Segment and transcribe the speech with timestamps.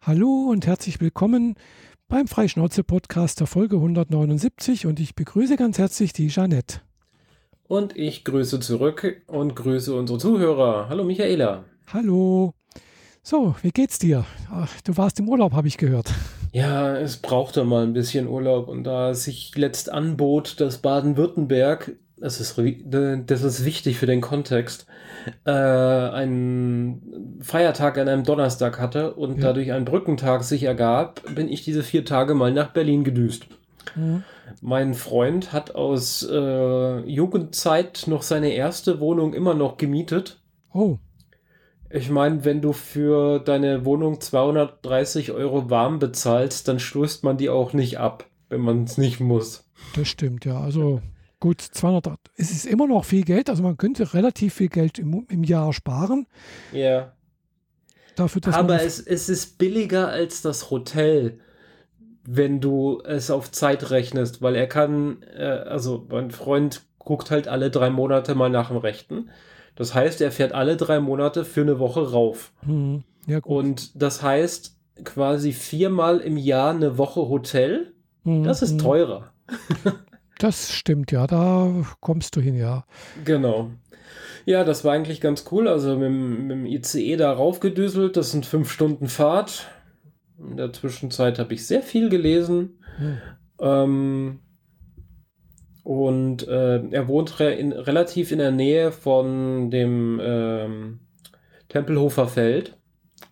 [0.00, 1.56] Hallo und herzlich willkommen
[2.08, 6.80] beim Freischnauze-Podcast der Folge 179 und ich begrüße ganz herzlich die Jeanette.
[7.66, 10.88] Und ich grüße zurück und grüße unsere Zuhörer.
[10.88, 11.64] Hallo Michaela.
[11.92, 12.54] Hallo.
[13.22, 14.24] So, wie geht's dir?
[14.50, 16.14] Ach, du warst im Urlaub, habe ich gehört.
[16.52, 22.40] Ja, es brauchte mal ein bisschen Urlaub und da sich letzt anbot, dass Baden-Württemberg, das
[22.40, 24.86] ist, das ist wichtig für den Kontext,
[25.44, 29.44] äh, einen Feiertag an einem Donnerstag hatte und ja.
[29.44, 33.46] dadurch ein Brückentag sich ergab, bin ich diese vier Tage mal nach Berlin gedüst.
[33.94, 34.24] Mhm.
[34.60, 40.40] Mein Freund hat aus äh, Jugendzeit noch seine erste Wohnung immer noch gemietet.
[40.72, 40.98] Oh.
[41.90, 47.48] Ich meine, wenn du für deine Wohnung 230 Euro warm bezahlst, dann stößt man die
[47.48, 49.64] auch nicht ab, wenn man es nicht muss.
[49.94, 50.60] Das stimmt, ja.
[50.60, 51.00] Also
[51.40, 55.26] gut, 200, es ist immer noch viel Geld, also man könnte relativ viel Geld im,
[55.28, 56.26] im Jahr sparen.
[56.72, 57.12] Ja.
[58.16, 61.38] Dafür, dass Aber es, es ist billiger als das Hotel,
[62.24, 67.48] wenn du es auf Zeit rechnest, weil er kann, äh, also mein Freund guckt halt
[67.48, 69.30] alle drei Monate mal nach dem Rechten.
[69.76, 72.52] Das heißt, er fährt alle drei Monate für eine Woche rauf.
[72.66, 73.04] Mhm.
[73.26, 73.52] Ja, gut.
[73.52, 77.94] Und das heißt quasi viermal im Jahr eine Woche Hotel.
[78.24, 78.42] Mhm.
[78.42, 78.78] Das ist mhm.
[78.78, 79.32] teurer.
[80.38, 82.84] das stimmt, ja, da kommst du hin, ja.
[83.24, 83.70] Genau.
[84.44, 85.68] Ja, das war eigentlich ganz cool.
[85.68, 88.16] Also mit, mit dem ICE da raufgedüselt.
[88.16, 89.68] Das sind fünf Stunden Fahrt.
[90.38, 92.78] In der Zwischenzeit habe ich sehr viel gelesen.
[92.98, 93.18] Mhm.
[93.60, 94.38] Ähm,
[95.88, 101.00] und äh, er wohnt re in, relativ in der Nähe von dem ähm,
[101.68, 102.76] Tempelhofer Feld,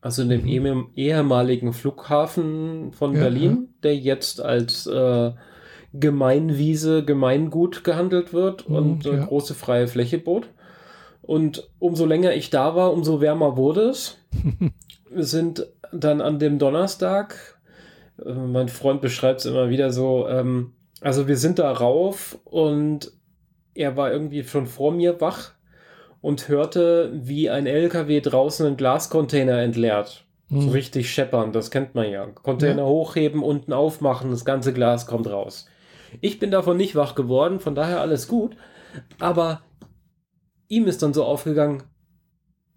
[0.00, 0.90] also in dem mhm.
[0.94, 3.80] ehemaligen Flughafen von ja, Berlin, ja.
[3.82, 5.32] der jetzt als äh,
[6.00, 9.24] Gemeinwiese, Gemeingut gehandelt wird mhm, und ja.
[9.24, 10.48] große freie Fläche bot.
[11.22, 14.18] Und umso länger ich da war, umso wärmer wurde es.
[15.10, 17.56] Wir sind dann an dem Donnerstag,
[18.24, 23.12] äh, mein Freund beschreibt es immer wieder so, ähm, also wir sind da rauf und
[23.74, 25.52] er war irgendwie schon vor mir wach
[26.22, 30.24] und hörte, wie ein LKW draußen einen Glascontainer entleert.
[30.48, 30.62] Mhm.
[30.62, 32.26] So richtig scheppern, das kennt man ja.
[32.26, 32.88] Container ja.
[32.88, 35.66] hochheben, unten aufmachen, das ganze Glas kommt raus.
[36.20, 38.56] Ich bin davon nicht wach geworden, von daher alles gut.
[39.18, 39.62] Aber
[40.68, 41.82] ihm ist dann so aufgegangen,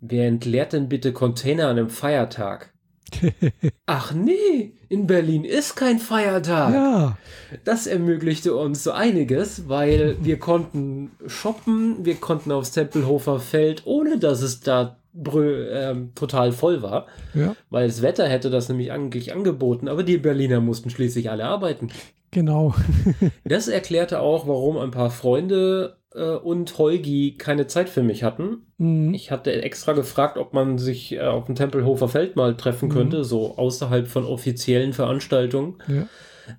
[0.02, 2.74] wer entleert denn bitte Container an einem Feiertag?
[3.86, 6.74] Ach nee, in Berlin ist kein Feiertag.
[6.74, 7.18] Ja.
[7.64, 14.20] Das ermöglichte uns so einiges, weil wir konnten shoppen, wir konnten aufs Tempelhofer Feld, ohne
[14.20, 17.08] dass es da äh, total voll war.
[17.34, 17.56] Ja.
[17.70, 21.90] Weil das Wetter hätte das nämlich eigentlich angeboten, aber die Berliner mussten schließlich alle arbeiten.
[22.32, 22.76] Genau.
[23.44, 28.68] das erklärte auch, warum ein paar Freunde äh, und Holgi keine Zeit für mich hatten.
[28.78, 29.14] Mhm.
[29.14, 32.94] Ich hatte extra gefragt, ob man sich äh, auf dem Tempelhofer Feld mal treffen mhm.
[32.94, 35.76] könnte, so außerhalb von offiziellen Veranstaltungen.
[35.88, 36.08] Ja.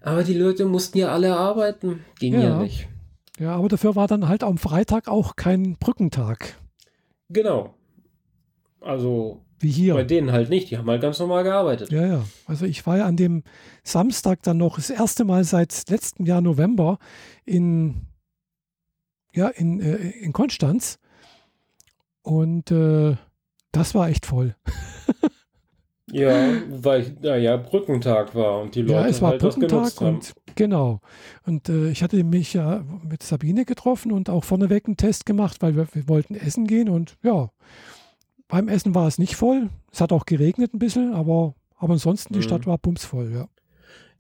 [0.03, 2.05] Aber die Leute mussten ja alle arbeiten.
[2.19, 2.41] Ging ja.
[2.41, 2.89] ja nicht.
[3.39, 6.57] Ja, aber dafür war dann halt am Freitag auch kein Brückentag.
[7.31, 7.75] Genau.
[8.81, 9.95] Also wie hier.
[9.95, 11.93] Bei denen halt nicht, die haben halt ganz normal gearbeitet.
[11.93, 12.25] Ja, ja.
[12.47, 13.43] Also ich war ja an dem
[13.85, 16.99] Samstag dann noch das erste Mal seit letztem Jahr November
[17.45, 18.07] in
[19.33, 20.99] ja, in, äh, in Konstanz.
[22.23, 23.17] Und äh,
[23.73, 24.57] das war echt voll.
[26.11, 30.35] ja, weil ja, ja Brückentag war und die Leute ja, es war halt Brückentag und
[30.55, 31.01] genau.
[31.47, 35.63] Und äh, ich hatte mich ja mit Sabine getroffen und auch vorneweg einen Test gemacht,
[35.63, 37.51] weil wir, wir wollten essen gehen und ja,
[38.51, 39.71] beim Essen war es nicht voll.
[39.93, 42.45] Es hat auch geregnet ein bisschen, aber, aber ansonsten die mhm.
[42.45, 43.49] Stadt war bumsvoll, ja.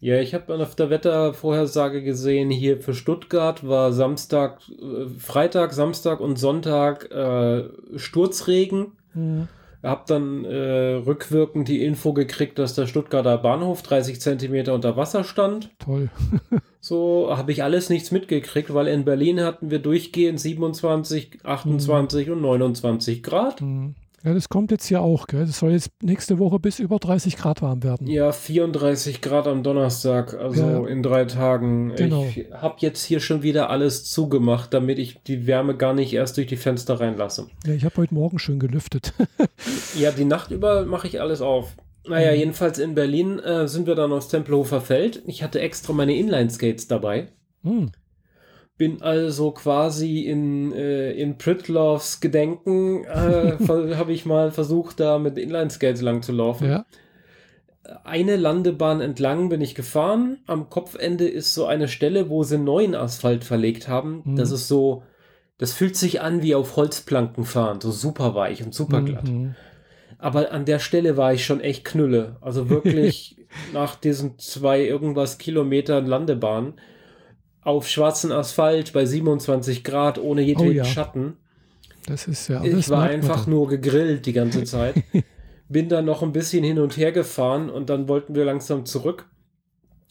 [0.03, 6.21] Ja, ich habe auf der Wettervorhersage gesehen, hier für Stuttgart war Samstag, äh, Freitag, Samstag
[6.21, 7.65] und Sonntag äh,
[7.97, 8.93] Sturzregen.
[9.13, 9.49] Mhm.
[9.83, 15.25] Hab dann äh, rückwirkend die Info gekriegt, dass der Stuttgarter Bahnhof 30 Zentimeter unter Wasser
[15.25, 15.71] stand.
[15.79, 16.11] Toll.
[16.81, 22.33] so habe ich alles nichts mitgekriegt, weil in Berlin hatten wir durchgehend 27, 28 mhm.
[22.35, 23.61] und 29 Grad.
[23.61, 23.95] Mhm.
[24.25, 25.27] Ja, das kommt jetzt ja auch.
[25.27, 25.47] Gell?
[25.47, 28.07] Das soll jetzt nächste Woche bis über 30 Grad warm werden.
[28.07, 31.95] Ja, 34 Grad am Donnerstag, also ja, in drei Tagen.
[31.97, 32.25] Genau.
[32.25, 36.37] Ich habe jetzt hier schon wieder alles zugemacht, damit ich die Wärme gar nicht erst
[36.37, 37.47] durch die Fenster reinlasse.
[37.67, 39.15] Ja, ich habe heute Morgen schön gelüftet.
[39.99, 41.75] ja, die Nacht über mache ich alles auf.
[42.07, 42.39] Naja, mhm.
[42.39, 45.23] jedenfalls in Berlin äh, sind wir dann aufs Tempelhofer Feld.
[45.27, 47.28] Ich hatte extra meine Inline-Skates dabei.
[47.63, 47.93] Mhm.
[48.80, 55.36] Bin also quasi in, äh, in Pritloffs Gedenken, äh, habe ich mal versucht, da mit
[55.36, 56.66] Inline-Skates lang zu laufen.
[56.66, 56.86] Ja.
[58.04, 60.38] Eine Landebahn entlang bin ich gefahren.
[60.47, 64.22] Am Kopfende ist so eine Stelle, wo sie neuen Asphalt verlegt haben.
[64.24, 64.36] Mhm.
[64.36, 65.03] Das ist so,
[65.59, 69.28] das fühlt sich an wie auf Holzplanken fahren, so super weich und super glatt.
[69.28, 69.56] Mhm.
[70.16, 72.36] Aber an der Stelle war ich schon echt knülle.
[72.41, 73.36] Also wirklich
[73.74, 76.80] nach diesen zwei irgendwas Kilometern Landebahn
[77.62, 80.84] auf schwarzen Asphalt bei 27 Grad ohne jedweden Oh ja.
[80.84, 81.36] Schatten.
[82.07, 84.95] Das ist ja Ich alles war merkt man einfach nur gegrillt die ganze Zeit.
[85.68, 89.27] Bin dann noch ein bisschen hin und her gefahren und dann wollten wir langsam zurück.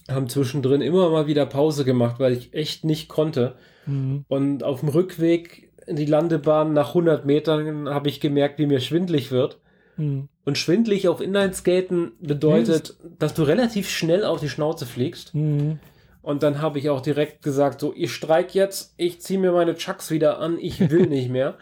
[0.08, 3.56] Haben zwischendrin immer mal wieder Pause gemacht, weil ich echt nicht konnte.
[3.86, 4.26] Mhm.
[4.28, 8.80] Und auf dem Rückweg in die Landebahn nach 100 Metern habe ich gemerkt, wie mir
[8.80, 9.60] schwindlig wird.
[9.98, 10.30] Mhm.
[10.46, 15.36] Und schwindlig auf Inlineskaten bedeutet, dass du relativ schnell auf die Schnauze fliegst.
[15.36, 15.80] Mhm.
[16.22, 19.76] Und dann habe ich auch direkt gesagt, so, ich streik jetzt, ich ziehe mir meine
[19.76, 21.56] Chucks wieder an, ich will nicht mehr.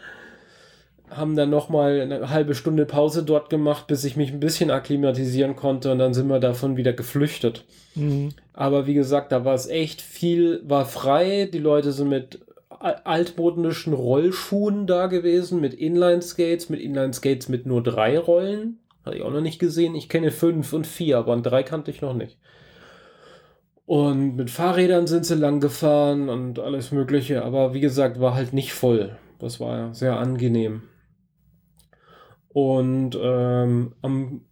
[1.10, 5.56] Haben dann nochmal eine halbe Stunde Pause dort gemacht, bis ich mich ein bisschen akklimatisieren
[5.56, 7.64] konnte und dann sind wir davon wieder geflüchtet.
[7.94, 8.30] Mhm.
[8.52, 11.48] Aber wie gesagt, da war es echt viel, war frei.
[11.50, 17.82] Die Leute sind mit al- altmodischen Rollschuhen da gewesen, mit Inline-Skates, mit Inline-Skates mit nur
[17.82, 18.78] drei Rollen.
[19.06, 19.94] Hatte ich auch noch nicht gesehen.
[19.94, 22.36] Ich kenne fünf und vier, aber an drei kannte ich noch nicht.
[23.88, 27.42] Und mit Fahrrädern sind sie lang gefahren und alles Mögliche.
[27.42, 29.16] Aber wie gesagt, war halt nicht voll.
[29.38, 30.82] Das war sehr angenehm.
[32.48, 34.42] Und ähm, am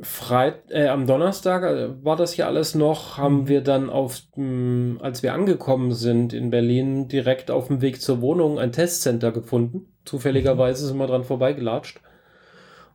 [0.00, 3.48] Freit äh, am Donnerstag äh, war das ja alles noch, haben Mhm.
[3.48, 8.20] wir dann auf, dem- als wir angekommen sind in Berlin, direkt auf dem Weg zur
[8.20, 9.94] Wohnung ein Testcenter gefunden.
[10.04, 12.00] Zufälligerweise sind wir dran vorbeigelatscht.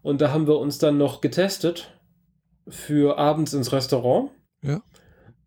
[0.02, 1.98] Und da haben wir uns dann noch getestet
[2.68, 4.32] für abends ins Restaurant.
[4.62, 4.82] Ja.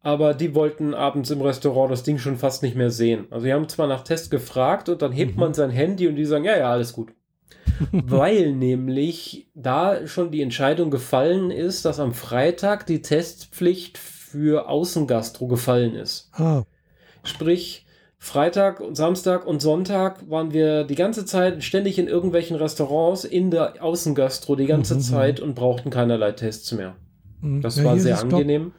[0.02, 3.26] Aber die wollten abends im Restaurant das Ding schon fast nicht mehr sehen.
[3.30, 5.40] Also die haben zwar nach Test gefragt und dann hebt Mhm.
[5.40, 7.12] man sein Handy und die sagen, ja, ja, alles gut.
[7.92, 15.46] Weil nämlich da schon die Entscheidung gefallen ist, dass am Freitag die Testpflicht für Außengastro
[15.48, 16.30] gefallen ist.
[16.32, 16.62] Ah,
[17.22, 17.84] Sprich,
[18.18, 23.50] Freitag und Samstag und Sonntag waren wir die ganze Zeit ständig in irgendwelchen Restaurants in
[23.50, 25.00] der Außengastro die ganze Mhm.
[25.00, 26.96] Zeit und brauchten keinerlei Tests mehr.
[27.40, 27.60] mhm.
[27.62, 28.72] Das Ja, war sehr angenehm.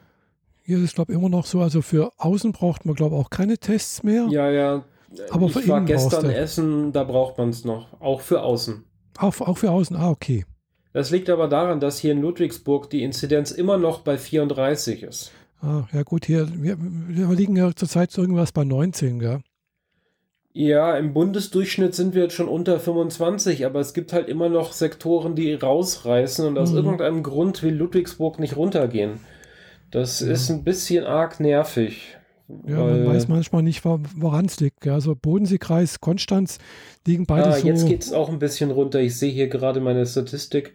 [0.64, 1.62] Hier ist es, glaube ich, immer noch so.
[1.62, 4.28] Also für außen braucht man, glaube ich, auch keine Tests mehr.
[4.30, 4.84] Ja, ja.
[5.30, 8.00] Aber ich für war innen gestern essen, da braucht man es noch.
[8.00, 8.84] Auch für außen.
[9.18, 9.96] Auch, auch für außen.
[9.98, 10.46] Ah, okay.
[10.94, 15.32] Das liegt aber daran, dass hier in Ludwigsburg die Inzidenz immer noch bei 34 ist.
[15.62, 19.42] Ah, ja gut, hier, wir, wir liegen ja zurzeit so irgendwas bei 19, gell?
[20.54, 24.74] Ja, im Bundesdurchschnitt sind wir jetzt schon unter 25, aber es gibt halt immer noch
[24.74, 26.78] Sektoren, die rausreißen und aus Mhm.
[26.78, 29.20] irgendeinem Grund will Ludwigsburg nicht runtergehen.
[29.92, 30.32] Das Ja.
[30.32, 32.16] ist ein bisschen arg nervig.
[32.68, 34.86] Ja, man weiß manchmal nicht, wo- woran es liegt.
[34.88, 36.58] Also Bodenseekreis, Konstanz
[37.08, 37.68] liegen beide Ah, so.
[37.68, 39.00] jetzt geht es auch ein bisschen runter.
[39.00, 40.74] Ich sehe hier gerade meine Statistik.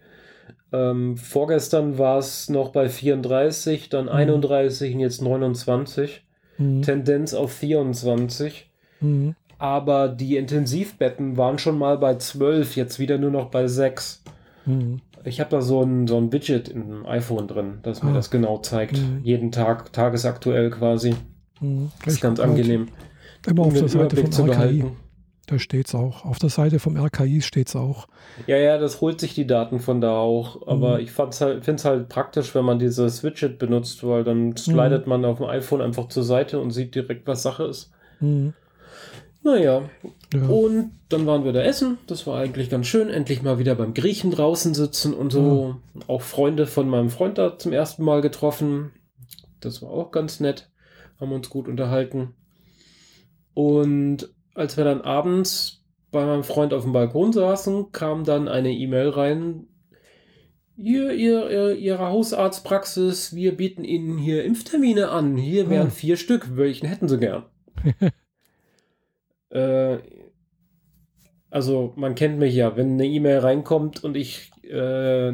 [0.73, 6.25] Ähm, vorgestern war es noch bei 34, dann 31 und jetzt 29.
[6.59, 6.81] Mhm.
[6.83, 8.71] Tendenz auf 24.
[9.01, 9.35] Mhm.
[9.59, 14.23] Aber die Intensivbetten waren schon mal bei 12, jetzt wieder nur noch bei 6.
[14.65, 15.01] Mhm.
[15.27, 18.15] Ich habe da so ein, so ein Widget im iPhone drin, das mir Ah.
[18.15, 18.97] das genau zeigt.
[18.99, 19.21] Mhm.
[19.23, 21.15] Jeden Tag, tagesaktuell quasi.
[21.61, 21.91] Mhm.
[22.05, 22.89] Das ist ganz angenehm,
[23.47, 24.85] Immer auf der Seite Überblick vom RKI.
[25.49, 26.25] Da steht es auch.
[26.25, 28.09] Auf der Seite vom RKI steht es auch.
[28.49, 30.67] Ja, ja, das holt sich die Daten von da auch.
[30.67, 31.01] Aber Mhm.
[31.05, 34.57] ich halt, finde es halt praktisch, wenn man dieses Widget benutzt, weil dann Mhm.
[34.57, 37.93] slidet man auf dem iPhone einfach zur Seite und sieht direkt, was Sache ist.
[38.19, 38.55] Mhm.
[39.47, 39.89] Naja,
[40.35, 40.47] Ja.
[40.49, 41.99] und dann waren wir da essen.
[42.09, 43.09] Das war eigentlich ganz schön.
[43.09, 45.77] Endlich mal wieder beim Griechen draußen sitzen und so.
[46.09, 48.91] Auch Freunde von meinem Freund da zum ersten Mal getroffen.
[49.61, 50.69] Das war auch ganz nett.
[51.21, 52.35] Haben uns gut unterhalten.
[53.55, 58.73] Und als wir dann abends bei meinem Freund auf dem Balkon saßen, kam dann eine
[58.73, 59.69] E-Mail rein.
[60.77, 65.37] Ihr, ihr, ihr, Ihre Hausarztpraxis, wir bieten Ihnen hier Impftermine an.
[65.37, 65.91] Hier wären Ah.
[65.91, 66.57] vier Stück.
[66.57, 67.45] Welchen hätten Sie gern?
[69.51, 69.99] äh,
[71.51, 75.33] also man kennt mich ja, wenn eine E-Mail reinkommt und ich, äh,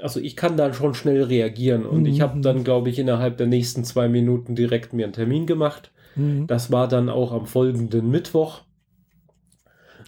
[0.00, 2.42] also ich kann dann schon schnell reagieren und ich habe Mhm.
[2.42, 5.92] dann, glaube ich, innerhalb der nächsten zwei Minuten direkt mir einen Termin gemacht.
[6.16, 6.46] Mhm.
[6.46, 8.62] Das war dann auch am folgenden Mittwoch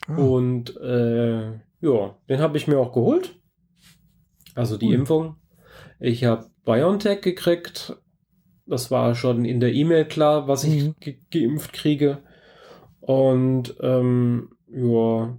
[0.09, 0.17] Ah.
[0.17, 3.35] und äh, ja, den habe ich mir auch geholt.
[4.55, 4.95] Also die Cool.
[4.95, 5.37] Impfung.
[6.01, 7.97] Ich habe BioNTech gekriegt.
[8.67, 10.95] Das war schon in der E-Mail klar, was ich Mhm.
[11.01, 12.19] ge geimpft kriege.
[13.07, 15.37] Und ähm, ja,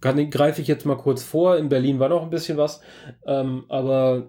[0.00, 1.56] kann greife ich jetzt mal kurz vor.
[1.56, 2.80] In Berlin war noch ein bisschen was.
[3.26, 4.26] Ähm, aber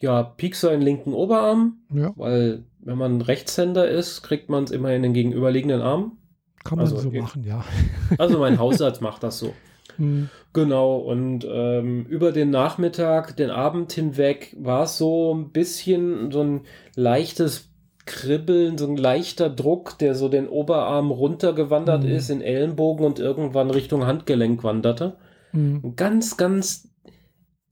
[0.00, 4.92] ja, Piekser in linken Oberarm, ja, weil wenn man Rechtshänder ist, kriegt man es immer
[4.92, 6.18] in den gegenüberliegenden Arm.
[6.64, 7.64] kann man also so machen, ja.
[8.18, 9.52] Also mein Hausarzt macht das so.
[9.98, 10.30] Mhm.
[10.52, 16.42] Genau, und ähm, über den Nachmittag, den Abend hinweg war es so ein bisschen so
[16.42, 16.60] ein
[16.94, 17.67] leichtes
[18.08, 22.10] Kribbeln, so ein leichter Druck, der so den Oberarm runtergewandert Mhm.
[22.10, 25.16] ist in Ellenbogen und irgendwann Richtung Handgelenk wanderte.
[25.52, 25.80] Mhm.
[25.84, 26.88] Ein ganz, ganz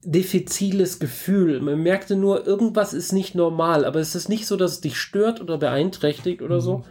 [0.03, 1.59] diffiziles Gefühl.
[1.59, 4.97] Man merkte nur, irgendwas ist nicht normal, aber es ist nicht so, dass es dich
[4.97, 6.61] stört oder beeinträchtigt oder mhm.
[6.61, 6.83] so.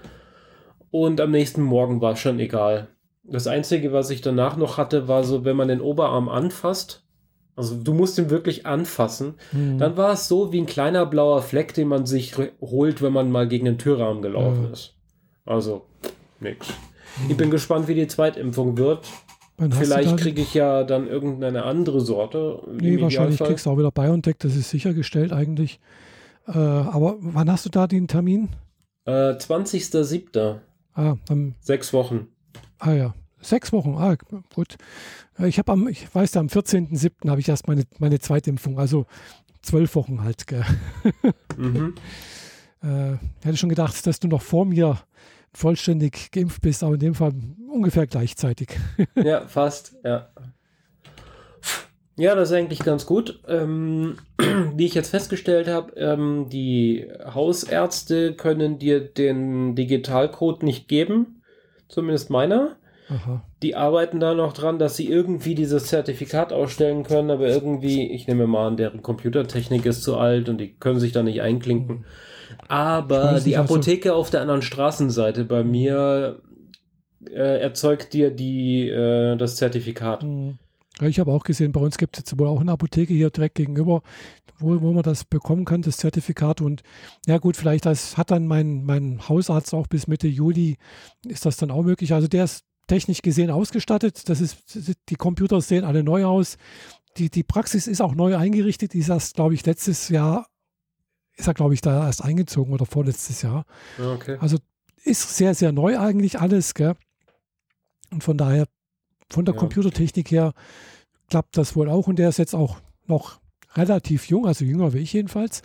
[0.91, 2.88] Und am nächsten Morgen war es schon egal.
[3.25, 7.06] Das Einzige, was ich danach noch hatte, war so, wenn man den Oberarm anfasst,
[7.57, 9.79] also du musst ihn wirklich anfassen, mhm.
[9.79, 13.33] dann war es so wie ein kleiner blauer Fleck, den man sich holt, wenn man
[13.33, 14.73] mal gegen den Türrahmen gelaufen mhm.
[14.73, 14.95] ist.
[15.47, 15.87] Also,
[16.39, 16.69] nix.
[16.69, 17.31] Mhm.
[17.31, 19.07] Ich bin gespannt, wie die Zweitimpfung wird.
[19.57, 22.63] Wann Vielleicht kriege ich ja dann irgendeine andere Sorte.
[22.79, 25.81] Nee, wahrscheinlich kriegst du auch wieder BioNTech, das ist sichergestellt eigentlich.
[26.47, 28.51] Äh, aber wann hast du da den Termin?
[29.07, 30.57] Äh, 20.07.
[30.93, 32.29] Ah, am, Sechs Wochen.
[32.79, 33.97] Ah ja, sechs Wochen.
[33.97, 34.16] Ah,
[34.55, 34.76] gut.
[35.38, 37.28] Äh, ich habe am, ich weiß am 14.07.
[37.28, 39.07] habe ich erst meine, meine Zweitimpfung, also
[39.62, 40.47] zwölf Wochen halt.
[40.47, 40.64] Gell.
[41.57, 41.95] Mhm.
[42.83, 44.99] äh, hätte schon gedacht, dass du noch vor mir
[45.52, 47.33] vollständig geimpft bist, aber in dem Fall
[47.69, 48.69] ungefähr gleichzeitig.
[49.14, 50.28] ja, fast, ja.
[52.19, 53.40] Ja, das ist eigentlich ganz gut.
[53.47, 54.16] Ähm,
[54.75, 61.43] wie ich jetzt festgestellt habe, ähm, die Hausärzte können dir den Digitalcode nicht geben,
[61.88, 62.76] zumindest meiner.
[63.09, 63.43] Aha.
[63.63, 68.27] Die arbeiten da noch dran, dass sie irgendwie dieses Zertifikat ausstellen können, aber irgendwie, ich
[68.27, 72.05] nehme mal an, deren Computertechnik ist zu alt und die können sich da nicht einklinken.
[72.69, 76.41] Aber die Apotheke auf der anderen Straßenseite bei mir
[77.31, 80.23] äh, erzeugt dir die, äh, das Zertifikat.
[80.23, 80.59] Mhm.
[81.01, 83.29] Ja, ich habe auch gesehen, bei uns gibt es jetzt wohl auch eine Apotheke hier
[83.31, 84.03] direkt gegenüber,
[84.59, 86.63] wo, wo man das bekommen kann, das Zertifikat.
[86.63, 86.83] Und
[87.27, 90.79] ja gut, vielleicht das hat dann mein, mein Hausarzt auch bis Mitte Juli,
[91.27, 92.15] ist das dann auch möglich.
[92.15, 94.28] Also der ist technisch gesehen ausgestattet.
[94.28, 94.59] Das ist,
[95.09, 96.57] die Computer sehen alle neu aus.
[97.16, 98.93] Die, die Praxis ist auch neu eingerichtet.
[98.93, 100.47] Die ist erst, glaube ich, letztes Jahr,
[101.37, 103.64] ist er, glaube ich, da erst eingezogen oder vorletztes Jahr.
[103.99, 104.37] Okay.
[104.40, 104.59] Also
[105.05, 106.75] ist sehr, sehr neu eigentlich alles.
[106.75, 106.95] Gell?
[108.11, 108.66] Und von daher,
[109.31, 109.61] von der ja.
[109.61, 110.52] Computertechnik her,
[111.28, 112.07] klappt das wohl auch.
[112.07, 113.40] Und der ist jetzt auch noch
[113.75, 115.62] relativ jung, also jünger wie ich jedenfalls.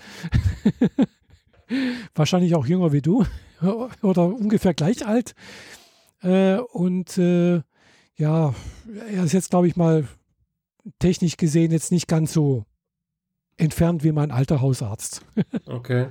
[2.16, 3.26] Wahrscheinlich auch jünger wie du
[4.02, 5.36] oder ungefähr gleich alt.
[6.22, 7.62] Äh, und äh,
[8.16, 8.54] ja,
[9.12, 10.08] er ist jetzt, glaube ich mal,
[11.00, 12.66] technisch gesehen jetzt nicht ganz so
[13.58, 15.26] entfernt wie mein alter Hausarzt.
[15.66, 16.08] okay.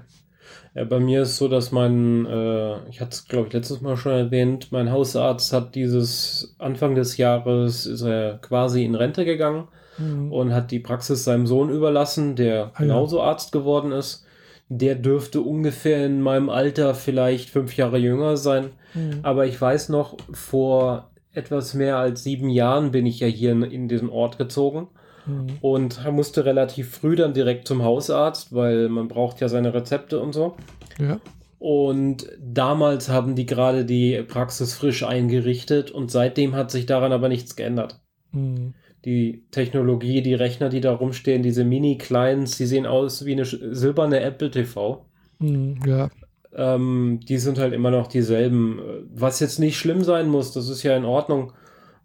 [0.75, 3.97] Ja, bei mir ist so, dass mein, äh, ich hatte es glaube ich letztes Mal
[3.97, 9.69] schon erwähnt, mein Hausarzt hat dieses Anfang des Jahres ist er quasi in Rente gegangen
[9.99, 10.33] mhm.
[10.33, 13.25] und hat die Praxis seinem Sohn überlassen, der ah, genauso ja.
[13.25, 14.26] Arzt geworden ist
[14.73, 18.71] der dürfte ungefähr in meinem Alter vielleicht fünf Jahre jünger sein.
[18.95, 19.19] Mhm.
[19.23, 23.62] Aber ich weiß noch, vor etwas mehr als sieben Jahren bin ich ja hier in,
[23.62, 24.87] in diesen Ort gezogen
[25.27, 25.59] mhm.
[25.61, 30.33] und musste relativ früh dann direkt zum Hausarzt, weil man braucht ja seine Rezepte und
[30.33, 30.55] so.
[31.00, 31.21] Ja.
[31.59, 37.29] Und damals haben die gerade die Praxis frisch eingerichtet und seitdem hat sich daran aber
[37.29, 38.00] nichts geändert.
[38.31, 43.45] Mhm die Technologie, die Rechner, die da rumstehen, diese Mini-Clients, die sehen aus wie eine
[43.45, 45.04] silberne Apple TV.
[45.38, 46.11] Mm, ja.
[46.54, 48.80] Ähm, die sind halt immer noch dieselben.
[49.14, 51.52] Was jetzt nicht schlimm sein muss, das ist ja in Ordnung.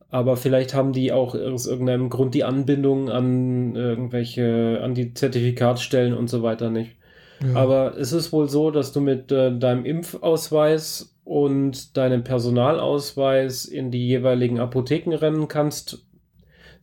[0.09, 6.13] Aber vielleicht haben die auch aus irgendeinem Grund die Anbindung an irgendwelche, an die Zertifikatsstellen
[6.13, 6.95] und so weiter nicht.
[7.43, 7.59] Ja.
[7.59, 13.91] Aber es ist wohl so, dass du mit äh, deinem Impfausweis und deinem Personalausweis in
[13.91, 16.04] die jeweiligen Apotheken rennen kannst,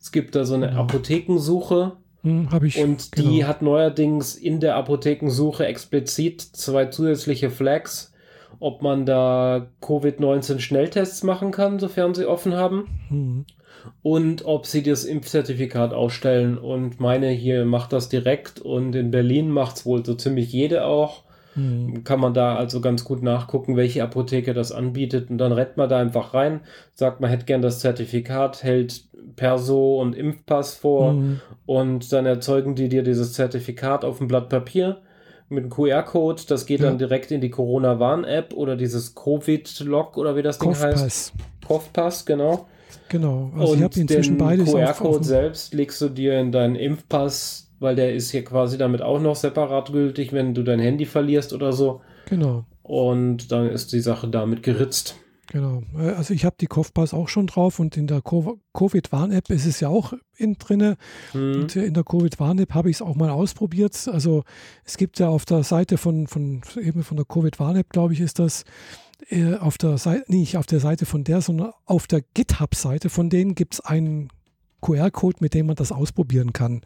[0.03, 1.93] es gibt da so eine Apothekensuche.
[2.23, 2.77] Hm, Habe ich.
[2.77, 3.47] Und die genau.
[3.47, 8.11] hat neuerdings in der Apothekensuche explizit zwei zusätzliche Flags,
[8.59, 12.89] ob man da Covid-19 Schnelltests machen kann, sofern sie offen haben.
[13.09, 13.45] Mhm.
[14.01, 16.57] Und ob sie das Impfzertifikat ausstellen.
[16.57, 20.83] Und meine hier macht das direkt und in Berlin macht es wohl so ziemlich jede
[20.83, 21.23] auch.
[21.55, 22.03] Mhm.
[22.03, 25.89] Kann man da also ganz gut nachgucken, welche Apotheke das anbietet und dann rennt man
[25.89, 26.61] da einfach rein,
[26.93, 29.05] sagt, man hätte gern das Zertifikat, hält
[29.35, 31.41] Perso und Impfpass vor mhm.
[31.65, 35.01] und dann erzeugen die dir dieses Zertifikat auf dem Blatt Papier
[35.49, 36.43] mit einem QR-Code.
[36.47, 36.87] Das geht ja.
[36.87, 41.33] dann direkt in die Corona-Warn-App oder dieses Covid-Log oder wie das Ding heißt.
[41.67, 42.67] Kopfpass, genau.
[43.09, 44.71] Genau, also und ich habe inzwischen beides.
[44.71, 49.01] Den QR-Code selbst legst du dir in deinen Impfpass, weil der ist hier quasi damit
[49.01, 52.01] auch noch separat gültig, wenn du dein Handy verlierst oder so.
[52.27, 52.65] Genau.
[52.81, 55.17] Und dann ist die Sache damit geritzt.
[55.51, 55.83] Genau.
[55.97, 59.79] Äh, also ich habe die Kopfpass auch schon drauf und in der Covid-Warn-App ist es
[59.79, 60.97] ja auch in drinne.
[61.33, 61.61] Mhm.
[61.61, 64.09] Und in der Covid-Warn-App habe ich es auch mal ausprobiert.
[64.11, 64.43] Also
[64.83, 68.39] es gibt ja auf der Seite von, von eben von der Covid-Warn-App, glaube ich, ist
[68.39, 68.63] das
[69.29, 73.29] äh, auf der Seite, nicht auf der Seite von der, sondern auf der GitHub-Seite von
[73.29, 74.29] denen gibt es einen
[74.81, 76.81] QR-Code, mit dem man das ausprobieren kann.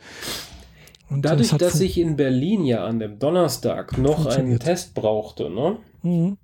[1.09, 5.49] Und Dadurch, das dass ich in Berlin ja an dem Donnerstag noch einen Test brauchte,
[5.49, 5.77] ne?
[6.01, 6.37] Mhm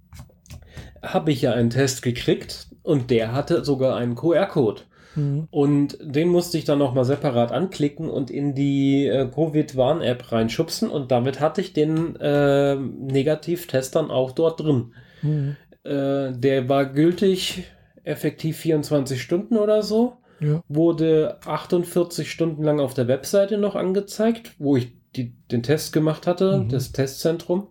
[1.03, 4.81] habe ich ja einen Test gekriegt und der hatte sogar einen QR-Code.
[5.15, 5.47] Mhm.
[5.51, 11.11] Und den musste ich dann nochmal separat anklicken und in die äh, Covid-Warn-App reinschubsen und
[11.11, 14.93] damit hatte ich den äh, Negativtest dann auch dort drin.
[15.21, 15.55] Mhm.
[15.83, 17.65] Äh, der war gültig
[18.03, 20.13] effektiv 24 Stunden oder so.
[20.43, 20.63] Ja.
[20.67, 26.27] Wurde 48 Stunden lang auf der Webseite noch angezeigt, wo ich die, den Test gemacht
[26.27, 26.69] hatte, mhm.
[26.69, 27.67] das Testzentrum,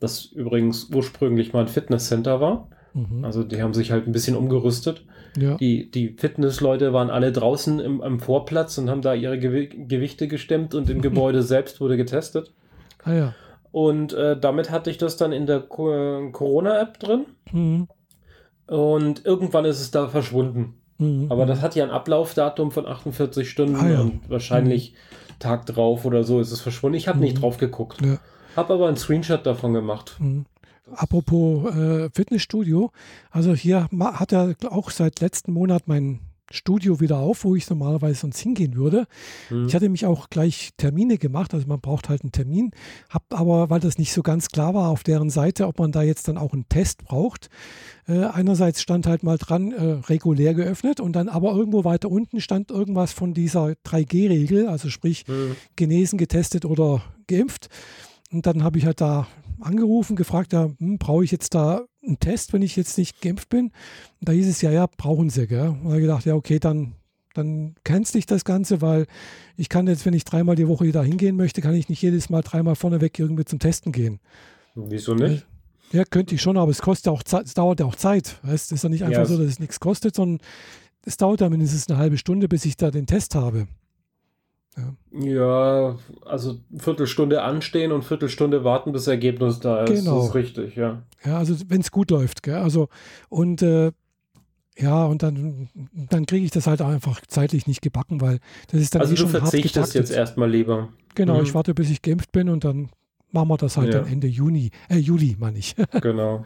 [0.00, 2.68] das übrigens ursprünglich mal ein Fitnesscenter war.
[2.94, 3.24] Mhm.
[3.24, 5.04] Also die haben sich halt ein bisschen umgerüstet.
[5.36, 5.56] Ja.
[5.56, 10.26] Die, die Fitnessleute waren alle draußen im, am Vorplatz und haben da ihre Gew Gewichte
[10.26, 12.52] gestemmt und im Gebäude selbst wurde getestet.
[13.04, 13.34] Ah ja.
[13.72, 17.26] Und äh, damit hatte ich das dann in der Co Corona-App drin.
[17.52, 17.88] Mhm.
[18.66, 20.79] Und irgendwann ist es da verschwunden.
[21.00, 21.26] Mhm.
[21.30, 24.00] Aber das hat ja ein Ablaufdatum von 48 Stunden ah, ja.
[24.00, 25.38] und wahrscheinlich mhm.
[25.38, 26.96] Tag drauf oder so ist es verschwunden.
[26.96, 27.40] Ich habe nicht mhm.
[27.40, 28.00] drauf geguckt.
[28.02, 28.18] Ja.
[28.54, 30.16] Habe aber einen Screenshot davon gemacht.
[30.18, 30.44] Mhm.
[30.92, 32.90] Apropos äh, Fitnessstudio,
[33.30, 36.18] also hier hat er auch seit letzten Monat mein
[36.50, 39.06] Studio wieder auf, wo ich normalerweise sonst hingehen würde.
[39.50, 39.66] Mhm.
[39.66, 42.72] Ich hatte mich auch gleich Termine gemacht, also man braucht halt einen Termin,
[43.08, 46.02] habe aber, weil das nicht so ganz klar war auf deren Seite, ob man da
[46.02, 47.50] jetzt dann auch einen Test braucht.
[48.08, 52.40] Äh, einerseits stand halt mal dran, äh, regulär geöffnet und dann aber irgendwo weiter unten
[52.40, 55.56] stand irgendwas von dieser 3G-Regel, also sprich mhm.
[55.76, 57.68] genesen, getestet oder geimpft.
[58.32, 59.26] Und dann habe ich halt da
[59.60, 63.48] angerufen, gefragt, ja, hm, brauche ich jetzt da einen Test, wenn ich jetzt nicht geimpft
[63.48, 63.66] bin?
[64.20, 65.46] Und da hieß es ja, ja, brauchen sie.
[65.46, 65.68] Gell?
[65.68, 66.94] Und da habe ich gedacht, ja, okay, dann,
[67.34, 69.06] dann kennst dich das Ganze, weil
[69.56, 72.30] ich kann jetzt, wenn ich dreimal die Woche da hingehen möchte, kann ich nicht jedes
[72.30, 74.20] Mal dreimal vorneweg irgendwie zum Testen gehen.
[74.74, 75.46] Wieso nicht?
[75.92, 78.38] Ja, könnte ich schon, aber es kostet auch es dauert ja auch Zeit.
[78.42, 78.66] Weißt?
[78.66, 80.38] Es ist ja nicht einfach ja, so, dass es nichts kostet, sondern
[81.04, 83.66] es dauert ja mindestens eine halbe Stunde, bis ich da den Test habe.
[84.76, 85.20] Ja.
[85.20, 90.04] ja, also Viertelstunde anstehen und Viertelstunde warten, bis das Ergebnis da ist.
[90.04, 90.18] Genau.
[90.18, 91.02] Das ist richtig, ja.
[91.24, 92.56] Ja, also wenn es gut läuft, gell?
[92.56, 92.88] Also
[93.28, 93.90] und äh,
[94.78, 98.38] ja, und dann, dann kriege ich das halt einfach zeitlich nicht gebacken, weil
[98.70, 100.88] das ist dann Also eh du verzichtest jetzt erstmal lieber.
[101.14, 101.42] Genau, mhm.
[101.42, 102.90] ich warte, bis ich geimpft bin und dann
[103.32, 104.00] machen wir das halt ja.
[104.00, 105.74] dann Ende Juni, äh, Juli, meine ich.
[106.00, 106.44] genau.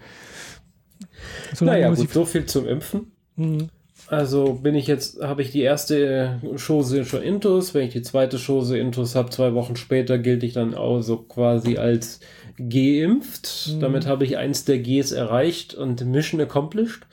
[1.61, 3.13] naja, gut, so viel zum Impfen.
[3.37, 3.69] Mhm.
[4.09, 7.75] Also bin ich jetzt, habe ich die erste Chose schon intus.
[7.75, 11.17] Wenn ich die zweite Chose intus habe, zwei Wochen später gilt ich dann auch so
[11.19, 12.21] quasi als
[12.59, 13.71] geimpft.
[13.73, 13.81] Mhm.
[13.81, 17.07] Damit habe ich eins der Gs erreicht und Mission accomplished.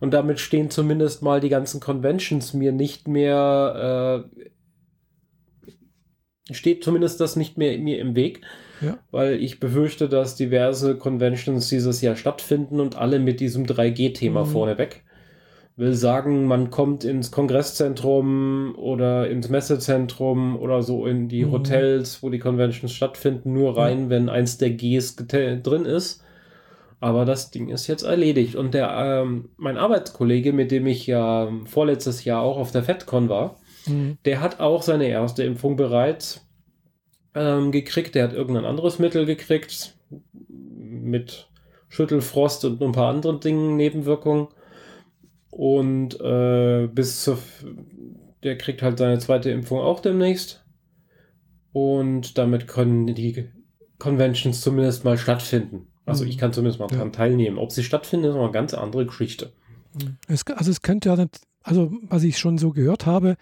[0.00, 4.52] Und damit stehen zumindest mal die ganzen Conventions mir nicht mehr, äh,
[6.52, 8.42] steht zumindest das nicht mehr mir im Weg.
[8.82, 8.98] Ja.
[9.10, 14.50] Weil ich befürchte, dass diverse Conventions dieses Jahr stattfinden und alle mit diesem 3G-Thema mhm.
[14.50, 15.04] vorneweg
[15.76, 21.52] will sagen, man kommt ins Kongresszentrum oder ins Messezentrum oder so in die mhm.
[21.52, 24.10] Hotels, wo die Conventions stattfinden, nur rein, mhm.
[24.10, 26.22] wenn eins der Gs drin ist.
[27.00, 28.54] Aber das Ding ist jetzt erledigt.
[28.54, 33.28] Und der, ähm, mein Arbeitskollege, mit dem ich ja vorletztes Jahr auch auf der FedCon
[33.28, 33.56] war,
[33.86, 34.16] mhm.
[34.24, 36.46] der hat auch seine erste Impfung bereits
[37.34, 38.14] ähm, gekriegt.
[38.14, 39.96] Der hat irgendein anderes Mittel gekriegt
[40.48, 41.48] mit
[41.88, 44.48] Schüttelfrost und ein paar anderen Dingen, Nebenwirkungen.
[45.54, 47.38] Und äh, bis zur.
[48.42, 50.66] Der kriegt halt seine zweite Impfung auch demnächst.
[51.72, 53.48] Und damit können die
[53.98, 55.86] Conventions zumindest mal stattfinden.
[56.04, 56.30] Also mhm.
[56.30, 57.12] ich kann zumindest mal daran ja.
[57.12, 57.58] teilnehmen.
[57.58, 59.52] Ob sie stattfinden, ist noch eine ganz andere Geschichte.
[60.26, 63.36] Es, also es könnte ja, nicht, also was ich schon so gehört habe,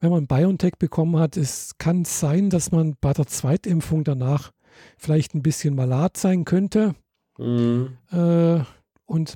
[0.00, 4.50] wenn man BioNTech bekommen hat, es kann sein, dass man bei der Zweitimpfung danach
[4.96, 6.94] vielleicht ein bisschen malat sein könnte.
[7.38, 7.98] Mhm.
[8.10, 8.60] Äh,
[9.04, 9.34] und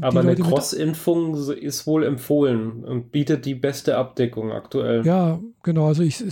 [0.00, 5.04] Aber eine Cross-Impfung ist wohl empfohlen und bietet die beste Abdeckung aktuell.
[5.04, 5.86] Ja, genau.
[5.86, 6.24] Also ich,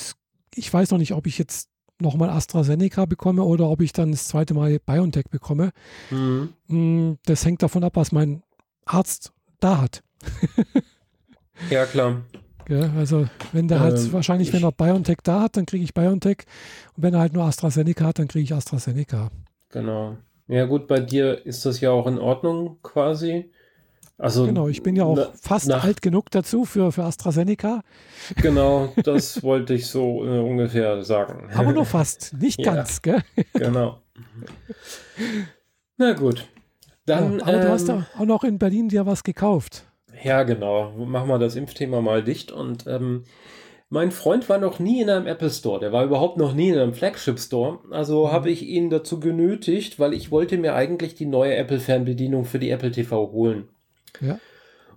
[0.55, 1.68] ich weiß noch nicht, ob ich jetzt
[2.01, 5.72] nochmal AstraZeneca bekomme oder ob ich dann das zweite Mal BioNTech bekomme.
[6.11, 6.53] Mhm.
[6.68, 8.42] Mm, das hängt davon ab, was mein
[8.87, 10.03] Arzt da hat.
[11.70, 12.22] ja, klar.
[12.96, 16.44] Also wenn der halt ähm, wahrscheinlich, wenn er BioNTech da hat, dann kriege ich BioNTech.
[16.96, 19.31] Und wenn er halt nur AstraZeneca hat, dann kriege ich AstraZeneca.
[19.70, 20.16] Genau.
[20.53, 23.51] Ja, gut, bei dir ist das ja auch in Ordnung quasi.
[24.19, 27.83] Also, genau, ich bin ja auch na, fast nach, alt genug dazu für, für AstraZeneca.
[28.37, 31.49] Genau, das wollte ich so äh, ungefähr sagen.
[31.55, 33.23] Aber nur fast, nicht ja, ganz, gell?
[33.55, 34.03] Genau.
[35.97, 36.47] Na gut.
[37.07, 39.87] Dann, ja, aber ähm, du hast ähm, auch noch in Berlin dir was gekauft.
[40.23, 40.93] Ja, genau.
[40.93, 43.25] Machen wir das Impfthema mal dicht und ähm,
[43.92, 46.78] mein Freund war noch nie in einem Apple Store, der war überhaupt noch nie in
[46.78, 47.78] einem Flagship Store.
[47.90, 48.33] Also mhm.
[48.33, 52.59] habe ich ihn dazu genötigt, weil ich wollte mir eigentlich die neue Apple Fernbedienung für
[52.59, 53.68] die Apple TV holen.
[54.22, 54.38] Ja.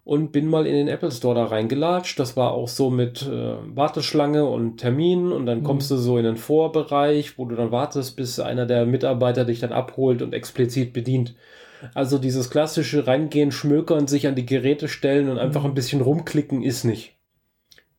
[0.05, 2.17] Und bin mal in den Apple Store da reingelatscht.
[2.17, 5.33] Das war auch so mit äh, Warteschlange und Termin.
[5.33, 5.63] Und dann mhm.
[5.63, 9.59] kommst du so in den Vorbereich, wo du dann wartest, bis einer der Mitarbeiter dich
[9.59, 11.35] dann abholt und explizit bedient.
[11.93, 15.71] Also dieses klassische Reingehen, Schmökern, sich an die Geräte stellen und einfach mhm.
[15.71, 17.14] ein bisschen rumklicken ist nicht.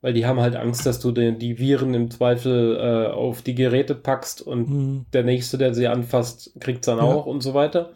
[0.03, 3.55] Weil die haben halt Angst, dass du den, die Viren im Zweifel äh, auf die
[3.55, 5.07] Geräte packst und Mhm.
[5.13, 7.05] der Nächste, der sie anfasst, kriegt es dann Ja.
[7.05, 7.93] auch und so weiter.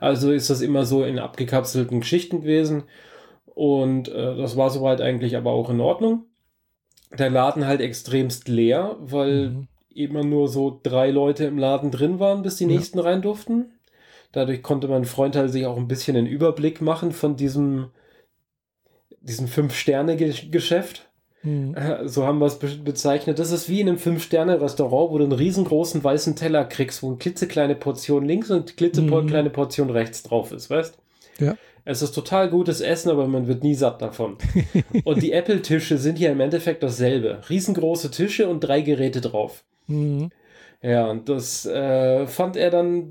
[0.00, 2.84] Also ist das immer so in abgekapselten Geschichten gewesen.
[3.46, 6.24] Und äh, das war soweit eigentlich aber auch in Ordnung.
[7.18, 9.68] Der Laden halt extremst leer, weil Mhm.
[9.94, 12.70] immer nur so drei Leute im Laden drin waren, bis die Ja.
[12.70, 13.72] nächsten rein durften.
[14.32, 17.90] Dadurch konnte mein Freund halt sich auch ein bisschen den Überblick machen von diesem,
[19.20, 21.07] diesem Fünf-Sterne-Geschäft.
[21.48, 21.74] Mhm.
[21.74, 23.38] Äh, So haben wir es be bezeichnet.
[23.38, 27.16] Das ist wie in einem Fünf-Sterne-Restaurant, wo du einen riesengroßen weißen Teller kriegst, wo eine
[27.16, 30.98] klitzekleine Portion links und klitzekleine Portion rechts drauf ist, weißt?
[31.38, 31.56] Ja.
[31.84, 34.36] Es ist total gutes Essen, aber man wird nie satt davon.
[35.04, 37.40] und die Apple-Tische sind hier im Endeffekt dasselbe.
[37.48, 39.64] Riesengroße Tische und drei Geräte drauf.
[39.86, 40.30] Mhm.
[40.82, 43.08] Ja, und das äh, fand er dann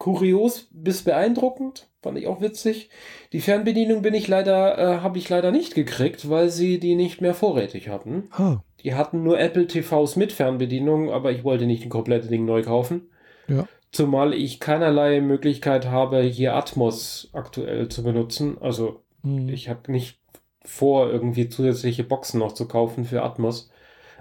[0.00, 1.88] kurios bis beeindruckend.
[2.02, 2.88] Fand ich auch witzig.
[3.34, 7.20] Die Fernbedienung bin ich leider, äh, habe ich leider nicht gekriegt, weil sie die nicht
[7.20, 8.28] mehr vorrätig hatten.
[8.32, 12.46] Ah, Die hatten nur Apple TVs mit Fernbedienung, aber ich wollte nicht ein komplettes Ding
[12.46, 13.10] neu kaufen.
[13.46, 13.68] Ja.
[13.92, 18.56] Zumal ich keinerlei Möglichkeit habe, hier Atmos aktuell zu benutzen.
[18.58, 19.50] Also mhm.
[19.50, 20.18] ich habe nicht
[20.64, 23.70] vor, irgendwie zusätzliche Boxen noch zu kaufen für Atmos.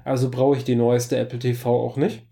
[0.04, 2.24] Also brauche ich die neueste Apple TV auch nicht.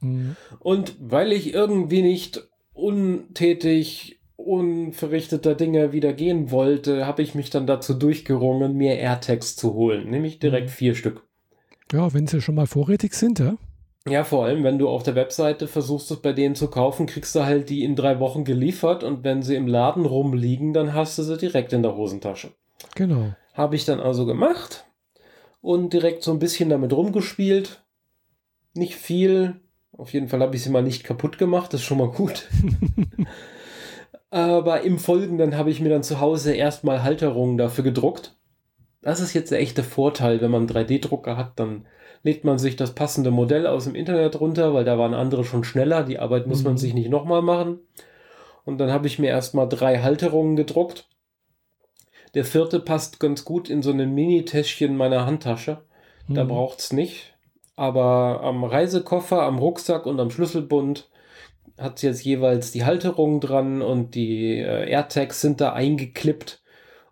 [0.00, 0.34] Mhm.
[0.58, 7.66] Und weil ich irgendwie nicht untätig, unverrichteter Dinge wieder gehen wollte, habe ich mich dann
[7.66, 10.10] dazu durchgerungen, mir AirTags zu holen.
[10.10, 10.72] Nämlich direkt Mhm.
[10.72, 11.26] vier Stück.
[11.92, 13.56] Ja, wenn sie schon mal vorrätig sind, ja.
[14.08, 17.34] Ja, vor allem, wenn du auf der Webseite versuchst, es bei denen zu kaufen, kriegst
[17.34, 21.18] du halt die in drei Wochen geliefert und wenn sie im Laden rumliegen, dann hast
[21.18, 22.52] du sie direkt in der Hosentasche.
[22.94, 23.34] Genau.
[23.52, 24.86] Habe ich dann also gemacht
[25.60, 27.84] und direkt so ein bisschen damit rumgespielt.
[28.72, 29.60] Nicht viel.
[30.00, 32.48] Auf jeden Fall habe ich sie mal nicht kaputt gemacht, das ist schon mal gut.
[34.30, 38.34] Aber im Folgenden habe ich mir dann zu Hause erstmal Halterungen dafür gedruckt.
[39.02, 41.86] Das ist jetzt der echte Vorteil, wenn man einen 3D-Drucker hat, dann
[42.22, 45.64] lädt man sich das passende Modell aus dem Internet runter, weil da waren andere schon
[45.64, 46.02] schneller.
[46.04, 46.78] Die Arbeit muss man Mhm.
[46.78, 47.78] sich nicht nochmal machen.
[48.64, 51.08] Und dann habe ich mir erstmal drei Halterungen gedruckt.
[52.34, 55.78] Der vierte passt ganz gut in so ein Mini-Täschchen meiner Handtasche.
[56.28, 56.48] Da Mhm.
[56.48, 57.34] braucht es nicht.
[57.80, 61.08] Aber am Reisekoffer, am Rucksack und am Schlüsselbund
[61.78, 66.60] hat es jetzt jeweils die Halterung dran und die äh, AirTags sind da eingeklippt.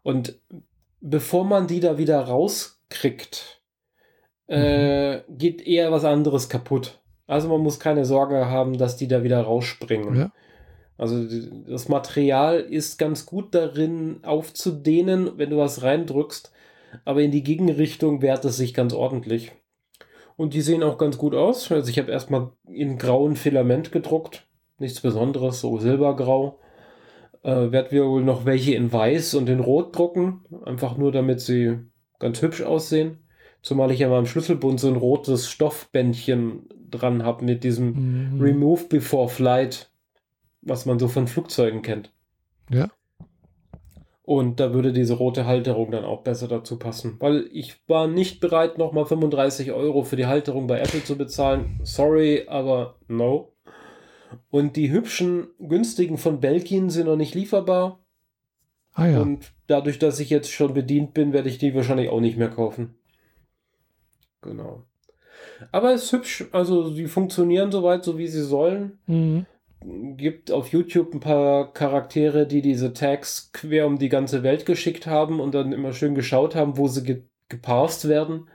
[0.03, 0.39] Und
[1.01, 3.63] bevor man die da wieder rauskriegt,
[4.47, 7.01] äh, geht eher was anderes kaputt.
[7.27, 10.17] Also man muss keine Sorge haben, dass die da wieder rausspringen.
[10.19, 10.33] Ja.
[10.99, 11.25] Also
[11.67, 16.53] das Material ist ganz gut darin aufzudehnen, wenn du was reindrückst,
[17.07, 19.53] aber in die Gegenrichtung wehrt es sich ganz ordentlich.
[20.39, 21.71] Und die sehen auch ganz gut aus.
[21.73, 24.47] Also ich habe erstmal in grauen Filament gedruckt.
[24.79, 26.61] Nichts Besonderes, so silbergrau.
[27.43, 30.45] Äh, werd wir wohl noch welche in weiß und in rot drucken.
[30.65, 31.79] Einfach nur, damit sie
[32.21, 33.19] ganz hübsch aussehen.
[33.63, 38.41] Zumal ich ja mal am Schlüsselbund so ein rotes Stoffbändchen dran habe mit diesem Mhm.
[38.41, 39.91] Remove Before Flight,
[40.63, 42.13] was man so von Flugzeugen kennt.
[42.71, 42.87] Ja.
[44.29, 47.17] Und da würde diese rote Halterung dann auch besser dazu passen.
[47.19, 51.81] Weil ich war nicht bereit, nochmal 35 Euro für die Halterung bei Apple zu bezahlen.
[51.83, 53.55] Sorry, aber no.
[54.51, 58.01] Und die hübschen, günstigen von Belkin sind noch nicht lieferbar.
[58.93, 59.23] Ah ja.
[59.23, 62.51] Und dadurch, dass ich jetzt schon bedient bin, werde ich die wahrscheinlich auch nicht mehr
[62.51, 62.97] kaufen.
[64.43, 64.85] Genau.
[65.73, 66.45] Aber es ist hübsch.
[66.53, 68.99] Also, die funktionieren soweit, so wie sie sollen.
[69.07, 69.47] Mhm.
[69.81, 75.07] Gibt auf YouTube ein paar Charaktere, die diese Tags quer um die ganze Welt geschickt
[75.07, 78.51] haben und dann immer schön geschaut haben, wo sie ge geparst werden.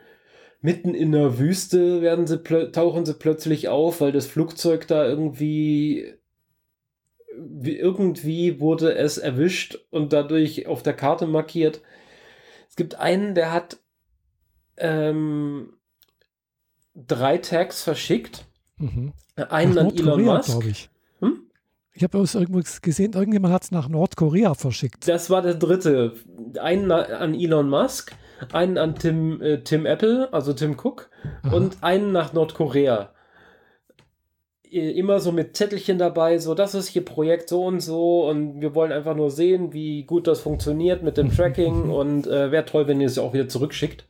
[0.61, 6.13] Mitten in der Wüste werden sie tauchen sie plötzlich auf, weil das Flugzeug da irgendwie
[7.35, 11.81] wie- irgendwie wurde es erwischt und dadurch auf der Karte markiert.
[12.69, 13.77] Es gibt einen, der hat
[14.77, 15.73] ähm,
[16.95, 18.45] drei Tags verschickt.
[18.77, 19.13] Mhm.
[19.35, 20.89] Einen an Elon Nordkorea, Musk.
[21.93, 22.03] Ich.
[22.03, 25.07] Habe irgendwo gesehen, irgendjemand hat es nach Nordkorea verschickt.
[25.07, 26.13] Das war der dritte.
[26.59, 28.13] Einen an Elon Musk,
[28.51, 31.09] einen an Tim, äh, Tim Apple, also Tim Cook,
[31.43, 31.55] Aha.
[31.55, 33.11] und einen nach Nordkorea.
[34.69, 38.73] Immer so mit Zettelchen dabei, so das ist hier Projekt so und so und wir
[38.73, 42.87] wollen einfach nur sehen, wie gut das funktioniert mit dem Tracking und äh, wäre toll,
[42.87, 44.07] wenn ihr es auch wieder zurückschickt.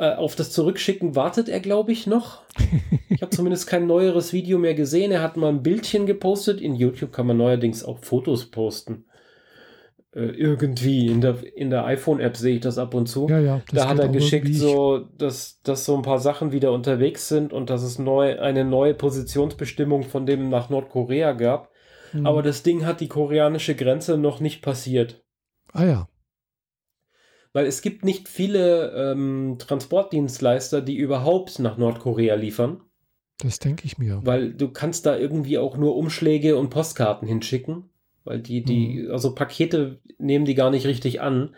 [0.00, 2.40] Äh, auf das Zurückschicken wartet er, glaube ich, noch.
[3.12, 5.10] Ich habe zumindest kein neueres Video mehr gesehen.
[5.10, 6.60] Er hat mal ein Bildchen gepostet.
[6.60, 9.04] In YouTube kann man neuerdings auch Fotos posten.
[10.14, 11.08] Äh, irgendwie.
[11.08, 13.28] In der, in der iPhone-App sehe ich das ab und zu.
[13.28, 13.62] Ja, ja.
[13.72, 17.68] da hat er geschickt, so, dass, dass so ein paar Sachen wieder unterwegs sind und
[17.68, 21.68] dass es neu, eine neue Positionsbestimmung von dem nach Nordkorea gab.
[22.14, 22.26] Mhm.
[22.26, 25.22] Aber das Ding hat die koreanische Grenze noch nicht passiert.
[25.74, 26.08] ah ja.
[27.52, 32.80] Weil es gibt nicht viele ähm, Transportdienstleister, die überhaupt nach Nordkorea liefern.
[33.42, 34.20] Das denke ich mir.
[34.24, 37.90] Weil du kannst da irgendwie auch nur Umschläge und Postkarten hinschicken.
[38.24, 39.10] Weil die, die, mhm.
[39.10, 41.54] also Pakete nehmen die gar nicht richtig an.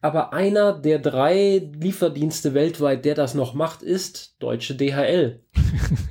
[0.00, 5.42] Aber einer der drei Lieferdienste weltweit, der das noch macht, ist deutsche DHL.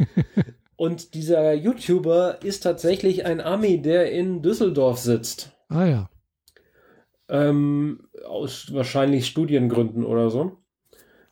[0.75, 5.51] und dieser YouTuber ist tatsächlich ein Ami, der in Düsseldorf sitzt.
[5.69, 6.09] Ah ja.
[7.27, 10.57] Ähm, aus wahrscheinlich Studiengründen oder so.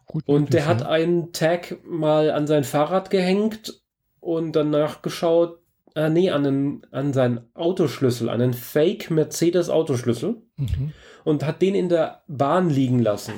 [0.05, 3.83] Gut und der hat einen Tag mal an sein Fahrrad gehängt
[4.19, 5.59] und dann nachgeschaut,
[5.95, 10.93] äh, nee, an, einen, an seinen Autoschlüssel, an einen Fake Mercedes Autoschlüssel mhm.
[11.23, 13.33] und hat den in der Bahn liegen lassen.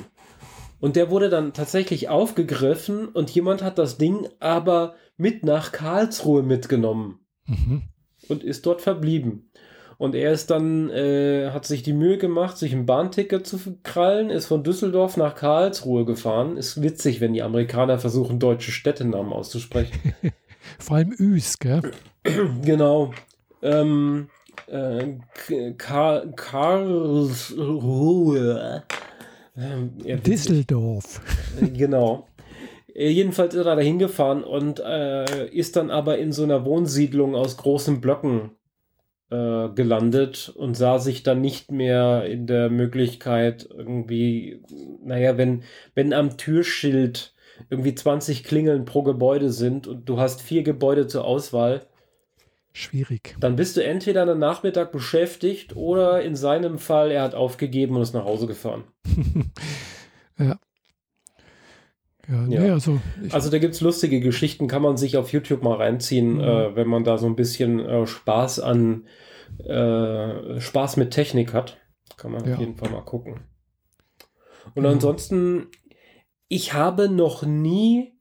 [0.78, 6.42] Und der wurde dann tatsächlich aufgegriffen und jemand hat das Ding aber mit nach Karlsruhe
[6.42, 7.82] mitgenommen mhm.
[8.28, 9.45] und ist dort verblieben.
[9.98, 14.28] Und er ist dann, äh, hat sich die Mühe gemacht, sich ein Bahnticket zu krallen,
[14.30, 16.58] ist von Düsseldorf nach Karlsruhe gefahren.
[16.58, 19.98] Ist witzig, wenn die Amerikaner versuchen, deutsche Städtenamen auszusprechen.
[20.78, 21.82] Vor allem Üs, gell?
[22.62, 23.12] Genau.
[23.62, 24.28] Ähm,
[24.66, 25.14] äh,
[25.78, 27.62] Kar Karlsruhe.
[29.56, 31.20] Ähm, Düsseldorf.
[31.72, 32.26] Genau.
[32.94, 37.34] Äh, jedenfalls ist er da hingefahren und äh, ist dann aber in so einer Wohnsiedlung
[37.34, 38.50] aus großen Blöcken
[39.30, 44.62] äh, gelandet und sah sich dann nicht mehr in der Möglichkeit irgendwie,
[45.02, 47.34] naja, wenn, wenn am Türschild
[47.70, 51.86] irgendwie 20 Klingeln pro Gebäude sind und du hast vier Gebäude zur Auswahl.
[52.72, 53.34] Schwierig.
[53.40, 58.02] Dann bist du entweder einen Nachmittag beschäftigt oder in seinem Fall, er hat aufgegeben und
[58.02, 58.84] ist nach Hause gefahren.
[60.38, 60.58] ja.
[62.28, 62.60] Ja, ja.
[62.60, 66.34] Nee, also, also da gibt es lustige Geschichten, kann man sich auf YouTube mal reinziehen,
[66.34, 66.40] mhm.
[66.40, 69.06] äh, wenn man da so ein bisschen äh, Spaß an
[69.64, 71.78] äh, Spaß mit Technik hat.
[72.16, 72.54] Kann man ja.
[72.54, 73.40] auf jeden Fall mal gucken.
[74.74, 74.88] Und mhm.
[74.88, 75.68] ansonsten
[76.48, 78.12] ich habe noch nie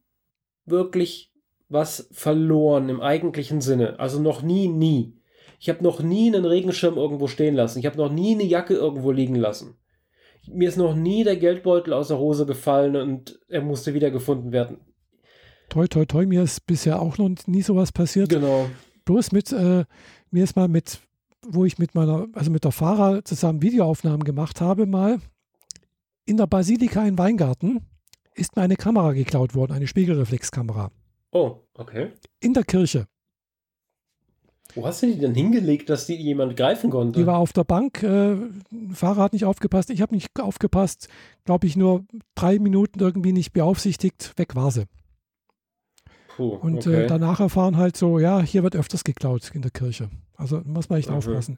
[0.66, 1.32] wirklich
[1.70, 4.00] was verloren im eigentlichen Sinne.
[4.00, 5.20] Also noch nie, nie.
[5.60, 7.80] Ich habe noch nie einen Regenschirm irgendwo stehen lassen.
[7.80, 9.78] Ich habe noch nie eine Jacke irgendwo liegen lassen.
[10.48, 14.52] Mir ist noch nie der Geldbeutel aus der Hose gefallen und er musste wieder gefunden
[14.52, 14.80] werden.
[15.70, 18.30] Toi, toi, toi, mir ist bisher auch noch nie sowas passiert.
[18.30, 18.70] Genau.
[19.06, 19.86] Bloß mit, äh,
[20.32, 21.00] mir ist mal mit,
[21.48, 25.20] wo ich mit meiner, also mit der Fahrer zusammen Videoaufnahmen gemacht habe, mal
[26.26, 27.82] in der Basilika in Weingarten
[28.34, 30.92] ist mir eine Kamera geklaut worden, eine Spiegelreflexkamera.
[31.32, 32.12] Oh, okay.
[32.40, 33.08] In der Kirche.
[34.76, 37.20] Wo hast du die denn hingelegt, dass die jemand greifen konnte?
[37.20, 38.04] Die war auf der Bank.
[38.04, 38.36] Äh,
[38.94, 39.90] Fahrer hat nicht aufgepasst.
[39.90, 41.08] Ich habe nicht aufgepasst.
[41.46, 44.34] Glaube ich, nur drei Minuten irgendwie nicht beaufsichtigt.
[44.36, 44.84] Weg war sie.
[46.36, 47.04] Puh, und äh, okay.
[47.04, 50.10] äh, danach erfahren halt so, ja, hier wird öfters geklaut in der Kirche.
[50.36, 51.16] Also muss man echt mhm.
[51.16, 51.58] aufpassen.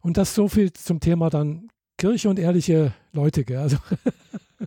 [0.00, 3.44] Und das so viel zum Thema dann Kirche und ehrliche Leute.
[3.44, 3.58] Gell?
[3.58, 3.76] Also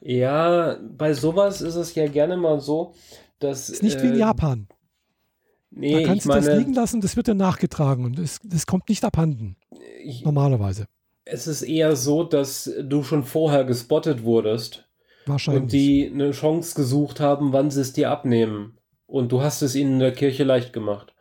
[0.02, 2.94] Ja, bei sowas ist es ja gerne mal so,
[3.40, 3.70] dass.
[3.70, 4.68] Ist nicht äh, wie in ähm, Japan.
[5.70, 8.90] Nee, da kannst du das liegen lassen, das wird dann nachgetragen und das, das kommt
[8.90, 9.58] nicht abhanden.
[10.04, 10.88] Ich, normalerweise.
[11.26, 14.88] Es ist eher so, dass du schon vorher gespottet wurdest.
[15.26, 15.64] Wahrscheinlich.
[15.64, 18.78] Und die eine Chance gesucht haben, wann sie es dir abnehmen.
[19.08, 21.14] Und du hast es ihnen in der Kirche leicht gemacht.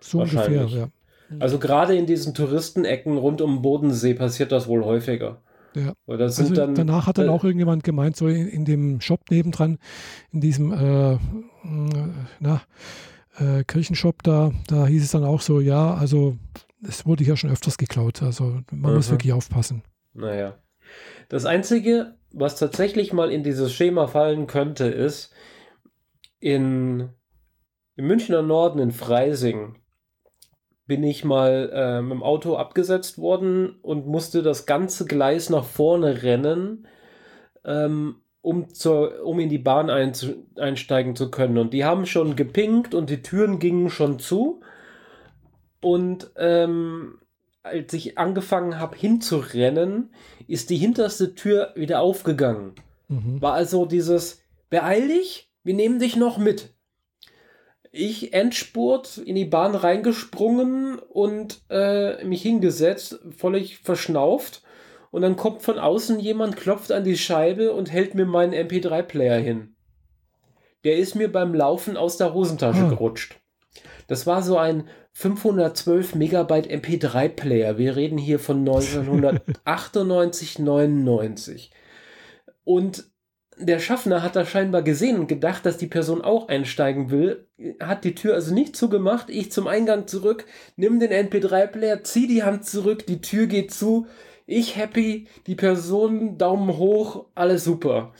[0.00, 0.88] So ungefähr, ja.
[1.40, 5.40] Also gerade in diesen Touristenecken rund um den Bodensee passiert das wohl häufiger.
[5.74, 5.94] Ja.
[6.06, 9.78] also dann, danach hat dann äh, auch irgendjemand gemeint, so in, in, dem Shop nebendran,
[10.30, 11.18] in diesem äh,
[12.38, 12.62] na,
[13.38, 16.36] äh, Kirchenshop da, da hieß es dann auch so, ja, also
[16.86, 18.22] es wurde hier schon öfters geklaut.
[18.22, 18.96] Also man mhm.
[18.96, 19.82] muss wirklich aufpassen.
[20.12, 20.58] Naja.
[21.28, 25.32] Das Einzige, was tatsächlich mal in dieses Schema fallen könnte, ist,
[26.40, 27.08] in,
[27.96, 29.76] im Münchner Norden in Freising
[30.86, 35.64] bin ich mal äh, mit dem Auto abgesetzt worden und musste das ganze Gleis nach
[35.64, 36.86] vorne rennen,
[37.64, 41.56] ähm, um, zur, um in die Bahn einsteigen zu können.
[41.56, 44.60] Und die haben schon gepinkt und die Türen gingen schon zu.
[45.80, 47.20] Und ähm,
[47.62, 50.10] als ich angefangen habe hinzurennen,
[50.46, 52.74] ist die hinterste Tür wieder aufgegangen.
[53.08, 53.40] Mhm.
[53.40, 56.74] War also dieses, beeil dich, wir nehmen dich noch mit
[57.96, 64.63] ich Endspurt in die Bahn reingesprungen und äh, mich hingesetzt, völlig verschnauft.
[65.14, 69.38] Und dann kommt von außen jemand, klopft an die Scheibe und hält mir meinen MP3-Player
[69.38, 69.76] hin.
[70.82, 72.88] Der ist mir beim Laufen aus der Hosentasche oh.
[72.88, 73.36] gerutscht.
[74.08, 77.78] Das war so ein 512 Megabyte MP3-Player.
[77.78, 81.70] Wir reden hier von 1998, 99.
[82.64, 83.04] Und
[83.56, 87.46] der Schaffner hat das scheinbar gesehen und gedacht, dass die Person auch einsteigen will,
[87.78, 89.30] hat die Tür also nicht zugemacht.
[89.30, 94.08] Ich zum Eingang zurück, nimm den MP3-Player, zieh die Hand zurück, die Tür geht zu.
[94.46, 98.12] Ich happy, die Person Daumen hoch, alles super.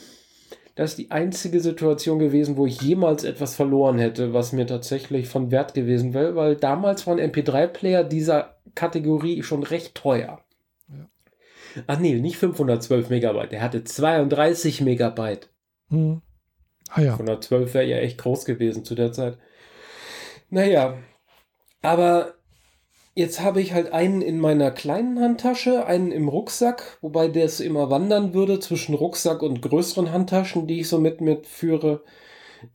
[0.75, 5.29] Das ist die einzige Situation gewesen, wo ich jemals etwas verloren hätte, was mir tatsächlich
[5.29, 10.41] von Wert gewesen wäre, weil damals waren MP3-Player dieser Kategorie schon recht teuer.
[10.89, 11.07] Ja.
[11.87, 15.49] Ach nee, nicht 512 Megabyte, der hatte 32 Megabyte.
[15.89, 16.21] Hm.
[16.89, 17.15] Ah ja.
[17.15, 19.37] 512 wäre ja echt groß gewesen zu der Zeit.
[20.49, 20.97] Naja,
[21.81, 22.33] aber
[23.17, 27.61] Jetzt habe ich halt einen in meiner kleinen Handtasche, einen im Rucksack, wobei der es
[27.61, 32.03] immer wandern würde zwischen Rucksack und größeren Handtaschen, die ich so mit mitführe.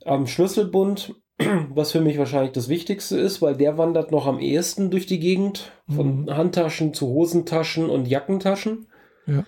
[0.06, 1.14] Am Schlüsselbund,
[1.68, 5.20] was für mich wahrscheinlich das Wichtigste ist, weil der wandert noch am ehesten durch die
[5.20, 6.34] Gegend, von mhm.
[6.34, 8.86] Handtaschen zu Hosentaschen und Jackentaschen.
[9.26, 9.44] Ja.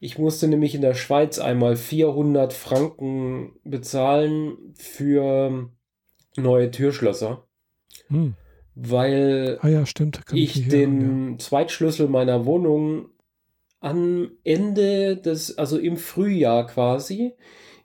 [0.00, 5.70] Ich musste nämlich in der Schweiz einmal 400 Franken bezahlen für
[6.36, 7.46] neue Türschlösser.
[8.08, 8.34] Mhm
[8.74, 9.84] weil ah ja,
[10.32, 11.38] ich, ich den hören, ja.
[11.38, 13.10] Zweitschlüssel meiner Wohnung
[13.80, 17.34] am Ende des, also im Frühjahr quasi,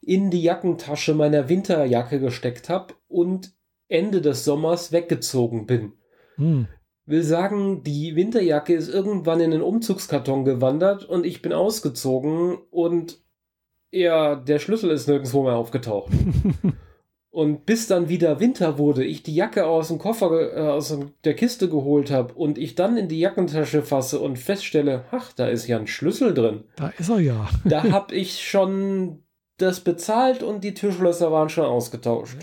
[0.01, 3.53] in die Jackentasche meiner Winterjacke gesteckt habe und
[3.89, 5.93] Ende des Sommers weggezogen bin.
[6.35, 6.67] Hm.
[7.05, 13.21] Will sagen, die Winterjacke ist irgendwann in den Umzugskarton gewandert und ich bin ausgezogen und
[13.91, 16.11] ja, der Schlüssel ist nirgendwo mehr aufgetaucht.
[17.37, 21.35] Und bis dann wieder Winter wurde, ich die Jacke aus dem Koffer, äh, aus der
[21.35, 25.67] Kiste geholt habe und ich dann in die Jackentasche fasse und feststelle, ach, da ist
[25.67, 26.63] ja ein Schlüssel drin.
[26.77, 27.47] Da ist er ja.
[27.63, 29.21] da habe ich schon
[29.57, 32.39] das bezahlt und die Türschlösser waren schon ausgetauscht.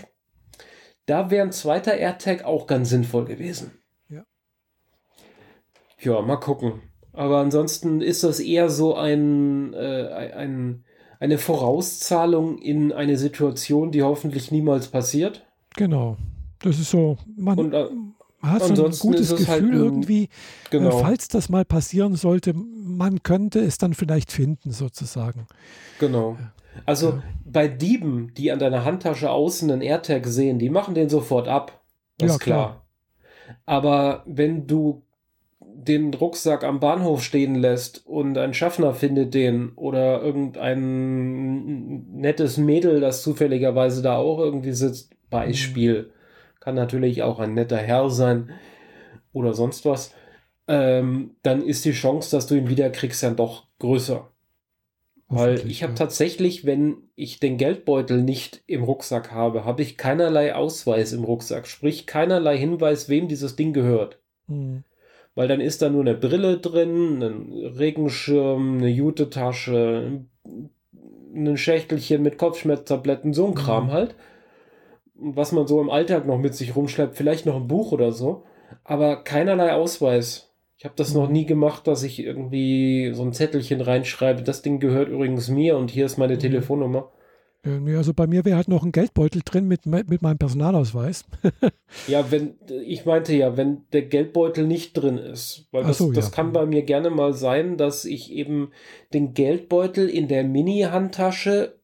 [1.07, 3.71] Da wäre ein zweiter AirTag auch ganz sinnvoll gewesen.
[4.07, 4.23] Ja.
[5.99, 6.83] Ja, mal gucken.
[7.11, 10.85] Aber ansonsten ist das eher so ein, äh, ein
[11.19, 15.45] eine Vorauszahlung in eine Situation, die hoffentlich niemals passiert.
[15.75, 16.17] Genau.
[16.59, 17.87] Das ist so, man Und, äh,
[18.41, 20.29] hat so ein gutes Gefühl halt ein, irgendwie, äh,
[20.69, 20.99] genau.
[20.99, 25.47] äh, falls das mal passieren sollte, man könnte es dann vielleicht finden, sozusagen.
[25.99, 26.37] Genau.
[26.85, 27.23] Also ja.
[27.45, 31.81] bei Dieben, die an deiner Handtasche außen einen AirTag sehen, die machen den sofort ab.
[32.17, 32.67] Das ja, ist klar.
[32.67, 32.81] klar.
[33.65, 35.03] Aber wenn du
[35.77, 43.01] den Rucksack am Bahnhof stehen lässt und ein Schaffner findet den oder irgendein nettes Mädel,
[43.01, 46.11] das zufälligerweise da auch irgendwie sitzt, Beispiel,
[46.59, 48.51] kann natürlich auch ein netter Herr sein
[49.33, 50.13] oder sonst was,
[50.67, 54.29] ähm, dann ist die Chance, dass du ihn wieder kriegst, ja doch größer.
[55.27, 55.97] Weil ich habe ja.
[55.97, 61.67] tatsächlich, wenn ich den Geldbeutel nicht im Rucksack habe, habe ich keinerlei Ausweis im Rucksack,
[61.67, 64.19] sprich keinerlei Hinweis, wem dieses Ding gehört.
[64.47, 64.83] Mhm
[65.35, 70.21] weil dann ist da nur eine Brille drin, ein Regenschirm, eine Jutetasche,
[71.35, 73.55] ein Schächtelchen mit Kopfschmerztabletten, so ein mhm.
[73.55, 74.15] Kram halt.
[75.15, 78.43] Was man so im Alltag noch mit sich rumschleppt, vielleicht noch ein Buch oder so,
[78.83, 80.51] aber keinerlei Ausweis.
[80.77, 81.33] Ich habe das noch mhm.
[81.33, 85.91] nie gemacht, dass ich irgendwie so ein Zettelchen reinschreibe, das Ding gehört übrigens mir und
[85.91, 86.39] hier ist meine mhm.
[87.65, 91.25] Also bei mir wäre halt noch ein Geldbeutel drin mit, mit meinem Personalausweis.
[92.07, 95.67] ja, wenn, ich meinte ja, wenn der Geldbeutel nicht drin ist.
[95.71, 96.31] Weil das, so, das ja.
[96.31, 98.71] kann bei mir gerne mal sein, dass ich eben
[99.13, 101.79] den Geldbeutel in der Mini-Handtasche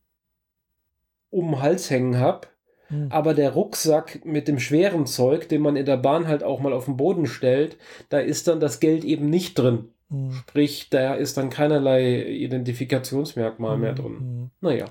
[1.32, 2.48] um den Hals hängen habe.
[2.89, 3.08] Hm.
[3.10, 6.74] Aber der Rucksack mit dem schweren Zeug, den man in der Bahn halt auch mal
[6.74, 7.78] auf den Boden stellt,
[8.10, 9.89] da ist dann das Geld eben nicht drin.
[10.10, 10.32] Hm.
[10.32, 13.82] Sprich, da ist dann keinerlei Identifikationsmerkmal hm.
[13.82, 14.17] mehr drin.
[14.20, 14.50] Hm.
[14.62, 14.86] Naja.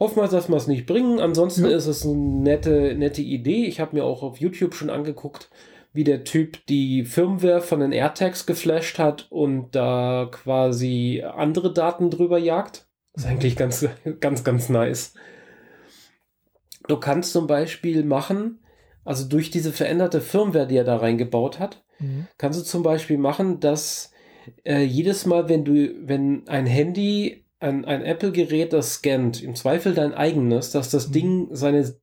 [0.00, 1.20] Hoffen wir, dass wir es nicht bringen.
[1.20, 1.76] Ansonsten ja.
[1.76, 3.66] ist es eine nette, nette Idee.
[3.66, 5.50] Ich habe mir auch auf YouTube schon angeguckt,
[5.92, 12.08] wie der Typ die Firmware von den AirTags geflasht hat und da quasi andere Daten
[12.08, 12.88] drüber jagt.
[13.12, 13.86] Das ist eigentlich ganz,
[14.20, 15.12] ganz, ganz nice.
[16.88, 18.60] Du kannst zum Beispiel machen,
[19.04, 22.26] also durch diese veränderte Firmware, die er da reingebaut hat, mhm.
[22.38, 24.12] kannst du zum Beispiel machen, dass
[24.64, 29.94] äh, jedes Mal, wenn du, wenn ein Handy ein, ein Apple-Gerät, das scannt, im Zweifel
[29.94, 31.12] dein eigenes, dass das mhm.
[31.12, 31.94] Ding seine,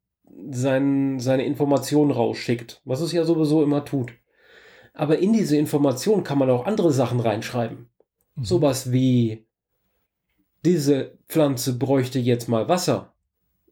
[0.50, 4.14] sein, seine Informationen rausschickt, was es ja sowieso immer tut.
[4.94, 7.90] Aber in diese Information kann man auch andere Sachen reinschreiben.
[8.36, 8.44] Mhm.
[8.44, 9.46] Sowas wie,
[10.64, 13.14] diese Pflanze bräuchte jetzt mal Wasser.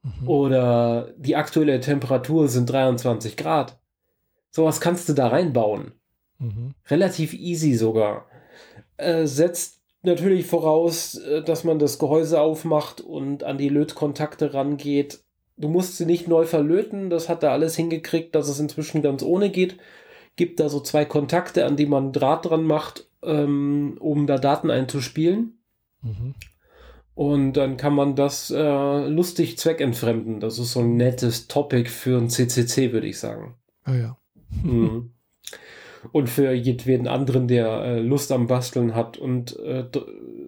[0.02, 0.28] Mhm.
[0.28, 3.80] Oder die aktuelle Temperatur sind 23 Grad.
[4.50, 5.92] Sowas kannst du da reinbauen.
[6.40, 6.74] Mhm.
[6.88, 8.28] Relativ easy sogar.
[8.98, 9.75] Äh, setzt
[10.06, 15.20] natürlich voraus, äh, dass man das Gehäuse aufmacht und an die Lötkontakte rangeht.
[15.58, 19.24] Du musst sie nicht neu verlöten, das hat er alles hingekriegt, dass es inzwischen ganz
[19.24, 19.78] ohne geht.
[20.36, 24.70] Gibt da so zwei Kontakte, an die man Draht dran macht, ähm, um da Daten
[24.70, 25.60] einzuspielen.
[26.02, 26.36] Mhm.
[27.14, 30.42] Und dann kann man das äh, lustig zweckentfremden.
[30.42, 33.56] Das ist so ein nettes Topic für ein CCC, würde ich sagen.
[33.84, 34.18] Ah ja.
[34.62, 35.15] mhm.
[36.12, 39.86] Und für jeden anderen, der äh, Lust am Basteln hat und äh,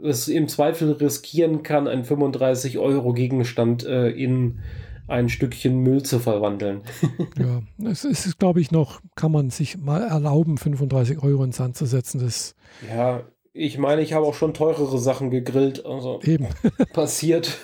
[0.04, 4.60] es im Zweifel riskieren kann, einen 35 Euro Gegenstand äh, in
[5.08, 6.82] ein Stückchen Müll zu verwandeln.
[7.38, 11.78] ja, es ist, glaube ich, noch, kann man sich mal erlauben, 35 Euro ins Sand
[11.78, 12.20] zu setzen.
[12.20, 12.56] Das
[12.90, 15.86] ja, ich meine, ich habe auch schon teurere Sachen gegrillt.
[15.86, 16.48] Also eben.
[16.94, 17.58] passiert.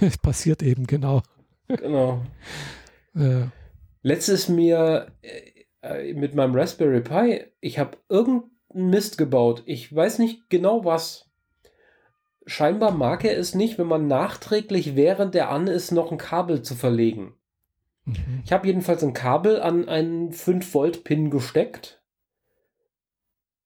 [0.00, 1.22] Es passiert eben, genau.
[1.68, 2.22] Genau.
[3.16, 3.46] Äh.
[4.02, 5.08] Letztes mir
[5.84, 9.62] äh, mit meinem Raspberry Pi, ich habe irgendeinen Mist gebaut.
[9.66, 11.30] Ich weiß nicht genau was
[12.46, 16.62] scheinbar mag er es nicht, wenn man nachträglich, während er an ist, noch ein Kabel
[16.62, 17.34] zu verlegen.
[18.04, 18.42] Mhm.
[18.44, 22.02] Ich habe jedenfalls ein Kabel an einen 5-Volt-Pin gesteckt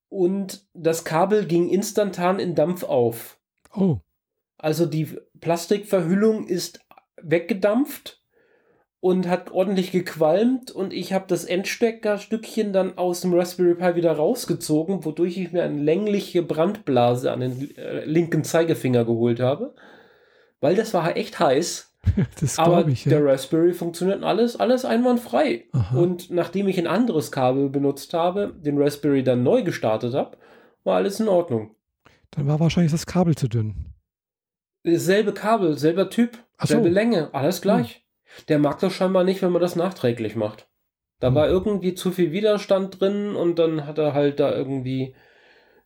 [0.08, 3.38] und das Kabel ging instantan in Dampf auf.
[3.74, 3.98] Oh.
[4.56, 6.80] Also die Plastikverhüllung ist
[7.20, 8.17] weggedampft
[9.00, 14.12] und hat ordentlich gequalmt und ich habe das Endsteckerstückchen dann aus dem Raspberry Pi wieder
[14.12, 19.74] rausgezogen, wodurch ich mir eine längliche Brandblase an den äh, linken Zeigefinger geholt habe,
[20.60, 21.84] weil das war echt heiß.
[22.40, 23.10] Das Aber ich, ja.
[23.10, 25.64] der Raspberry funktioniert alles, alles einwandfrei.
[25.72, 25.98] Aha.
[25.98, 30.38] Und nachdem ich ein anderes Kabel benutzt habe, den Raspberry dann neu gestartet habe,
[30.84, 31.74] war alles in Ordnung.
[32.30, 33.74] Dann war wahrscheinlich das Kabel zu dünn.
[34.84, 36.94] Selbe Kabel, selber Typ, Ach selbe so.
[36.94, 37.96] Länge, alles gleich.
[37.96, 38.07] Hm.
[38.48, 40.68] Der mag das scheinbar nicht, wenn man das nachträglich macht.
[41.20, 41.34] Da hm.
[41.34, 45.14] war irgendwie zu viel Widerstand drin und dann hat er halt da irgendwie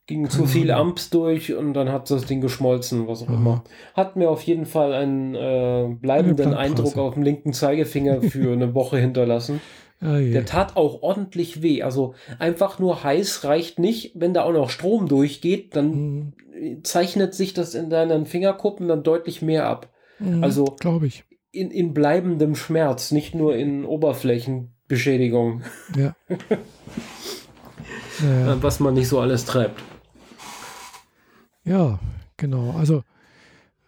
[0.07, 3.35] ging zu viel Amps durch und dann hat das Ding geschmolzen, was auch Aha.
[3.35, 3.65] immer.
[3.95, 8.75] Hat mir auf jeden Fall einen äh, bleibenden Eindruck auf dem linken Zeigefinger für eine
[8.75, 9.61] Woche hinterlassen.
[10.05, 11.85] Ah, Der tat auch ordentlich weh.
[11.85, 14.11] Also einfach nur heiß reicht nicht.
[14.17, 16.83] Wenn da auch noch Strom durchgeht, dann mhm.
[16.83, 19.91] zeichnet sich das in deinen Fingerkuppen dann deutlich mehr ab.
[20.19, 21.23] Mhm, also glaube ich
[21.53, 25.63] in, in bleibendem Schmerz, nicht nur in Oberflächenbeschädigung.
[25.97, 26.15] Ja.
[28.21, 28.63] ja.
[28.63, 29.83] Was man nicht so alles treibt.
[31.65, 31.99] Ja,
[32.37, 32.75] genau.
[32.79, 33.05] Also,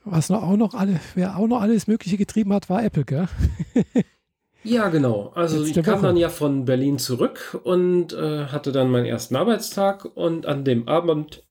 [0.04, 3.28] was noch auch noch alle, wer auch noch alles Mögliche getrieben hat, war Apple, gell?
[4.66, 5.30] Ja, genau.
[5.34, 6.06] Also Letzte ich kam Woche.
[6.06, 10.88] dann ja von Berlin zurück und äh, hatte dann meinen ersten Arbeitstag und an dem
[10.88, 11.44] Abend,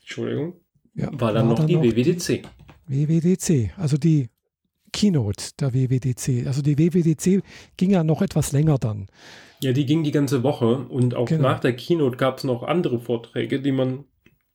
[0.00, 0.54] Entschuldigung,
[0.94, 2.42] ja, war dann war noch dann die noch WWDC.
[2.88, 4.28] WWDC, also die
[4.92, 6.46] Keynote der WWDC.
[6.46, 7.42] Also die WWDC
[7.76, 9.08] ging ja noch etwas länger dann.
[9.60, 11.42] Ja, die ging die ganze Woche und auch genau.
[11.42, 14.04] nach der Keynote gab es noch andere Vorträge, die man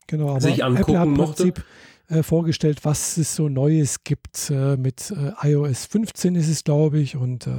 [0.06, 1.44] genau, sich angucken Apple hat mochte.
[1.44, 1.66] Prinzip,
[2.10, 7.00] äh, vorgestellt, was es so Neues gibt äh, mit äh, iOS 15 ist es, glaube
[7.00, 7.50] ich, und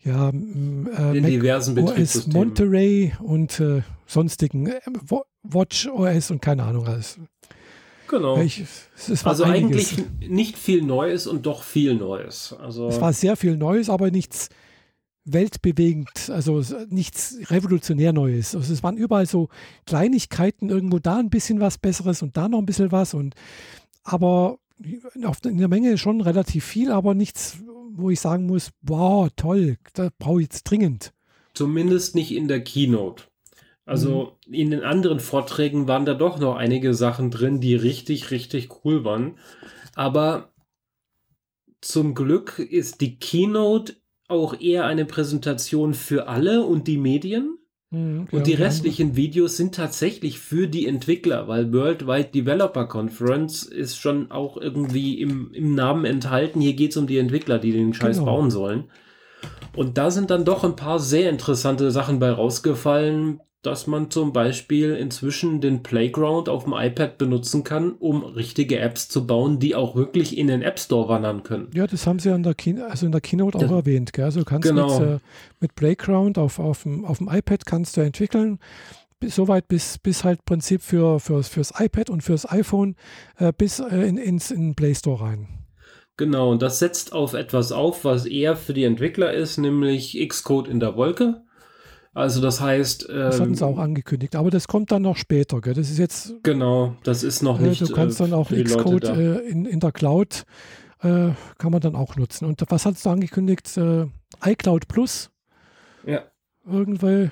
[0.00, 3.62] ja, äh, diversen OS Monterey und
[4.06, 4.70] sonstigen
[5.42, 7.18] Watch OS und keine Ahnung alles.
[8.08, 8.40] Genau.
[8.40, 8.64] Ich,
[9.24, 9.92] also einiges.
[9.92, 12.54] eigentlich nicht viel Neues und doch viel Neues.
[12.58, 14.48] Also es war sehr viel Neues, aber nichts
[15.24, 18.54] weltbewegend, also nichts revolutionär Neues.
[18.54, 19.48] Also es waren überall so
[19.84, 23.34] Kleinigkeiten, irgendwo da ein bisschen was Besseres und da noch ein bisschen was und
[24.04, 24.58] aber
[25.44, 27.58] in der Menge schon relativ viel, aber nichts,
[27.92, 31.12] wo ich sagen muss, wow, toll, da brauche ich jetzt dringend.
[31.52, 33.24] Zumindest nicht in der Keynote.
[33.88, 34.54] Also mhm.
[34.54, 39.02] in den anderen Vorträgen waren da doch noch einige Sachen drin, die richtig, richtig cool
[39.02, 39.38] waren.
[39.94, 40.52] Aber
[41.80, 43.96] zum Glück ist die Keynote
[44.28, 47.56] auch eher eine Präsentation für alle und die Medien.
[47.90, 53.96] Mhm, und die restlichen Videos sind tatsächlich für die Entwickler, weil Worldwide Developer Conference ist
[53.96, 56.60] schon auch irgendwie im, im Namen enthalten.
[56.60, 58.32] Hier geht es um die Entwickler, die den Scheiß genau.
[58.32, 58.90] bauen sollen.
[59.74, 64.32] Und da sind dann doch ein paar sehr interessante Sachen bei rausgefallen, dass man zum
[64.32, 69.74] Beispiel inzwischen den Playground auf dem iPad benutzen kann, um richtige Apps zu bauen, die
[69.74, 71.68] auch wirklich in den App Store wandern können.
[71.74, 74.12] Ja, das haben sie in der, Key also in der Keynote auch das, erwähnt.
[74.12, 74.26] Gell?
[74.26, 75.00] Also kannst genau.
[75.00, 75.18] mit, äh,
[75.60, 78.60] mit Playground auf, auf, dem, auf dem iPad kannst du entwickeln.
[79.24, 82.94] Soweit bis, bis halt Prinzip für, für, fürs iPad und fürs iPhone
[83.38, 85.48] äh, bis äh, in, ins in den Play Store rein.
[86.16, 90.68] Genau, und das setzt auf etwas auf, was eher für die Entwickler ist, nämlich Xcode
[90.68, 91.42] in der Wolke.
[92.14, 93.08] Also das heißt.
[93.10, 95.60] Ähm, das hatten sie auch angekündigt, aber das kommt dann noch später.
[95.60, 95.74] Gell?
[95.74, 96.34] Das ist jetzt.
[96.42, 97.82] Genau, das ist noch nicht.
[97.82, 100.44] Äh, du kannst dann auch Xcode äh, in, in der Cloud
[101.02, 102.44] äh, kann man dann auch nutzen.
[102.44, 103.76] Und was hast du angekündigt?
[103.76, 104.06] Äh,
[104.44, 105.30] iCloud Plus.
[106.06, 106.22] Ja.
[106.66, 107.30] Irgendwie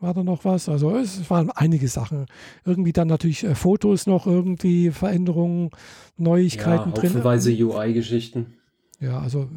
[0.00, 0.68] war da noch was.
[0.68, 2.26] Also es waren einige Sachen.
[2.64, 5.70] Irgendwie dann natürlich äh, Fotos noch, irgendwie Veränderungen,
[6.16, 7.10] Neuigkeiten ja, drin.
[7.10, 8.54] Haufenweise UI-Geschichten.
[9.00, 9.48] Ja, also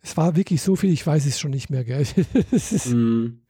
[0.00, 1.84] es war wirklich so viel, ich weiß es schon nicht mehr.
[1.84, 2.04] Gell?
[2.86, 3.40] mm.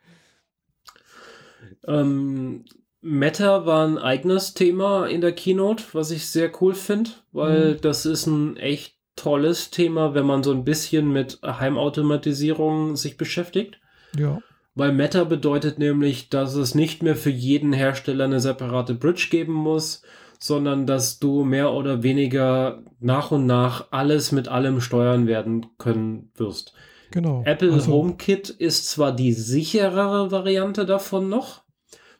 [1.89, 2.65] Ähm,
[3.01, 7.81] Meta war ein eigenes Thema in der Keynote, was ich sehr cool finde, weil mhm.
[7.81, 13.81] das ist ein echt tolles Thema, wenn man so ein bisschen mit Heimautomatisierung sich beschäftigt.
[14.17, 14.39] Ja.
[14.75, 19.55] Weil Meta bedeutet nämlich, dass es nicht mehr für jeden Hersteller eine separate Bridge geben
[19.55, 20.03] muss,
[20.39, 26.31] sondern dass du mehr oder weniger nach und nach alles mit allem steuern werden können
[26.37, 26.75] wirst.
[27.11, 27.43] Genau.
[27.45, 31.63] Apple also, HomeKit ist zwar die sicherere Variante davon noch,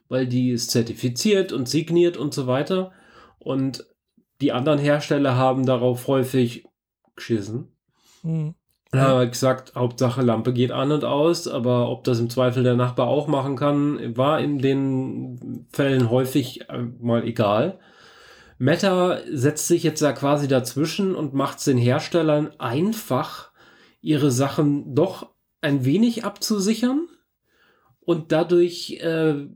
[0.09, 2.91] weil die ist zertifiziert und signiert und so weiter.
[3.37, 3.85] Und
[4.41, 6.65] die anderen Hersteller haben darauf häufig
[7.15, 7.75] geschissen.
[8.23, 8.55] Mhm.
[8.91, 13.07] Ja, gesagt, Hauptsache Lampe geht an und aus, aber ob das im Zweifel der Nachbar
[13.07, 17.79] auch machen kann, war in den Fällen häufig äh, mal egal.
[18.57, 23.51] Meta setzt sich jetzt da quasi dazwischen und macht es den Herstellern einfach,
[24.01, 25.29] ihre Sachen doch
[25.61, 27.07] ein wenig abzusichern
[27.99, 29.47] und dadurch äh,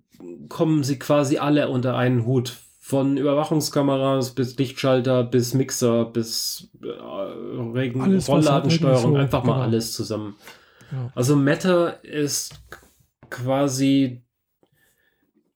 [0.50, 2.58] kommen sie quasi alle unter einen Hut.
[2.80, 9.56] Von Überwachungskameras bis Lichtschalter bis Mixer bis äh, Regen alles, Rollladensteuerung, so, einfach genau.
[9.56, 10.36] mal alles zusammen.
[10.92, 11.10] Ja.
[11.16, 12.62] Also Meta ist
[13.30, 14.22] quasi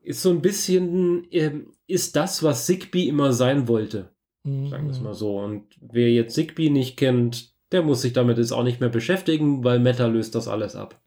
[0.02, 1.52] ist so ein bisschen äh,
[1.86, 4.10] ist das, was Zigbee immer sein wollte.
[4.44, 4.70] Mhm.
[4.70, 5.38] Sagen wir es mal so.
[5.38, 9.64] Und wer jetzt Zigbee nicht kennt, der muss sich damit jetzt auch nicht mehr beschäftigen,
[9.66, 11.02] weil Meta löst das alles ab.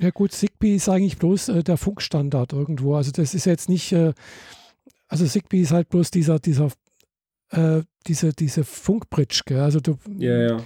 [0.00, 2.94] Ja gut, Zigbee ist eigentlich bloß äh, der Funkstandard irgendwo.
[2.94, 4.12] Also das ist jetzt nicht, äh,
[5.08, 6.70] also Zigbee ist halt bloß dieser, dieser,
[7.50, 9.60] äh, diese, diese Funkbridge, gell?
[9.60, 10.62] Also du, ja, ja.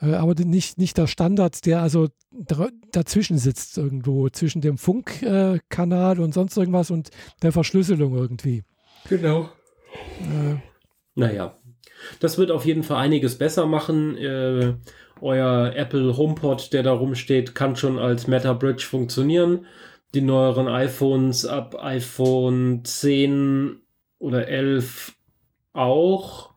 [0.00, 2.08] Äh, aber nicht, nicht der Standard, der also
[2.92, 7.10] dazwischen sitzt irgendwo, zwischen dem Funkkanal und sonst irgendwas und
[7.42, 8.62] der Verschlüsselung irgendwie.
[9.08, 9.50] Genau.
[10.20, 10.56] Äh,
[11.14, 11.56] naja,
[12.20, 14.16] das wird auf jeden Fall einiges besser machen.
[14.16, 14.74] Äh,
[15.22, 19.66] euer Apple HomePod, der da rumsteht, kann schon als Meta Bridge funktionieren.
[20.14, 23.80] Die neueren iPhones ab iPhone 10
[24.18, 25.14] oder 11
[25.72, 26.50] auch.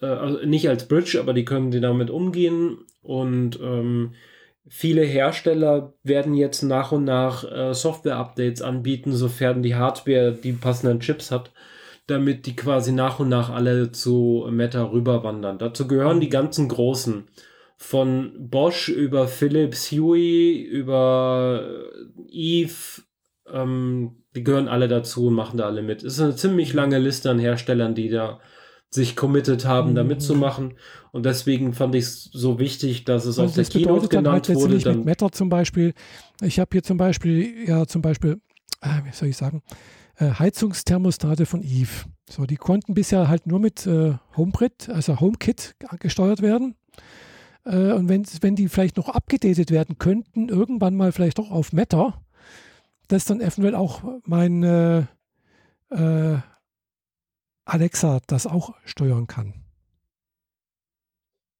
[0.00, 2.78] Äh, also nicht als Bridge, aber die können die damit umgehen.
[3.02, 4.14] Und ähm,
[4.68, 11.00] viele Hersteller werden jetzt nach und nach äh, Software-Updates anbieten, sofern die Hardware die passenden
[11.00, 11.52] Chips hat
[12.06, 15.58] damit die quasi nach und nach alle zu Meta rüberwandern.
[15.58, 17.28] Dazu gehören die ganzen großen
[17.82, 21.68] von Bosch über Philips Huey, über
[22.30, 23.02] Eve,
[23.52, 26.04] ähm, die gehören alle dazu und machen da alle mit.
[26.04, 28.38] Es ist eine ziemlich lange Liste an Herstellern, die da
[28.88, 30.10] sich committed haben, da mhm.
[30.10, 30.74] mitzumachen.
[31.10, 34.58] Und deswegen fand ich es so wichtig, dass es also auf der Keynote genannt halt
[34.58, 34.78] wurde.
[34.78, 35.92] Dann mit Meta zum Beispiel.
[36.40, 38.40] Ich habe hier zum Beispiel, ja, zum Beispiel,
[38.80, 39.62] äh, wie soll ich sagen,
[40.18, 42.06] äh, Heizungsthermostate von Eve.
[42.30, 46.76] So, die konnten bisher halt nur mit äh, HomeKit, also HomeKit gesteuert werden.
[47.64, 51.72] Äh, und wenn, wenn die vielleicht noch abgedatet werden könnten, irgendwann mal vielleicht doch auf
[51.72, 52.22] Meta,
[53.08, 55.04] dass dann eventuell auch mein äh,
[55.90, 56.38] äh,
[57.64, 59.54] Alexa das auch steuern kann.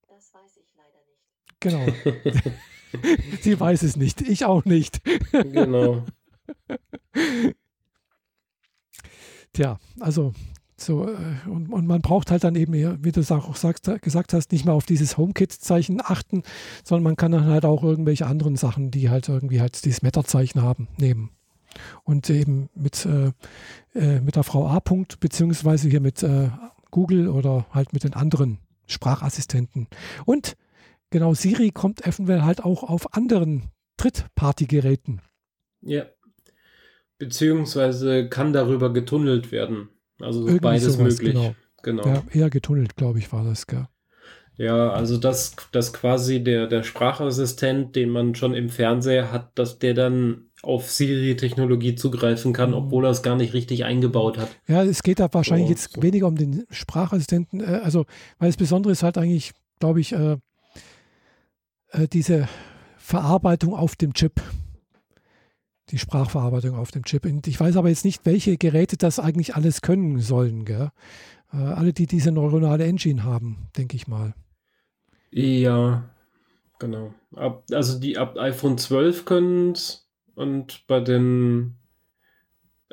[0.08, 1.60] Das weiß ich leider nicht.
[1.60, 2.52] Genau.
[3.40, 4.20] Sie weiß es nicht.
[4.22, 5.02] Ich auch nicht.
[5.32, 6.04] genau.
[9.52, 10.32] Tja, also
[10.84, 12.72] so, äh, und, und, man braucht halt dann eben,
[13.04, 16.42] wie du auch sagst, gesagt hast, nicht mehr auf dieses HomeKit-Zeichen achten,
[16.84, 20.62] sondern man kann dann halt auch irgendwelche anderen Sachen, die halt irgendwie halt dieses Meta-Zeichen
[20.62, 21.30] haben, nehmen.
[22.04, 23.32] Und eben mit, äh,
[23.94, 24.78] äh, mit der Frau A.
[24.78, 26.50] -Punkt, beziehungsweise hier mit äh,
[26.90, 29.88] Google oder halt mit den anderen Sprachassistenten.
[30.26, 30.56] Und
[31.10, 35.22] genau, Siri kommt eventuell halt auch auf anderen Drittpartygeräten.
[35.80, 36.06] Ja.
[37.18, 39.88] Beziehungsweise kann darüber getunnelt werden.
[40.22, 41.34] Also Irgendwie beides sowas, möglich.
[41.34, 41.54] Genau.
[41.82, 42.06] genau.
[42.06, 43.86] Ja, eher getunnelt, glaube ich, war das, gell?
[44.56, 49.78] Ja, also dass, dass quasi der, der Sprachassistent, den man schon im Fernseher hat, dass
[49.78, 52.76] der dann auf Siri-Technologie zugreifen kann, mhm.
[52.76, 54.48] obwohl er es gar nicht richtig eingebaut hat.
[54.68, 56.02] Ja, es geht da wahrscheinlich so, jetzt so.
[56.02, 58.04] weniger um den Sprachassistenten, äh, also
[58.38, 60.36] weil das Besondere ist halt eigentlich, glaube ich, äh,
[61.90, 62.48] äh, diese
[62.98, 64.40] Verarbeitung auf dem Chip
[65.90, 67.24] die Sprachverarbeitung auf dem Chip.
[67.26, 70.64] Und ich weiß aber jetzt nicht, welche Geräte das eigentlich alles können sollen.
[70.64, 70.90] Gell?
[71.52, 74.34] Äh, alle, die diese neuronale Engine haben, denke ich mal.
[75.30, 76.08] Ja,
[76.78, 77.14] genau.
[77.34, 81.76] Ab, also die ab iPhone 12 können es und bei den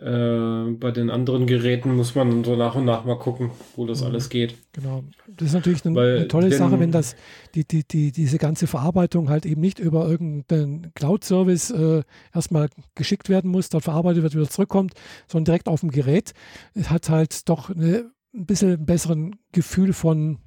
[0.02, 4.02] äh, bei den anderen Geräten muss man so nach und nach mal gucken, wo das
[4.02, 4.08] mhm.
[4.08, 4.56] alles geht.
[4.72, 5.04] Genau.
[5.28, 7.16] Das ist natürlich eine, eine tolle Sache, wenn das
[7.56, 13.30] die, die, die, diese ganze Verarbeitung halt eben nicht über irgendeinen Cloud-Service äh, erstmal geschickt
[13.30, 14.94] werden muss, dort verarbeitet wird, wieder zurückkommt,
[15.28, 16.34] sondern direkt auf dem Gerät.
[16.74, 20.38] Es hat halt doch eine, ein bisschen besseren Gefühl von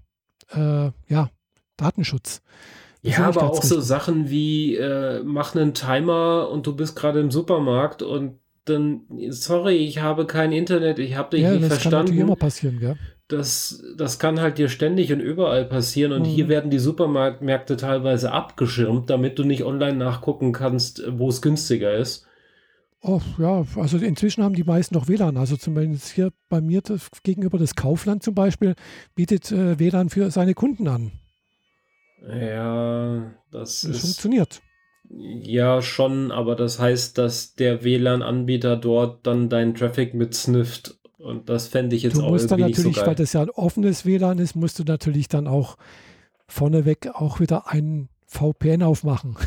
[0.54, 1.30] äh, ja,
[1.76, 2.40] Datenschutz.
[3.02, 7.32] Ja, aber auch so Sachen wie äh, mach einen Timer und du bist gerade im
[7.32, 12.06] Supermarkt und dann, sorry, ich habe kein Internet, ich habe dich ja, nicht das verstanden.
[12.06, 12.94] Das kann immer passieren, ja.
[13.28, 16.26] Das, das kann halt dir ständig und überall passieren und mhm.
[16.26, 21.94] hier werden die Supermärkte teilweise abgeschirmt, damit du nicht online nachgucken kannst, wo es günstiger
[21.94, 22.26] ist.
[23.04, 25.36] Oh, ja, also inzwischen haben die meisten noch WLAN.
[25.36, 28.76] Also zumindest hier bei mir das, gegenüber das Kaufland zum Beispiel
[29.16, 31.10] bietet äh, WLAN für seine Kunden an.
[32.28, 34.00] Ja, das, Das ist.
[34.02, 34.62] funktioniert.
[35.14, 40.98] Ja, schon, aber das heißt, dass der WLAN-Anbieter dort dann deinen Traffic mitsnifft.
[41.18, 43.06] Und das fände ich jetzt Du auch musst dann so natürlich, geil.
[43.08, 45.76] weil das ja ein offenes WLAN ist, musst du natürlich dann auch
[46.48, 49.36] vorneweg auch wieder ein VPN aufmachen.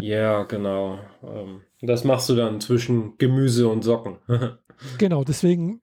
[0.00, 0.98] Ja, genau.
[1.22, 4.16] Ähm, Das machst du dann zwischen Gemüse und Socken.
[4.98, 5.80] Genau, deswegen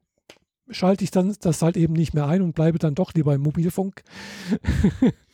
[0.70, 3.42] schalte ich dann das halt eben nicht mehr ein und bleibe dann doch lieber im
[3.42, 4.04] Mobilfunk.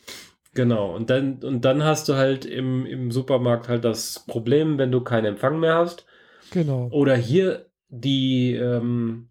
[0.56, 4.90] Genau, und dann, und dann hast du halt im, im Supermarkt halt das Problem, wenn
[4.90, 6.06] du keinen Empfang mehr hast.
[6.50, 6.88] Genau.
[6.90, 9.28] Oder hier die ähm,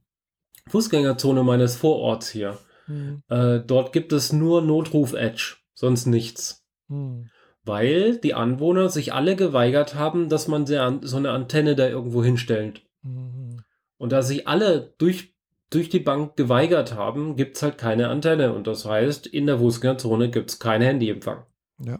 [0.70, 2.60] Fußgängerzone meines Vororts hier.
[2.86, 6.64] Hm, Äh, dort gibt es nur Notruf-Edge, sonst nichts.
[6.90, 7.28] hm,
[7.64, 12.84] Weil die Anwohner sich alle geweigert haben, dass man so eine Antenne da irgendwo hinstellt.
[13.02, 13.58] hm,
[13.98, 15.35] Und da sich alle durch,
[15.70, 18.54] durch die Bank geweigert haben, gibt es halt keine Antenne.
[18.54, 21.44] Und das heißt, in der Fußgängerzone gibt es keinen Handyempfang.
[21.84, 22.00] Ja.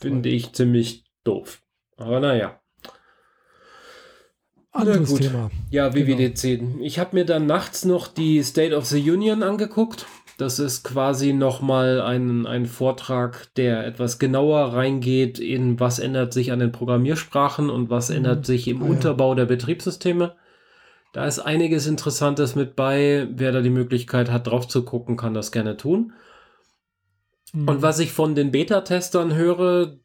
[0.00, 1.62] Finde ich ziemlich doof.
[1.96, 2.60] Aber naja.
[4.72, 5.22] Anderes gut.
[5.22, 5.50] Thema.
[5.70, 6.06] Ja, Genau.
[6.06, 6.62] WWDC.
[6.82, 10.06] Ich habe mir dann nachts noch die State of the Union angeguckt.
[10.38, 16.52] Das ist quasi nochmal ein, ein Vortrag, der etwas genauer reingeht in, was ändert sich
[16.52, 18.16] an den Programmiersprachen und was Mhm.
[18.16, 18.90] ändert sich im Ah, ja.
[18.90, 20.36] Unterbau der Betriebssysteme.
[21.16, 23.26] Da ist einiges Interessantes mit bei.
[23.30, 26.12] Wer da die Möglichkeit hat, drauf zu gucken, kann das gerne tun.
[27.52, 29.96] Hm, Und was ich von den Beta-Testern höre,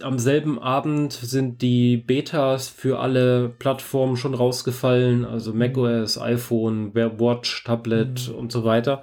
[0.00, 7.64] am selben Abend sind die Betas für alle Plattformen schon rausgefallen, also macOS, iPhone, Watch,
[7.64, 8.34] Tablet Mhm.
[8.36, 9.02] und so weiter.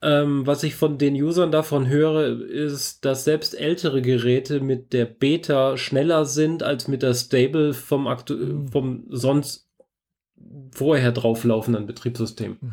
[0.00, 5.06] Ähm, was ich von den Usern davon höre, ist, dass selbst ältere Geräte mit der
[5.06, 8.68] Beta schneller sind als mit der Stable vom, aktu Mhm.
[8.68, 9.66] vom sonst
[10.72, 12.56] vorher drauflaufenden Betriebssystem.
[12.60, 12.70] mhm.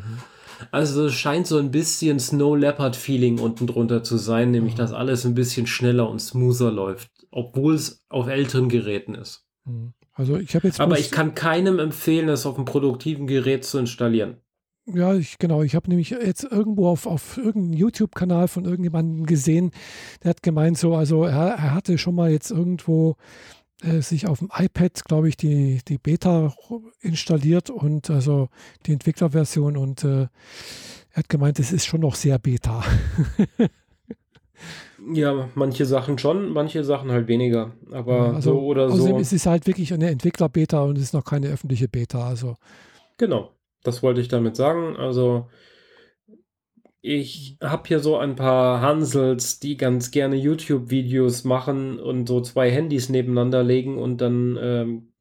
[0.72, 4.78] Also es scheint so ein bisschen Snow Leopard Feeling unten drunter zu sein, nämlich Mhm.
[4.78, 9.44] dass alles ein bisschen schneller und smoother läuft, obwohl es auf älteren Geräten ist.
[9.66, 9.92] Hm.
[10.14, 13.78] Also ich habe jetzt Aber ich kann keinem empfehlen, es auf einem produktiven Gerät zu
[13.78, 14.38] installieren.
[14.92, 15.62] Ja, ich, genau.
[15.62, 19.70] Ich habe nämlich jetzt irgendwo auf, auf irgendeinem YouTube-Kanal von irgendjemandem gesehen,
[20.24, 23.16] der hat gemeint, so, also er, er hatte schon mal jetzt irgendwo
[23.82, 26.54] äh, sich auf dem iPad, glaube ich, die, die Beta
[27.00, 28.48] installiert und also
[28.86, 30.22] die Entwicklerversion und äh,
[31.10, 32.84] er hat gemeint, es ist schon noch sehr Beta.
[35.12, 37.72] Ja, manche Sachen schon, manche Sachen halt weniger.
[37.92, 39.20] Aber also, so oder außerdem so.
[39.20, 42.26] ist es halt wirklich eine Entwickler-Beta und es ist noch keine öffentliche Beta.
[42.26, 42.56] Also
[43.16, 43.52] Genau,
[43.82, 44.96] das wollte ich damit sagen.
[44.96, 45.48] Also
[47.00, 52.70] ich habe hier so ein paar Hansels, die ganz gerne YouTube-Videos machen und so zwei
[52.70, 55.12] Handys nebeneinander legen und dann ähm,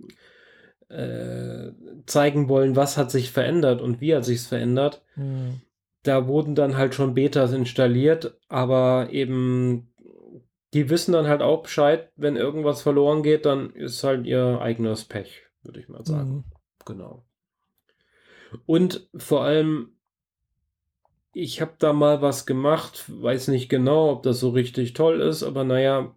[0.90, 1.72] äh,
[2.06, 5.04] zeigen wollen, was hat sich verändert und wie hat sich verändert.
[5.16, 5.62] hm,
[6.04, 9.94] Da wurden dann halt schon Betas installiert, aber eben
[10.74, 15.06] die wissen dann halt auch Bescheid, wenn irgendwas verloren geht, dann ist halt ihr eigenes
[15.06, 16.30] Pech, würde ich mal sagen.
[16.30, 16.44] hm,
[16.86, 17.26] Genau.
[18.66, 19.97] Und vor allem,
[21.38, 25.44] ich habe da mal was gemacht, weiß nicht genau, ob das so richtig toll ist,
[25.44, 26.16] aber naja,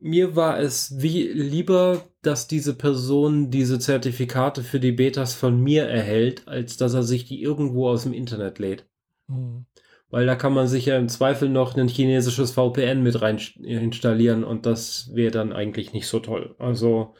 [0.00, 5.84] mir war es wie lieber, dass diese Person diese Zertifikate für die Betas von mir
[5.84, 8.86] erhält, als dass er sich die irgendwo aus dem Internet lädt.
[9.28, 9.66] hm.
[10.10, 14.42] Weil da kann man sich ja im Zweifel noch ein chinesisches VPN mit rein installieren
[14.42, 16.54] und das wäre dann eigentlich nicht so toll.
[16.58, 17.14] Also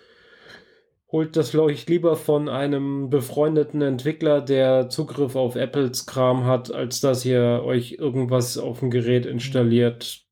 [1.10, 6.72] holt das, glaube ich, lieber von einem befreundeten Entwickler, der Zugriff auf Apples Kram hat,
[6.72, 10.24] als dass ihr euch irgendwas auf dem Gerät installiert,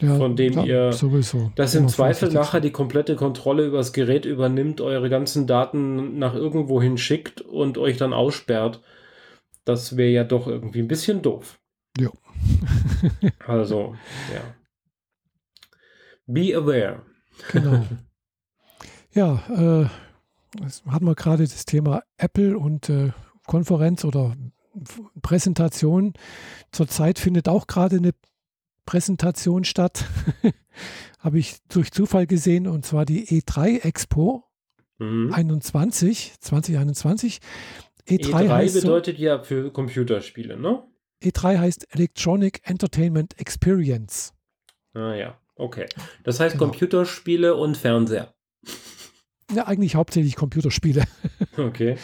[0.00, 1.52] Ja, Von dem ja, ihr- sowieso.
[1.54, 6.34] das im Zweifel nachher die komplette Kontrolle über das Gerät übernimmt, eure ganzen Daten nach
[6.34, 8.80] irgendwo hin schickt und euch dann aussperrt.
[9.64, 11.60] Das wäre ja doch irgendwie ein bisschen doof.
[12.00, 12.08] Ja.
[13.46, 13.94] Also,
[14.34, 14.40] ja.
[16.26, 17.02] Be aware.
[17.52, 17.84] Genau.
[19.14, 19.86] ja, äh,
[20.64, 23.12] es hatten wir gerade das Thema Apple und äh,
[23.46, 24.34] Konferenz oder
[25.20, 26.14] Präsentation.
[26.70, 28.12] Zurzeit findet auch gerade eine
[28.86, 30.04] Präsentation statt.
[31.18, 34.44] Habe ich durch Zufall gesehen und zwar die E3 Expo
[34.98, 35.32] Mhm.
[35.32, 37.40] 21, 2021.
[38.08, 40.82] E3, E3 heißt, so, bedeutet ja für Computerspiele, ne?
[41.22, 44.32] E3 heißt Electronic Entertainment Experience.
[44.94, 45.86] Ah ja, okay.
[46.24, 46.66] Das heißt Genau.
[46.66, 48.32] Computerspiele und Fernseher.
[49.54, 51.04] Ja, eigentlich hauptsächlich Computerspiele.
[51.58, 51.96] Okay.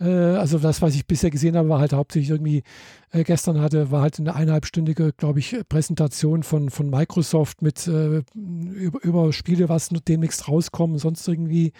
[0.00, 2.62] Äh, also das, was ich bisher gesehen habe, war halt hauptsächlich irgendwie,
[3.10, 8.22] äh, gestern hatte, war halt eine eineinhalbstündige, glaube ich, Präsentation von, von Microsoft mit äh,
[8.34, 11.72] über, über, Spiele, was demnächst rauskommen, sonst irgendwie.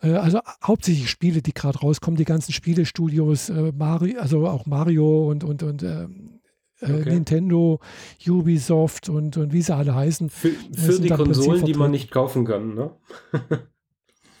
[0.00, 5.28] Äh, also hauptsächlich Spiele, die gerade rauskommen, die ganzen Spielestudios, äh, Mario, also auch Mario
[5.28, 7.10] und, und, und okay.
[7.10, 7.80] Nintendo,
[8.26, 10.30] Ubisoft und, und wie sie alle heißen.
[10.30, 12.90] Für, für die Konsolen, die man nicht kaufen kann, ne?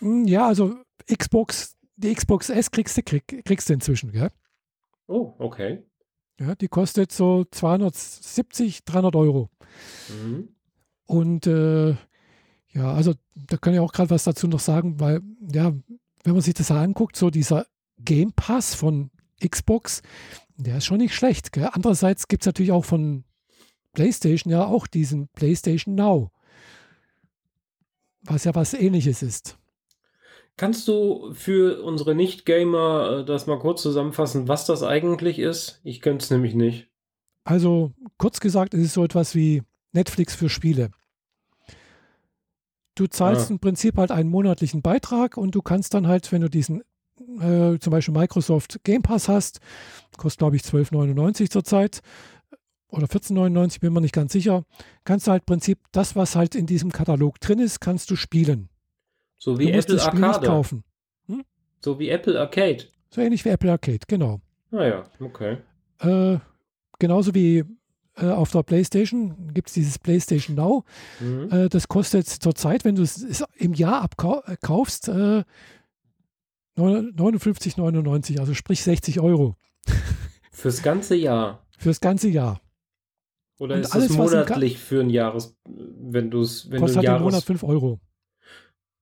[0.00, 0.76] Hm, ja, also
[1.06, 4.30] Xbox, die Xbox S kriegst du, krieg, kriegst du inzwischen, gell?
[5.06, 5.84] Oh, okay.
[6.40, 9.50] Ja, die kostet so 270, 300 Euro.
[10.08, 10.48] Mhm.
[11.06, 11.90] Und äh,
[12.72, 15.20] ja, also da kann ich auch gerade was dazu noch sagen, weil,
[15.52, 15.72] ja,
[16.24, 17.66] wenn man sich das anguckt, so dieser
[17.98, 19.10] Game Pass von
[19.44, 20.02] Xbox,
[20.56, 21.52] der ist schon nicht schlecht.
[21.52, 21.70] Gell?
[21.72, 23.24] Andererseits gibt es natürlich auch von
[23.92, 26.30] PlayStation ja auch diesen PlayStation Now,
[28.22, 29.58] was ja was ähnliches ist.
[30.58, 35.80] Kannst du für unsere Nicht-Gamer äh, das mal kurz zusammenfassen, was das eigentlich ist?
[35.84, 36.88] Ich könnte es nämlich nicht.
[37.44, 40.90] Also kurz gesagt, es ist so etwas wie Netflix für Spiele.
[42.96, 43.52] Du zahlst ah.
[43.52, 46.82] im Prinzip halt einen monatlichen Beitrag und du kannst dann halt, wenn du diesen
[47.40, 49.60] äh, zum Beispiel Microsoft Game Pass hast,
[50.16, 52.00] kostet glaube ich 12,99 zurzeit
[52.88, 54.64] oder 14,99, bin mir nicht ganz sicher,
[55.04, 58.16] kannst du halt im Prinzip das, was halt in diesem Katalog drin ist, kannst du
[58.16, 58.70] spielen.
[59.38, 60.82] So wie Apple Arcade.
[61.26, 61.44] Hm?
[61.80, 62.84] So wie Apple Arcade.
[63.10, 64.40] So ähnlich wie Apple Arcade, genau.
[64.70, 65.58] Naja, ah okay.
[66.00, 66.38] Äh,
[66.98, 67.64] genauso wie
[68.16, 70.84] äh, auf der PlayStation gibt es dieses PlayStation Now.
[71.20, 71.50] Mhm.
[71.50, 75.44] Äh, das kostet zurzeit, wenn du es im Jahr abkaufst, äh,
[76.76, 79.56] 59,99, also sprich 60 Euro.
[80.52, 81.66] Fürs ganze Jahr.
[81.76, 82.60] Fürs ganze Jahr.
[83.58, 87.08] Oder Und ist alles, es monatlich für ein Jahres, wenn du es, wenn kostet du
[87.08, 88.00] halt im Monat 5 Euro.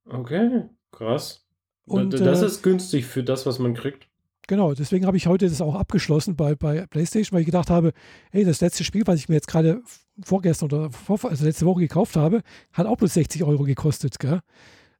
[0.08, 1.46] Okay, krass.
[1.86, 4.08] Und das äh, ist günstig für das, was man kriegt.
[4.48, 7.92] Genau, deswegen habe ich heute das auch abgeschlossen bei, bei PlayStation, weil ich gedacht habe,
[8.30, 9.82] hey, das letzte Spiel, was ich mir jetzt gerade
[10.22, 12.42] vorgestern oder vor, also letzte Woche gekauft habe,
[12.72, 14.18] hat auch bloß 60 Euro gekostet.
[14.20, 14.40] Gell?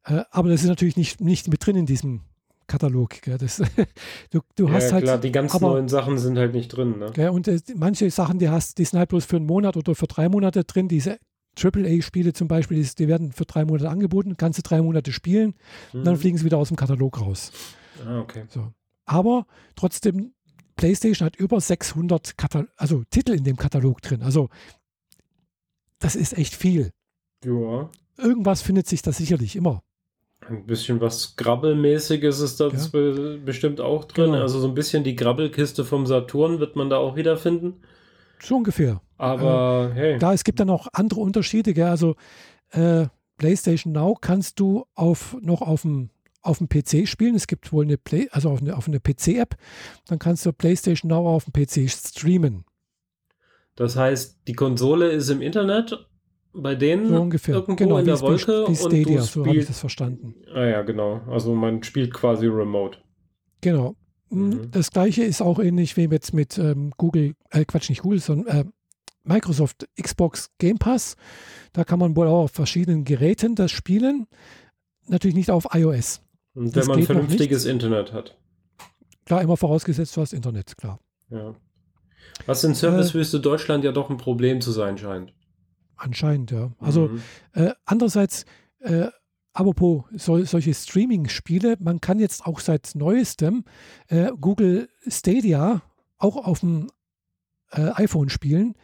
[0.03, 2.21] Äh, aber das ist natürlich nicht, nicht mit drin in diesem
[2.67, 3.21] Katalog.
[3.21, 3.37] Gell?
[3.37, 3.57] Das,
[4.31, 5.05] du du ja, hast halt.
[5.05, 6.99] Klar, die ganz aber, neuen Sachen sind halt nicht drin.
[6.99, 7.11] Ne?
[7.13, 7.29] Gell?
[7.29, 10.07] Und äh, manche Sachen, die hast, die sind halt bloß für einen Monat oder für
[10.07, 10.89] drei Monate drin.
[10.89, 11.19] Diese
[11.57, 15.55] AAA-Spiele zum Beispiel, die, werden für drei Monate angeboten, ganze drei Monate spielen
[15.91, 15.99] mhm.
[15.99, 17.51] und dann fliegen sie wieder aus dem Katalog raus.
[18.05, 18.43] Ah, okay.
[18.49, 18.71] So.
[19.05, 19.45] Aber
[19.75, 20.33] trotzdem,
[20.75, 24.21] PlayStation hat über 600 Katal also Titel in dem Katalog drin.
[24.21, 24.49] Also
[25.99, 26.91] das ist echt viel.
[27.43, 27.89] Ja.
[28.17, 29.83] Irgendwas findet sich da sicherlich immer.
[30.47, 33.37] Ein bisschen was Grabbelmäßiges ist da ja.
[33.43, 34.31] bestimmt auch drin.
[34.31, 34.41] Genau.
[34.41, 37.81] Also so ein bisschen die Grabbelkiste vom Saturn wird man da auch wieder finden.
[38.39, 39.01] So ungefähr.
[39.17, 40.19] Aber äh, hey.
[40.19, 41.73] Da, es gibt dann noch andere Unterschiede.
[41.73, 41.87] Gell?
[41.87, 42.15] Also
[42.71, 43.07] äh,
[43.37, 46.09] PlayStation Now kannst du auf, noch auf dem
[46.43, 47.35] auf dem PC spielen.
[47.35, 49.55] Es gibt wohl eine Play, also auf eine, auf eine PC-App.
[50.07, 52.63] Dann kannst du PlayStation Now auf dem PC streamen.
[53.75, 56.07] Das heißt, die Konsole ist im Internet
[56.53, 57.55] bei denen so ungefähr.
[57.55, 60.33] irgendwo genau, in der Wolke wie Stadia, so habe ich das verstanden.
[60.53, 61.21] Ah ja, genau.
[61.29, 62.97] Also man spielt quasi remote.
[63.61, 63.95] Genau.
[64.29, 64.71] Hm, mhm.
[64.71, 68.47] Das gleiche ist auch ähnlich wie jetzt mit ähm, Google, äh, Quatsch, nicht Google, sondern
[68.47, 68.65] äh,
[69.23, 71.15] Microsoft Xbox Game Pass.
[71.73, 74.27] Da kann man wohl auch auf verschiedenen Geräten das spielen.
[75.07, 76.21] Natürlich nicht auf iOS.
[76.53, 78.37] Und wenn das man vernünftiges Internet hat.
[79.25, 80.99] Klar, immer vorausgesetzt, du hast Internet, klar.
[81.29, 81.53] Ja.
[82.45, 85.33] Was in Servicewüste äh, Deutschland ja doch ein Problem zu sein scheint.
[85.95, 86.71] Anscheinend, ja.
[86.79, 87.21] Also mhm.
[87.53, 88.45] äh, andererseits,
[88.79, 89.07] äh,
[89.57, 93.63] apropos so, solche Streaming-Spiele, man kann jetzt auch seit neuestem
[94.07, 95.81] äh, Google Stadia
[96.17, 96.87] auch auf dem
[97.71, 98.75] äh, iPhone spielen,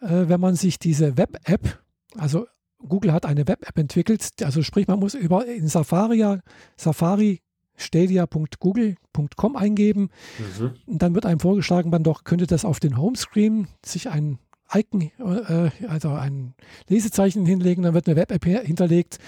[0.00, 1.82] äh, wenn man sich diese Web-App,
[2.16, 2.46] also
[2.78, 6.38] Google hat eine Web-App entwickelt, also sprich, man muss über in Safari,
[6.76, 7.40] Safari
[7.76, 10.10] stadia.google.com eingeben.
[10.38, 10.74] Mhm.
[10.86, 14.38] Und dann wird einem vorgeschlagen, man doch könnte das auf den Homescreen sich ein
[14.72, 16.54] Icon, äh, also ein
[16.88, 19.18] Lesezeichen hinlegen, dann wird eine Web-App hinterlegt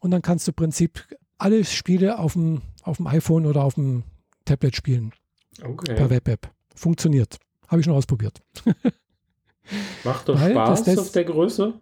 [0.00, 1.04] und dann kannst du im Prinzip
[1.38, 4.04] alle Spiele auf dem, auf dem iPhone oder auf dem
[4.44, 5.12] Tablet spielen.
[5.62, 5.94] Okay.
[5.94, 6.50] Per Web-App.
[6.74, 7.38] Funktioniert.
[7.68, 8.42] Habe ich schon ausprobiert.
[10.04, 11.74] Macht doch Weil Spaß das, auf der Größe?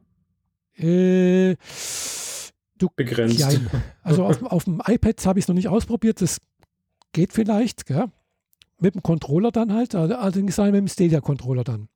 [0.76, 1.56] Äh,
[2.78, 3.38] du, Begrenzt.
[3.38, 3.68] Klein.
[4.02, 6.20] Also auf, auf dem iPad habe ich es noch nicht ausprobiert.
[6.20, 6.38] Das
[7.12, 8.06] geht vielleicht, gell?
[8.78, 11.88] Mit dem Controller dann halt, allerdings mit dem Stadia-Controller dann.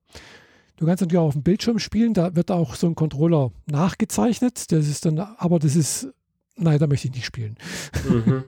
[0.77, 4.71] Du kannst natürlich auch auf dem Bildschirm spielen, da wird auch so ein Controller nachgezeichnet.
[4.73, 6.09] Das ist dann, aber das ist,
[6.57, 7.57] nein, da möchte ich nicht spielen.
[8.09, 8.45] Mhm.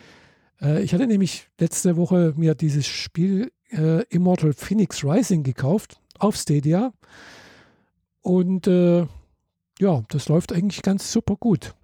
[0.62, 6.36] äh, ich hatte nämlich letzte Woche mir dieses Spiel äh, Immortal Phoenix Rising gekauft auf
[6.36, 6.92] Stadia.
[8.22, 9.06] Und äh,
[9.78, 11.74] ja, das läuft eigentlich ganz super gut.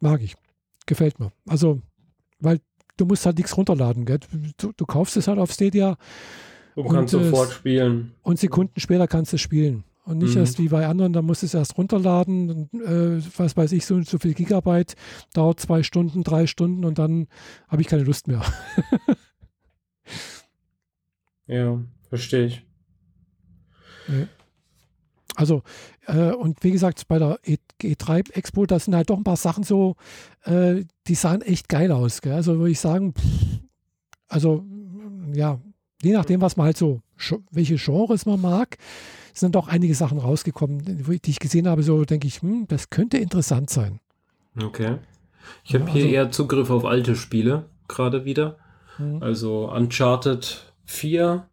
[0.00, 0.34] Mag ich.
[0.86, 1.32] Gefällt mir.
[1.46, 1.82] Also,
[2.40, 2.60] weil
[2.96, 4.06] du musst halt nichts runterladen.
[4.06, 4.20] Gell?
[4.56, 5.98] Du, du kaufst es halt auf Stadia.
[6.84, 8.12] Du kannst Und, sofort spielen.
[8.22, 9.82] Und Sekunden später kannst du spielen.
[10.04, 10.40] Und nicht Mhm.
[10.42, 13.84] erst wie bei anderen, da musst du es erst runterladen, und, äh, was weiß ich,
[13.84, 14.94] so und so viel Gigabyte,
[15.34, 17.26] dauert zwei Stunden, drei Stunden und dann
[17.68, 18.42] habe ich keine Lust mehr.
[21.46, 22.66] Ja, verstehe ich.
[25.34, 25.62] Also,
[26.06, 29.36] äh, und wie gesagt, bei der E- E3 Expo, da sind halt doch ein paar
[29.36, 29.96] Sachen so,
[30.44, 32.20] äh, die sahen echt geil aus.
[32.20, 32.32] Gell?
[32.34, 33.60] Also würde ich sagen, pff,
[34.28, 34.64] also
[35.32, 35.58] ja,
[36.02, 37.00] je nachdem, was man halt so,
[37.50, 38.78] welche Genres man mag,
[39.34, 43.18] sind doch einige Sachen rausgekommen, die ich gesehen habe, so denke ich, hm, das könnte
[43.18, 44.00] interessant sein.
[44.60, 44.96] Okay.
[45.64, 48.58] Ich Ja, habe hier also- eher Zugriff auf alte Spiele gerade wieder.
[48.96, 49.22] Hm.
[49.22, 51.48] Also Uncharted 4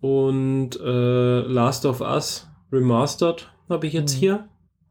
[0.00, 4.20] und äh, Last of Us Remastered habe ich jetzt Mhm.
[4.20, 4.48] hier.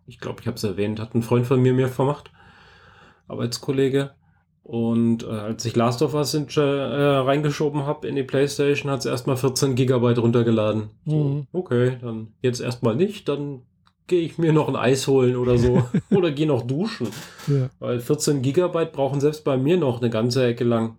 [0.07, 2.31] Ich glaube, ich habe es erwähnt, hat ein Freund von mir mir vermacht.
[3.27, 4.11] Arbeitskollege.
[4.69, 8.99] Und äh, als ich Last of Us in, äh, reingeschoben habe in die Playstation, hat
[8.99, 10.91] es erstmal 14 Gigabyte runtergeladen.
[11.07, 11.47] So, Mhm.
[11.53, 13.63] okay, dann jetzt erstmal nicht, dann
[14.05, 15.81] gehe ich mir noch ein Eis holen oder so.
[16.11, 17.07] oder gehe noch duschen.
[17.47, 17.71] Ja.
[17.79, 20.97] Weil 14 Gigabyte brauchen selbst bei mir noch eine ganze Ecke lang.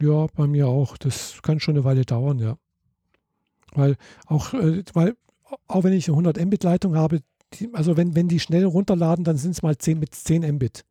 [0.00, 0.96] Ja, bei mir auch.
[0.96, 2.56] Das kann schon eine Weile dauern, ja.
[3.74, 3.96] Weil
[4.26, 5.16] auch, äh, weil,
[5.66, 7.18] auch wenn ich eine 100 Mbit Leitung habe,
[7.54, 10.84] die, also wenn, wenn die schnell runterladen, dann sind es mal 10 mit 10 Mbit.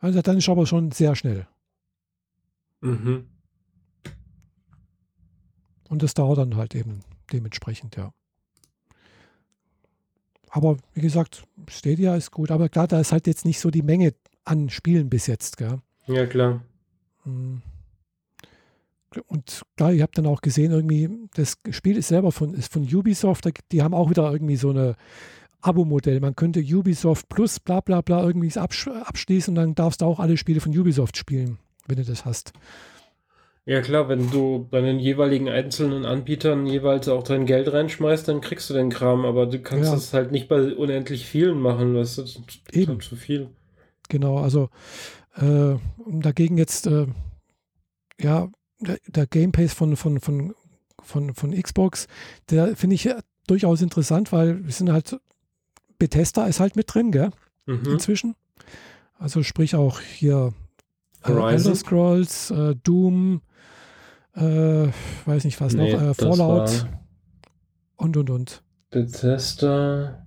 [0.00, 1.46] Also dann ist aber schon sehr schnell.
[2.80, 3.26] Mhm.
[5.88, 7.00] Und das dauert dann halt eben
[7.32, 8.12] dementsprechend, ja.
[10.48, 12.50] Aber wie gesagt, Stadia ist gut.
[12.50, 15.80] Aber klar, da ist halt jetzt nicht so die Menge an Spielen bis jetzt, gell?
[16.06, 16.62] Ja, klar.
[17.24, 17.58] Mm.
[19.26, 22.82] Und klar, ihr habt dann auch gesehen, irgendwie, das Spiel ist selber von, ist von
[22.82, 24.96] Ubisoft, die haben auch wieder irgendwie so eine
[25.62, 26.20] Abo-Modell.
[26.20, 30.20] Man könnte Ubisoft Plus bla bla bla irgendwie absch abschließen und dann darfst du auch
[30.20, 32.52] alle Spiele von Ubisoft spielen, wenn du das hast.
[33.66, 38.40] Ja, klar, wenn du bei den jeweiligen einzelnen Anbietern jeweils auch dein Geld reinschmeißt, dann
[38.40, 39.94] kriegst du den Kram, aber du kannst Ja.
[39.94, 41.94] das halt nicht bei unendlich vielen machen.
[41.94, 42.40] Das ist
[42.72, 43.00] Eben.
[43.00, 43.50] zu viel.
[44.08, 44.70] Genau, also
[45.36, 47.06] äh, dagegen jetzt, äh,
[48.20, 48.48] ja,
[48.80, 50.54] der, der Game Pace von, von, von,
[51.02, 52.08] von, von Xbox,
[52.48, 55.20] der finde ich ja durchaus interessant, weil wir sind halt,
[56.00, 57.30] Bethesda ist halt mit drin, gell?
[57.66, 57.86] Mhm.
[57.92, 58.34] inzwischen.
[59.20, 60.52] Also sprich auch hier
[61.22, 61.48] äh, Horizon?
[61.72, 63.42] Elder Scrolls, äh, Doom,
[64.34, 64.88] äh,
[65.26, 66.86] weiß nicht was Nee, noch, äh, Fallout
[67.96, 68.62] und und und.
[68.90, 70.26] Bethesda.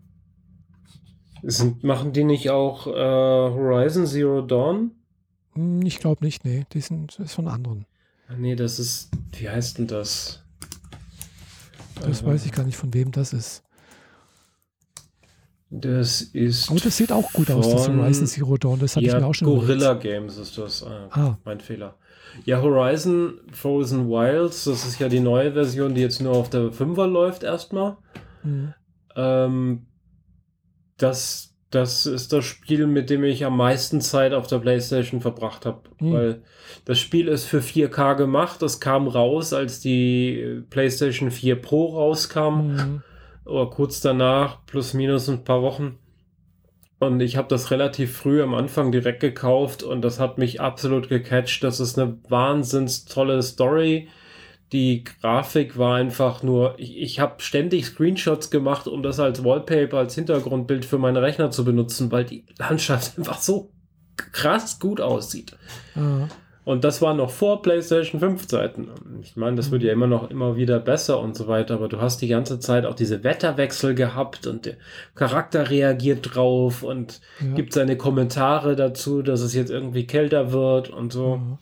[1.45, 4.91] Sind, machen die nicht auch äh, Horizon Zero Dawn?
[5.53, 7.85] Hm, Ich glaube nicht, nee, die sind ist von anderen.
[8.29, 9.09] Ah, nee, das ist.
[9.33, 10.41] Wie heißt denn das?
[11.95, 13.63] Das Äh, weiß ich gar nicht, von wem das ist.
[15.75, 16.69] Das ist.
[16.69, 18.79] Aber das sieht auch gut aus, das von- Horizon Zero Dawn.
[18.79, 20.83] Das hatte ja, ich mir auch schon Gorilla Games ist das.
[20.83, 21.37] Ah, Ah.
[21.45, 21.95] Mein Fehler.
[22.45, 26.71] Ja, Horizon Frozen Wilds, das ist ja die neue Version, die jetzt nur auf der
[26.71, 27.97] 5er läuft erstmal.
[28.43, 28.73] Mhm.
[29.15, 29.85] Ähm,
[30.97, 35.65] das, das ist das Spiel, mit dem ich am meisten Zeit auf der PlayStation verbracht
[35.65, 35.81] habe.
[35.97, 36.13] Hm.
[36.13, 36.41] Weil
[36.85, 38.61] das Spiel ist für 4K gemacht.
[38.61, 42.73] Das kam raus, als die äh, PlayStation 4 Pro rauskam.
[42.73, 43.03] Mhm.
[43.45, 45.97] Oder kurz danach, plus minus ein paar Wochen.
[46.99, 51.09] Und ich habe das relativ früh am Anfang direkt gekauft und das hat mich absolut
[51.09, 51.63] gecatcht.
[51.63, 54.07] Das ist eine wahnsinns tolle Story.
[54.71, 59.97] Die Grafik war einfach nur, ich, ich habe ständig Screenshots gemacht, um das als Wallpaper,
[59.97, 63.71] als Hintergrundbild für meine Rechner zu benutzen, weil die Landschaft einfach so
[64.15, 65.55] krass gut aussieht.
[65.95, 66.27] Ah,
[66.65, 68.87] Und das war noch vor PlayStation 5 Zeiten.
[69.21, 71.99] Ich meine, das wird ja immer noch immer wieder besser und so weiter, aber du
[71.99, 74.75] hast die ganze Zeit auch diese Wetterwechsel gehabt und der
[75.13, 77.53] Charakter reagiert drauf und ja.
[77.55, 81.35] gibt seine Kommentare dazu, dass es jetzt irgendwie kälter wird und so.
[81.35, 81.59] Ja.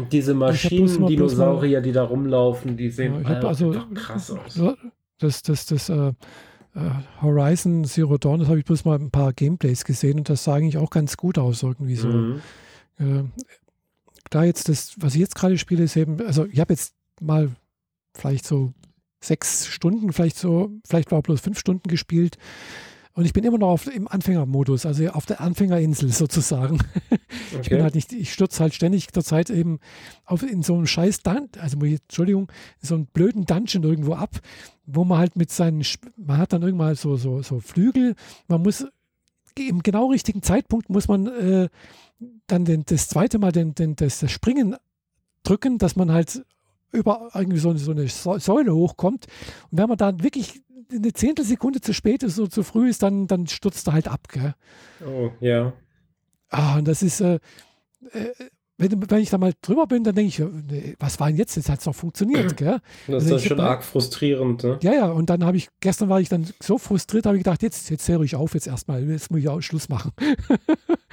[0.00, 3.74] Und diese bloß mal- Maschinen, bloß Dinosaurier, die da rumlaufen, die Ja, sehen alle also
[3.94, 4.56] krass aus.
[4.56, 4.74] Ja,
[5.18, 6.12] Das, das, das äh, äh,
[7.20, 10.54] Horizon Zero Dawn, das habe ich bloß mal ein paar Gameplays gesehen und das sah
[10.54, 12.08] eigentlich auch ganz gut aus irgendwie so.
[12.08, 12.40] Mhm.
[12.98, 13.24] Äh,
[14.28, 17.50] da jetzt das, was ich jetzt gerade spiele, ist eben, also ich habe jetzt mal
[18.14, 18.72] vielleicht so
[19.22, 22.36] sechs Stunden, vielleicht so, vielleicht war bloß fünf Stunden gespielt.
[23.14, 26.78] Und ich bin immer noch auf, im Anfängermodus, also auf der Anfängerinsel sozusagen.
[27.50, 27.82] Ich bin Okay.
[27.82, 29.78] halt nicht, ich stürze halt ständig zur Zeit eben
[30.24, 32.52] auf in so einen scheiß Dun also Entschuldigung,
[32.82, 34.40] in so einen blöden Dungeon irgendwo ab,
[34.84, 35.82] wo man halt mit seinen,
[36.16, 38.14] man hat dann irgendwann so, so, so Flügel,
[38.48, 38.86] man muss
[39.66, 41.68] im genau richtigen Zeitpunkt muss man äh,
[42.46, 44.76] dann den, das zweite Mal den, den, das, das Springen
[45.42, 46.44] drücken, dass man halt
[46.92, 49.26] über irgendwie so, so eine Säu- Säule hochkommt.
[49.70, 53.26] Und wenn man dann wirklich eine Zehntelsekunde zu spät ist oder zu früh ist, dann,
[53.26, 54.28] dann stürzt er halt ab.
[54.28, 54.54] Gell?
[55.06, 55.72] Oh, ja.
[56.50, 57.40] Ah, und das ist, äh,
[58.12, 58.32] äh,
[58.78, 60.38] wenn, wenn, ich da mal drüber bin, dann denke ich,
[60.70, 61.56] nee, was war denn jetzt?
[61.56, 62.78] Jetzt hat es doch funktioniert, gell?
[63.08, 64.78] Das ist dann schon arg frustrierend, ne?
[64.82, 67.62] Ja, ja, und dann habe ich, gestern war ich dann so frustriert, habe ich gedacht,
[67.62, 70.12] jetzt, jetzt höre ich auf jetzt erstmal, jetzt muss ich auch Schluss machen.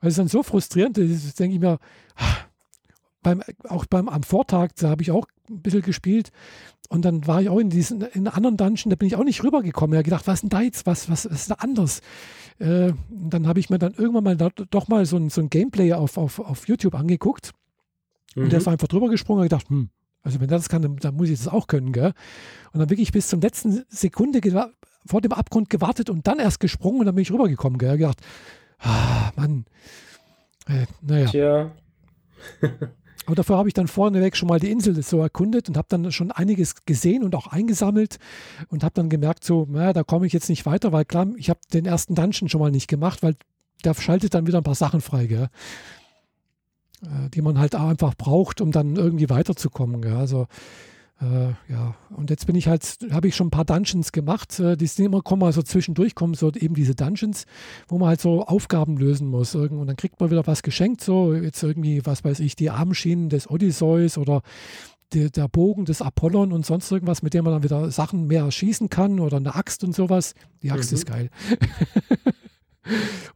[0.00, 1.78] Weil es dann so frustrierend ist, denke ich mir,
[3.24, 6.30] beim, auch beim, am Vortag, da habe ich auch ein bisschen gespielt
[6.88, 9.42] und dann war ich auch in diesen in anderen Dungeon, da bin ich auch nicht
[9.42, 9.94] rübergekommen.
[9.94, 12.00] Ich habe gedacht, was ist denn da jetzt, was, was, was ist da anders?
[12.58, 15.50] Äh, dann habe ich mir dann irgendwann mal da, doch mal so ein, so ein
[15.50, 17.50] Gameplay auf, auf, auf YouTube angeguckt
[18.36, 18.44] mhm.
[18.44, 19.88] und der ist einfach drüber gesprungen und gedacht, hm,
[20.22, 22.12] also wenn der das kann, dann, dann, muss ich das auch können, gell?
[22.72, 24.40] Und dann wirklich bis zum letzten Sekunde
[25.06, 27.98] vor dem Abgrund gewartet und dann erst gesprungen und dann bin ich rübergekommen, gell?
[27.98, 28.20] Gedacht,
[28.78, 29.64] ah, Mann,
[30.66, 31.26] äh, naja.
[31.26, 31.72] Tja.
[33.26, 36.12] Aber dafür habe ich dann vorneweg schon mal die Insel so erkundet und habe dann
[36.12, 38.18] schon einiges gesehen und auch eingesammelt
[38.68, 41.48] und habe dann gemerkt, so, naja, da komme ich jetzt nicht weiter, weil klar, ich
[41.50, 43.36] habe den ersten Dungeon schon mal nicht gemacht, weil
[43.84, 45.48] der schaltet dann wieder ein paar Sachen frei, gell?
[47.02, 50.02] Äh, die man halt einfach braucht, um dann irgendwie weiterzukommen.
[50.02, 50.16] Gell?
[50.16, 50.46] Also
[51.20, 54.76] äh, ja, und jetzt bin ich halt, habe ich schon ein paar Dungeons gemacht, äh,
[54.76, 57.44] die sind immer, kommen mal so zwischendurch, kommen so eben diese Dungeons,
[57.88, 59.54] wo man halt so Aufgaben lösen muss.
[59.54, 63.28] Und dann kriegt man wieder was geschenkt, so jetzt irgendwie, was weiß ich, die Armschienen
[63.28, 64.42] des Odysseus oder
[65.12, 68.50] die, der Bogen des Apollon und sonst irgendwas, mit dem man dann wieder Sachen mehr
[68.50, 70.34] schießen kann oder eine Axt und sowas.
[70.62, 70.96] Die Axt mhm.
[70.96, 71.30] ist geil.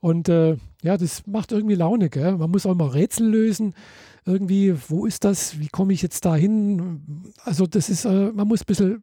[0.00, 2.36] und äh, ja, das macht irgendwie Laune, gell?
[2.36, 3.74] Man muss auch immer Rätsel lösen
[4.28, 7.32] irgendwie, wo ist das, wie komme ich jetzt da hin?
[7.44, 9.02] Also das ist, äh, man muss ein bisschen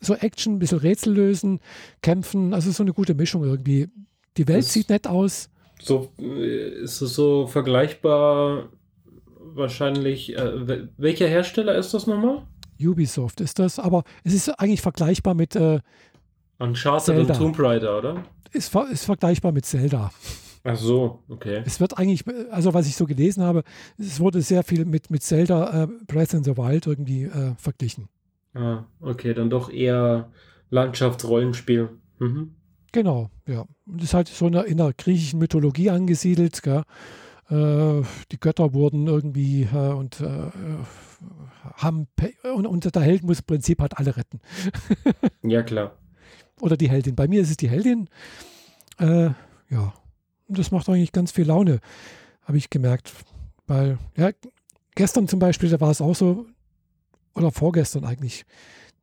[0.00, 1.60] so Action, ein bisschen Rätsel lösen,
[2.02, 3.88] kämpfen, also so eine gute Mischung irgendwie.
[4.36, 5.48] Die Welt das sieht nett aus.
[5.80, 8.68] So äh, ist es so vergleichbar
[9.38, 10.36] wahrscheinlich.
[10.36, 12.42] Äh, welcher Hersteller ist das nochmal?
[12.80, 15.78] Ubisoft ist das, aber es ist eigentlich vergleichbar mit äh,
[16.58, 17.32] Uncharted Zelda.
[17.34, 18.24] und Tomb Raider, oder?
[18.54, 20.10] Ist, ist vergleichbar mit Zelda.
[20.62, 21.62] Ach so, okay.
[21.66, 23.64] Es wird eigentlich, also was ich so gelesen habe,
[23.98, 28.08] es wurde sehr viel mit, mit Zelda äh, Breath in the Wild irgendwie äh, verglichen.
[28.54, 30.30] Ah, okay, dann doch eher
[30.70, 31.90] Landschaftsrollenspiel.
[32.18, 32.54] Mhm.
[32.92, 33.66] Genau, ja.
[33.86, 36.84] Und das ist halt so in der, in der griechischen Mythologie angesiedelt, gell?
[37.50, 38.02] Äh,
[38.32, 40.50] die Götter wurden irgendwie äh, und äh,
[41.74, 42.06] haben
[42.54, 44.40] und, und der Held muss im Prinzip halt alle retten.
[45.42, 45.98] ja, klar.
[46.60, 47.14] Oder die Heldin.
[47.14, 48.08] Bei mir ist es die Heldin.
[48.98, 49.30] Äh,
[49.70, 49.94] ja,
[50.48, 51.80] das macht eigentlich ganz viel Laune,
[52.42, 53.12] habe ich gemerkt.
[53.66, 54.30] Weil, ja,
[54.94, 56.46] gestern zum Beispiel, da war es auch so,
[57.34, 58.44] oder vorgestern eigentlich,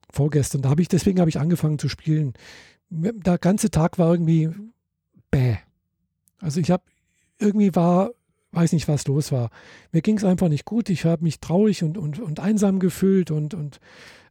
[0.09, 2.33] vorgestern, da habe ich, deswegen habe ich angefangen zu spielen.
[2.89, 4.49] Der ganze Tag war irgendwie
[5.29, 5.57] bäh.
[6.39, 6.83] Also ich habe,
[7.39, 8.11] irgendwie war,
[8.51, 9.49] weiß nicht, was los war.
[9.91, 10.89] Mir ging es einfach nicht gut.
[10.89, 13.79] Ich habe mich traurig und, und, und einsam gefühlt und, und,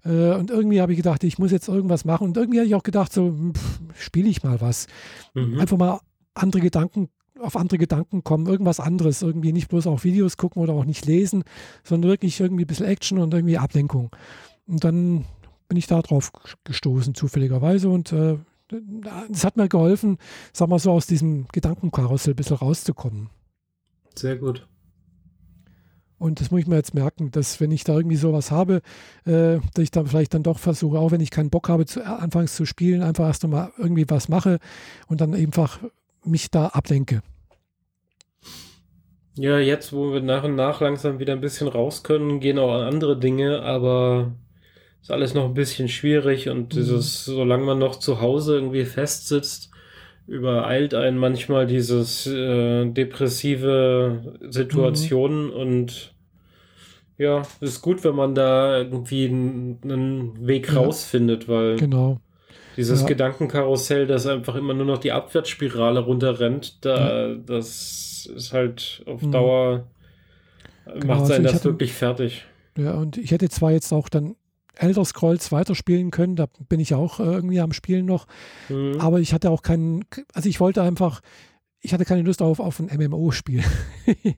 [0.04, 2.28] und irgendwie habe ich gedacht, ich muss jetzt irgendwas machen.
[2.28, 3.34] Und irgendwie habe ich auch gedacht, so,
[3.94, 4.86] spiele ich mal was.
[5.34, 5.60] Mhm.
[5.60, 6.00] Einfach mal
[6.34, 10.72] andere Gedanken, auf andere Gedanken kommen, irgendwas anderes, irgendwie nicht bloß auch Videos gucken oder
[10.72, 11.44] auch nicht lesen,
[11.82, 14.10] sondern wirklich irgendwie ein bisschen Action und irgendwie Ablenkung.
[14.66, 15.24] Und dann
[15.68, 16.32] bin ich da drauf
[16.64, 17.88] gestoßen, zufälligerweise.
[17.88, 18.38] Und äh,
[19.28, 20.18] das hat mir geholfen,
[20.52, 23.30] sagen wir so, aus diesem Gedankenkarussell ein bisschen rauszukommen.
[24.16, 24.66] Sehr gut.
[26.20, 28.82] Und das muss ich mir jetzt merken, dass wenn ich da irgendwie sowas habe,
[29.24, 32.04] äh, dass ich dann vielleicht dann doch versuche, auch wenn ich keinen Bock habe, zu,
[32.04, 34.58] anfangs zu spielen, einfach erst einmal irgendwie was mache
[35.08, 35.80] und dann einfach
[36.22, 37.22] mich da ablenke.
[39.34, 42.74] Ja, jetzt, wo wir nach und nach langsam wieder ein bisschen raus können, gehen auch
[42.74, 44.32] an andere Dinge, aber
[45.00, 46.68] ist alles noch ein bisschen schwierig und mhm.
[46.68, 49.69] dieses, solange man noch zu Hause irgendwie festsitzt,
[50.30, 55.52] übereilt einen manchmal dieses äh, depressive Situationen mhm.
[55.52, 56.14] und
[57.18, 62.20] ja, ist gut, wenn man da irgendwie einen Weg rausfindet, weil genau.
[62.76, 63.08] Dieses ja.
[63.08, 67.34] Gedankenkarussell, das einfach immer nur noch die Abwärtsspirale runterrennt, da, ja.
[67.34, 69.32] das ist halt auf mhm.
[69.32, 69.86] Dauer,
[70.86, 72.44] genau, macht sein also das wirklich fertig.
[72.78, 74.36] Ja, und ich hätte zwar jetzt auch dann
[74.76, 78.26] Elder Scrolls weiterspielen können, da bin ich auch äh, irgendwie am Spielen noch,
[78.68, 78.96] mhm.
[78.98, 81.20] aber ich hatte auch keinen, also ich wollte einfach,
[81.80, 83.62] ich hatte keine Lust auf, auf ein MMO-Spiel.
[84.24, 84.34] ja,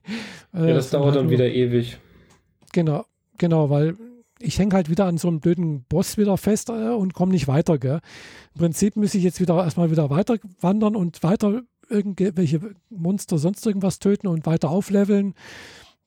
[0.53, 1.99] das dauert dann wieder ewig.
[2.71, 3.05] Genau,
[3.37, 3.95] genau, weil
[4.39, 7.47] ich hänge halt wieder an so einem blöden Boss wieder fest äh, und komme nicht
[7.47, 7.77] weiter.
[7.77, 7.99] Gell?
[8.55, 12.59] Im Prinzip muss ich jetzt wieder erstmal wieder weiter wandern und weiter irgendwelche
[12.89, 15.33] Monster sonst irgendwas töten und weiter aufleveln,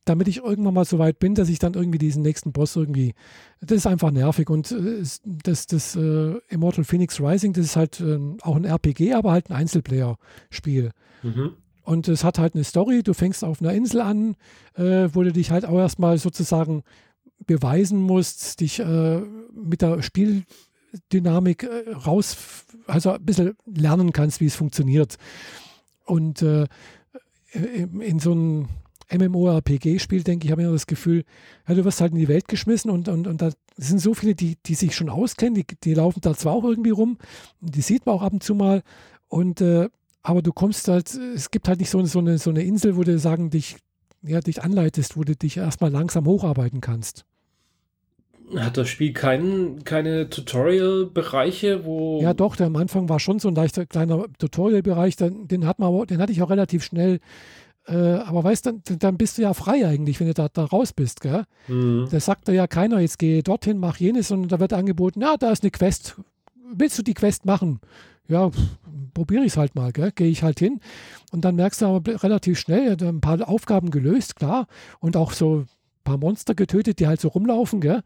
[0.07, 3.14] damit ich irgendwann mal so weit bin, dass ich dann irgendwie diesen nächsten Boss irgendwie.
[3.61, 4.48] Das ist einfach nervig.
[4.48, 9.12] Und äh, das, das äh, Immortal Phoenix Rising, das ist halt äh, auch ein RPG,
[9.12, 10.92] aber halt ein Einzelplayer-Spiel.
[11.22, 11.54] Mhm.
[11.82, 13.02] Und es hat halt eine Story.
[13.02, 14.36] Du fängst auf einer Insel an,
[14.74, 16.82] äh, wo du dich halt auch erstmal sozusagen
[17.44, 19.20] beweisen musst, dich äh,
[19.52, 21.68] mit der Spieldynamik
[22.07, 25.16] raus, also ein bisschen lernen kannst, wie es funktioniert.
[26.04, 26.66] Und äh,
[27.52, 28.68] in so einem
[29.11, 31.24] MMORPG-Spiel, denke ich, habe ich immer das Gefühl,
[31.68, 34.34] ja, du wirst halt in die Welt geschmissen und, und, und da sind so viele,
[34.34, 37.18] die, die sich schon auskennen, die, die laufen da zwar auch irgendwie rum,
[37.61, 38.82] die sieht man auch ab und zu mal,
[39.28, 39.88] und äh,
[40.22, 43.04] aber du kommst halt, es gibt halt nicht so, so, eine, so eine Insel, wo
[43.04, 43.76] du sagen, dich,
[44.22, 47.24] ja, dich anleitest, wo du dich erstmal langsam hocharbeiten kannst.
[48.54, 52.20] Hat das Spiel kein, keine Tutorial-Bereiche, wo.
[52.22, 55.80] Ja, doch, der am Anfang war schon so ein leichter kleiner Tutorial-Bereich, den, den, hat
[55.80, 57.18] man, den hatte ich auch relativ schnell.
[57.87, 60.64] Äh, aber weißt du, dann, dann bist du ja frei eigentlich, wenn du da, da
[60.64, 61.45] raus bist, gell?
[61.68, 62.09] Mhm.
[62.11, 65.51] Da sagt ja keiner, jetzt geh dorthin, mach jenes, und da wird angeboten, ja, da
[65.51, 66.16] ist eine Quest.
[66.72, 67.80] Willst du die Quest machen?
[68.28, 68.51] Ja,
[69.14, 70.80] probiere ich es halt mal, gehe ich halt hin.
[71.30, 74.66] Und dann merkst du aber relativ schnell, ein paar Aufgaben gelöst, klar.
[74.99, 75.64] Und auch so
[76.07, 78.03] paar Monster getötet, die halt so rumlaufen, gell?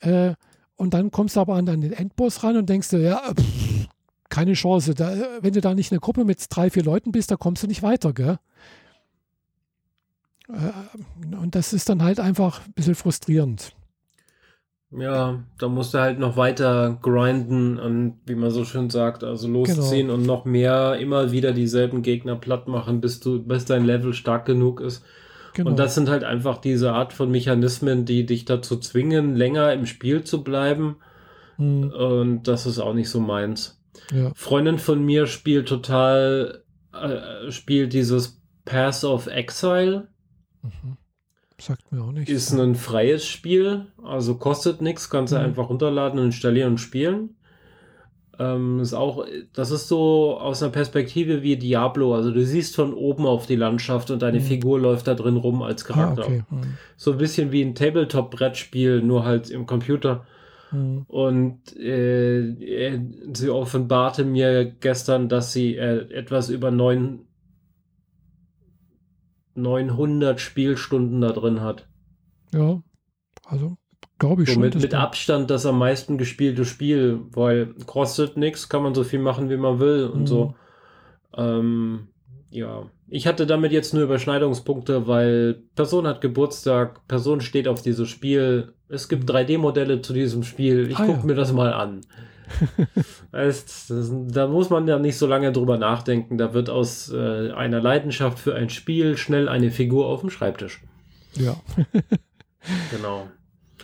[0.00, 0.34] Äh,
[0.76, 3.88] und dann kommst du aber an, an den Endboss ran und denkst du, ja, pff,
[4.28, 4.94] keine Chance.
[4.94, 7.66] Da, wenn du da nicht eine Gruppe mit drei, vier Leuten bist, da kommst du
[7.66, 8.38] nicht weiter, gell?
[10.48, 13.74] Äh, und das ist dann halt einfach ein bisschen frustrierend.
[14.96, 19.48] Ja, da musst du halt noch weiter grinden und wie man so schön sagt, also
[19.48, 20.14] losziehen genau.
[20.14, 24.44] und noch mehr immer wieder dieselben Gegner platt machen, bis du, bis dein Level stark
[24.44, 25.04] genug ist.
[25.54, 25.70] Genau.
[25.70, 29.86] Und das sind halt einfach diese Art von Mechanismen, die dich dazu zwingen, länger im
[29.86, 30.96] Spiel zu bleiben.
[31.58, 31.90] Mhm.
[31.90, 33.80] Und das ist auch nicht so meins.
[34.12, 34.32] Ja.
[34.34, 40.08] Freundin von mir spielt total, äh, spielt dieses Pass of Exile.
[40.64, 40.96] Mhm.
[41.60, 42.30] Sagt mir auch nichts.
[42.30, 45.44] Ist ein freies Spiel, also kostet nichts, kannst du mhm.
[45.44, 47.36] einfach runterladen, installieren und spielen.
[48.38, 52.14] Ähm, ist auch, das ist so aus einer Perspektive wie Diablo.
[52.14, 54.44] Also du siehst von oben auf die Landschaft und deine mhm.
[54.44, 56.22] Figur läuft da drin rum als ah, Charakter.
[56.22, 56.42] Ah, okay.
[56.50, 56.78] mhm.
[56.96, 60.26] So ein bisschen wie ein Tabletop-Brettspiel, nur halt im Computer.
[60.72, 61.04] Mhm.
[61.06, 62.98] Und äh,
[63.32, 67.23] sie offenbarte mir gestern, dass sie äh, etwas über neun,
[69.54, 71.88] 900 Spielstunden da drin hat.
[72.52, 72.82] Ja,
[73.44, 73.76] also
[74.18, 74.62] Glaube ich so schon.
[74.62, 79.18] Mit, mit Abstand das am meisten gespielte Spiel, weil kostet nichts, kann man so viel
[79.18, 80.26] machen, wie man will und mhm.
[80.26, 80.54] so.
[81.36, 82.08] Ähm,
[82.50, 88.08] ja, ich hatte damit jetzt nur Überschneidungspunkte, weil Person hat Geburtstag, Person steht auf dieses
[88.08, 88.74] Spiel.
[88.88, 90.02] Es gibt 3D-Modelle mhm.
[90.02, 90.88] zu diesem Spiel.
[90.88, 91.26] Ich ah, gucke ja.
[91.26, 92.02] mir das mal an.
[93.32, 93.92] das,
[94.28, 96.38] da muss man ja nicht so lange drüber nachdenken.
[96.38, 100.82] Da wird aus äh, einer Leidenschaft für ein Spiel schnell eine Figur auf dem Schreibtisch.
[101.34, 101.56] Ja.
[102.90, 103.28] genau.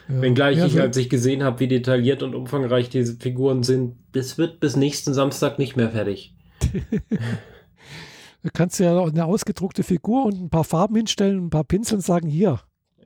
[0.09, 0.23] Ja.
[0.23, 4.39] Wenngleich ja, ich, als ich gesehen habe, wie detailliert und umfangreich diese Figuren sind, das
[4.39, 6.35] wird bis nächsten Samstag nicht mehr fertig.
[8.43, 11.97] du kannst ja eine ausgedruckte Figur und ein paar Farben hinstellen und ein paar Pinsel
[11.97, 12.61] und sagen, hier.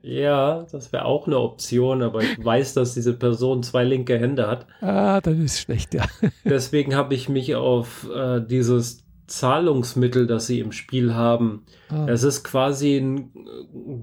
[0.05, 4.47] Ja, das wäre auch eine Option, aber ich weiß, dass diese Person zwei linke Hände
[4.47, 4.67] hat.
[4.81, 6.05] Ah, das ist schlecht, ja.
[6.45, 11.65] Deswegen habe ich mich auf äh, dieses Zahlungsmittel, das sie im Spiel haben.
[11.89, 12.05] Ah.
[12.07, 13.31] Es ist quasi ein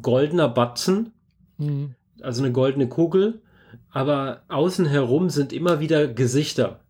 [0.03, 1.13] goldener Batzen.
[1.59, 3.43] Mhm also eine goldene Kugel,
[3.91, 6.81] aber außen herum sind immer wieder Gesichter.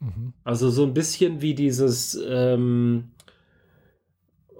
[0.00, 0.32] Mhm.
[0.44, 3.10] Also so ein bisschen wie dieses ähm,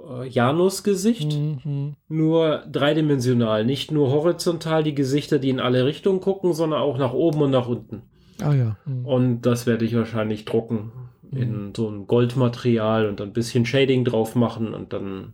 [0.08, 1.94] äh, Janus-Gesicht, mhm.
[2.08, 7.12] nur dreidimensional, nicht nur horizontal die Gesichter, die in alle Richtungen gucken, sondern auch nach
[7.12, 8.02] oben und nach unten.
[8.40, 8.76] Ah ja.
[8.84, 9.06] Mhm.
[9.06, 10.92] Und das werde ich wahrscheinlich drucken
[11.32, 11.72] in mhm.
[11.76, 15.32] so ein Goldmaterial und ein bisschen Shading drauf machen und dann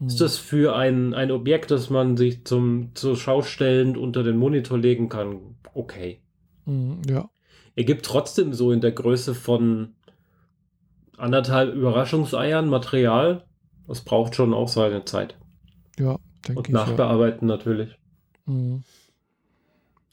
[0.00, 0.18] ist hm.
[0.18, 4.78] das für ein, ein Objekt, das man sich zum, zur Schau stellend unter den Monitor
[4.78, 6.20] legen kann, okay.
[6.64, 7.28] Hm, ja.
[7.76, 9.94] Er gibt trotzdem so in der Größe von
[11.16, 13.44] anderthalb Überraschungseiern Material.
[13.90, 15.36] Das braucht schon auch seine Zeit.
[15.98, 16.56] Ja, denke ich.
[16.68, 17.56] Und nachbearbeiten ja.
[17.56, 17.98] natürlich.
[18.46, 18.84] Mhm.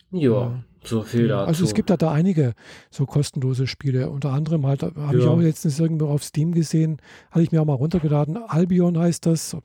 [0.10, 1.48] Ja, ja, so viel dazu.
[1.48, 2.56] Also es gibt da, da einige
[2.90, 4.10] so kostenlose Spiele.
[4.10, 5.14] Unter anderem halt, habe ja.
[5.14, 6.98] ich auch letztens irgendwo auf Steam gesehen,
[7.30, 8.38] hatte ich mir auch mal runtergeladen.
[8.38, 9.56] Albion heißt das,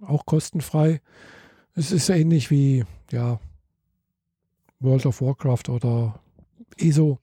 [0.00, 1.00] auch kostenfrei.
[1.74, 3.40] Es ist ähnlich wie, ja,
[4.78, 6.20] World of Warcraft oder
[6.78, 7.18] ESO.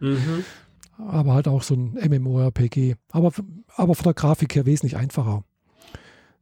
[0.00, 0.44] mhm.
[0.98, 2.94] Aber halt auch so ein MMORPG.
[3.10, 3.32] Aber,
[3.74, 5.44] aber von der Grafik her wesentlich einfacher.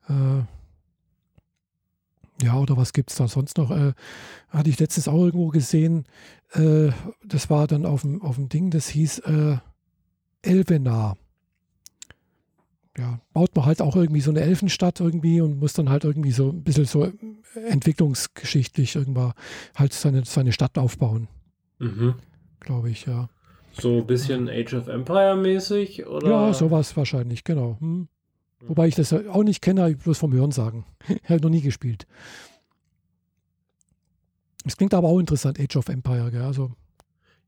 [0.08, 0.42] Äh,
[2.44, 3.70] ja, oder was gibt es da sonst noch?
[3.70, 3.92] Äh,
[4.48, 6.04] hatte ich letztens auch irgendwo gesehen.
[6.52, 6.90] Äh,
[7.24, 9.56] das war dann auf dem, auf dem Ding, das hieß äh,
[10.42, 11.16] Elvenar
[12.98, 16.32] ja, baut man halt auch irgendwie so eine Elfenstadt irgendwie und muss dann halt irgendwie
[16.32, 17.10] so ein bisschen so
[17.54, 19.32] entwicklungsgeschichtlich irgendwann
[19.74, 21.28] halt seine, seine Stadt aufbauen.
[21.78, 22.14] Mhm.
[22.60, 23.28] Glaube ich, ja.
[23.80, 24.48] So ein bisschen.
[24.48, 26.28] Age of Empire mäßig, oder?
[26.28, 27.76] Ja, sowas wahrscheinlich, genau.
[27.80, 28.08] Hm.
[28.60, 30.84] Wobei ich das auch nicht kenne, bloß vom Hören sagen.
[31.08, 32.06] ich habe noch nie gespielt.
[34.64, 36.42] Es klingt aber auch interessant, Age of Empire, gell?
[36.42, 36.70] Also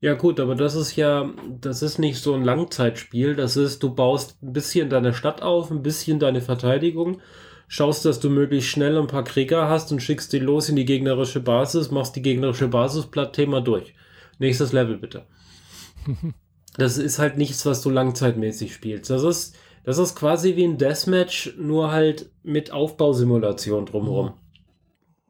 [0.04, 1.30] ja, gut, aber das ist ja,
[1.62, 3.34] das ist nicht so ein Langzeitspiel.
[3.36, 7.22] Das ist, du baust ein bisschen deine Stadt auf, ein bisschen deine Verteidigung.
[7.68, 10.84] schaust, dass du möglichst schnell ein paar Krieger hast und schickst die los in die
[10.84, 13.94] gegnerische Basis, machst die gegnerische Basis platt, Thema durch.
[14.38, 15.24] Nächstes Level bitte.
[16.76, 19.10] Das ist halt nichts, was du langzeitmäßig spielst.
[19.10, 24.32] Das ist, das ist quasi wie ein Deathmatch, nur halt mit Aufbausimulation drumherum.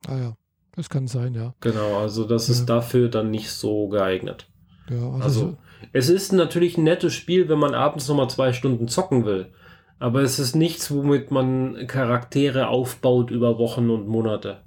[0.06, 0.36] Ah ja,
[0.76, 1.54] das kann sein, ja.
[1.60, 2.54] Genau, also das Ja.
[2.54, 4.48] ist dafür dann nicht so geeignet.
[4.90, 5.56] Ja, also, Also, so-
[5.92, 9.52] es ist natürlich ein nettes Spiel, wenn man abends nochmal zwei Stunden zocken will.
[9.98, 14.62] Aber es ist nichts, womit man Charaktere aufbaut über Wochen und Monate.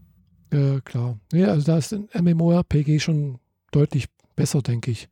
[0.53, 1.19] ja, klar.
[1.33, 3.37] Ja, also da ist ein MMORPG schon
[3.71, 5.09] deutlich besser, denke ich.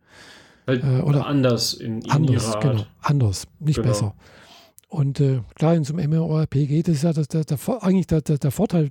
[0.68, 2.62] Halt Äh, oder anders in, in Anders, ihrer Art.
[2.64, 2.86] genau.
[3.02, 3.88] Anders, nicht Genau.
[3.88, 4.16] besser.
[4.88, 8.22] Und äh, klar, in so einem MMORPG, das ist ja das, der, der, eigentlich der,
[8.22, 8.90] der, der Vorteil.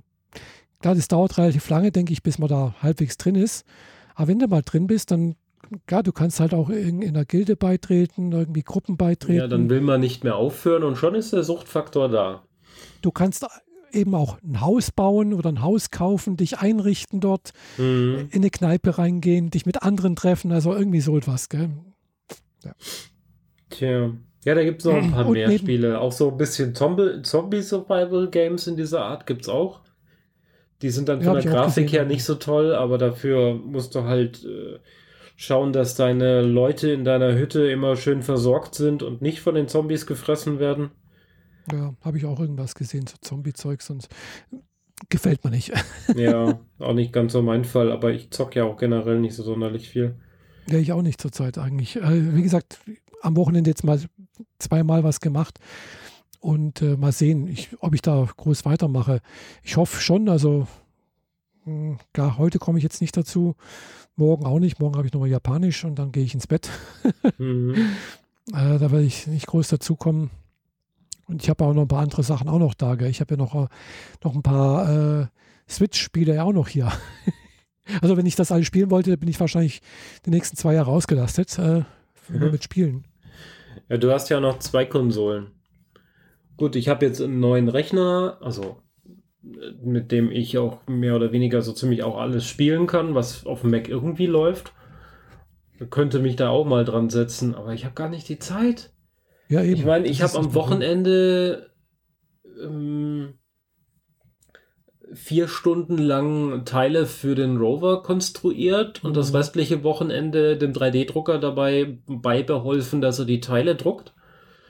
[0.81, 3.65] Klar, das dauert relativ lange, denke ich, bis man da halbwegs drin ist.
[4.13, 5.35] Aber wenn du mal drin bist, dann,
[5.87, 9.39] klar, du kannst halt auch in, in einer Gilde beitreten, irgendwie Gruppen beitreten.
[9.39, 12.43] Ja, dann will man nicht mehr aufhören und schon ist der Suchtfaktor da.
[13.01, 13.45] du kannst
[13.95, 18.27] eben auch ein Haus bauen oder ein Haus kaufen, dich einrichten dort, Mhm.
[18.31, 21.69] in eine Kneipe reingehen, dich mit anderen treffen, also irgendwie so etwas, gell?
[23.69, 24.11] Tja.
[24.43, 25.99] Ja, da gibt es noch ein paar Und mehr neben- Spiele.
[25.99, 29.81] Auch so ein bisschen Zombie- Zombie-Survival-Games in dieser Art gibt es auch.
[30.81, 34.03] Die sind dann Ja, von der Grafik her nicht so toll, aber dafür musst du
[34.03, 34.77] halt äh,
[35.35, 39.67] schauen, dass deine Leute in deiner Hütte immer schön versorgt sind und nicht von den
[39.67, 40.91] Zombies gefressen werden.
[41.71, 44.07] Ja, habe ich auch irgendwas gesehen, so Zombie-Zeugs und
[45.09, 45.71] gefällt mir nicht.
[46.15, 49.43] Ja, auch nicht ganz so mein Fall, aber ich zock ja auch generell nicht so
[49.43, 50.15] sonderlich viel.
[50.69, 51.95] Ja, ich auch nicht zurzeit eigentlich.
[51.97, 52.79] Äh, wie gesagt,
[53.21, 53.99] am Wochenende jetzt mal
[54.59, 55.59] zweimal was gemacht
[56.39, 59.21] und äh, mal sehen, ich, ob ich da groß weitermache.
[59.63, 60.67] Ich hoffe schon, also
[61.65, 63.55] mh, klar, heute komme ich jetzt nicht dazu,
[64.15, 64.79] morgen auch nicht.
[64.79, 66.69] Morgen habe ich nochmal Japanisch und dann gehe ich ins Bett.
[67.37, 67.73] Mhm.
[68.53, 70.29] Äh, da werde ich nicht groß dazukommen.
[71.27, 72.95] Und ich habe auch noch ein paar andere Sachen auch noch da.
[72.95, 73.09] Gell?
[73.09, 73.67] Ich habe ja noch, äh,
[74.23, 75.27] noch ein paar äh,
[75.69, 76.91] Switch-Spiele ja auch noch hier.
[78.01, 79.81] also wenn ich das alles spielen wollte, bin ich wahrscheinlich
[80.25, 81.83] die nächsten zwei Jahre ausgelastet äh,
[82.29, 82.51] nur Mhm.
[82.51, 83.05] mit Spielen.
[83.89, 85.47] Ja, du hast ja noch zwei Konsolen.
[86.57, 88.77] Gut, ich habe jetzt einen neuen Rechner, also
[89.43, 93.45] äh, mit dem ich auch mehr oder weniger so ziemlich auch alles spielen kann, was
[93.45, 94.73] auf dem Mac irgendwie läuft.
[95.89, 98.91] Könnte mich da auch mal dran setzen, aber ich habe gar nicht die Zeit.
[99.47, 99.75] Ja, eben.
[99.75, 100.55] Ich meine, ich Das habe das am.
[100.55, 101.69] Wochenende
[102.61, 103.33] ähm,
[105.13, 109.35] vier Stunden lang Teile für den Rover konstruiert und das Mhm.
[109.37, 114.13] restliche Wochenende dem 3D-Drucker dabei beibeholfen, dass er die Teile druckt.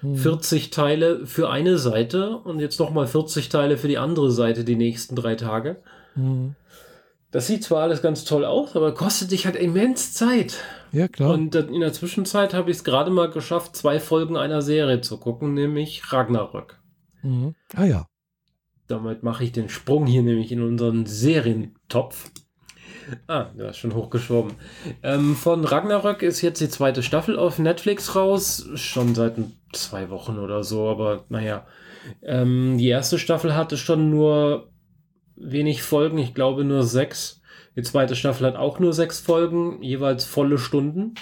[0.02, 0.16] Hm.
[0.16, 4.76] 40 Teile für eine Seite und jetzt nochmal 40 Teile für die andere Seite die
[4.76, 5.78] nächsten drei Tage.
[6.16, 6.56] Hm.
[7.32, 10.58] Das sieht zwar alles ganz toll aus, aber kostet dich halt immens Zeit.
[10.96, 11.34] Ja, klar.
[11.34, 15.18] Und in der Zwischenzeit habe ich es gerade mal geschafft, zwei Folgen einer Serie zu
[15.18, 16.80] gucken, nämlich Ragnarök.
[17.22, 17.54] Mhm.
[17.76, 18.08] Ah ja.
[18.88, 22.32] Damit mache ich den Sprung hier nämlich in unseren Serientopf.
[23.28, 24.54] Ah, der ist schon hochgeschoben.
[25.04, 28.66] Ähm, von Ragnarök ist jetzt die zweite Staffel auf Netflix raus.
[28.76, 29.36] Schon seit
[29.74, 31.68] zwei Wochen oder so, aber naja.
[32.22, 34.72] Ähm, die erste Staffel hatte schon nur
[35.36, 37.42] wenig Folgen, ich glaube nur sechs.
[37.76, 41.16] Die zweite Staffel hat auch nur sechs Folgen, jeweils volle Stunden.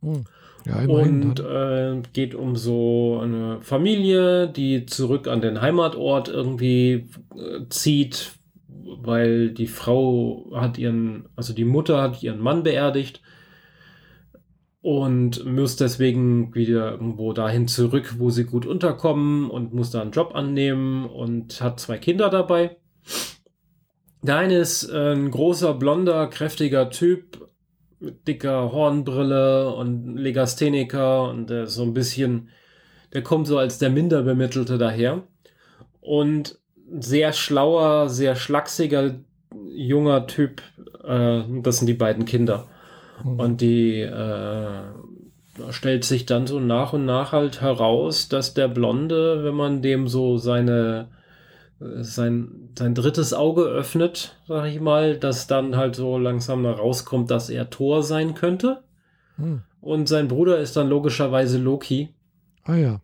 [0.00, 0.24] Hm.
[0.66, 0.84] Ja.
[0.86, 8.32] Und äh, geht um so eine Familie, die zurück an den Heimatort irgendwie äh, zieht,
[8.66, 13.22] weil die Frau hat ihren, also die Mutter hat ihren Mann beerdigt
[14.80, 20.12] und muss deswegen wieder irgendwo dahin zurück, wo sie gut unterkommen und muss da einen
[20.12, 22.77] Job annehmen und hat zwei Kinder dabei.
[24.22, 27.48] Der eine ist äh, ein großer, blonder, kräftiger Typ
[28.00, 32.48] mit dicker Hornbrille und Legastheniker und der ist so ein bisschen,
[33.12, 35.22] der kommt so als der Minderbemittelte daher.
[36.00, 36.58] Und
[36.90, 39.16] ein sehr schlauer, sehr schlachsiger,
[39.70, 40.62] junger Typ,
[41.04, 42.66] äh, das sind die beiden Kinder.
[43.22, 43.40] Hm.
[43.40, 44.82] Und die äh,
[45.70, 50.08] stellt sich dann so nach und nach halt heraus, dass der Blonde, wenn man dem
[50.08, 51.08] so seine
[51.80, 57.50] sein, sein drittes Auge öffnet, sag ich mal, dass dann halt so langsam rauskommt, dass
[57.50, 58.82] er Thor sein könnte.
[59.36, 59.62] Hm.
[59.80, 62.14] Und sein Bruder ist dann logischerweise Loki.
[62.64, 63.00] Ah ja.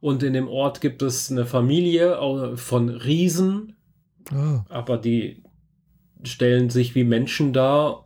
[0.00, 2.18] Und in dem Ort gibt es eine Familie
[2.56, 3.76] von Riesen,
[4.32, 4.64] Ah.
[4.68, 5.42] aber die
[6.22, 8.04] stellen sich wie Menschen dar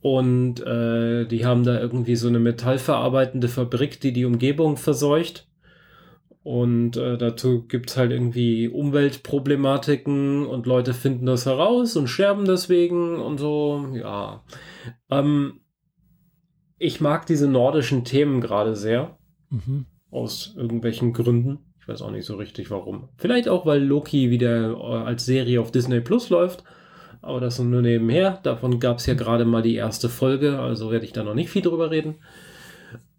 [0.00, 5.48] und äh, die haben da irgendwie so eine metallverarbeitende Fabrik, die die Umgebung verseucht.
[6.44, 12.44] Und äh, dazu gibt es halt irgendwie Umweltproblematiken und Leute finden das heraus und sterben
[12.46, 13.86] deswegen und so.
[13.94, 14.42] Ja.
[15.08, 15.60] Ähm,
[16.78, 19.16] ich mag diese nordischen Themen gerade sehr,
[19.50, 19.86] Mhm.
[20.10, 21.58] aus irgendwelchen Gründen.
[21.78, 23.08] Ich weiß auch nicht so richtig warum.
[23.18, 26.64] Vielleicht auch, weil Loki wieder äh, als Serie auf Disney Plus läuft.
[27.20, 28.40] Aber das nur nebenher.
[28.42, 31.50] Davon gab es ja gerade mal die erste Folge, also werde ich da noch nicht
[31.50, 32.16] viel drüber reden.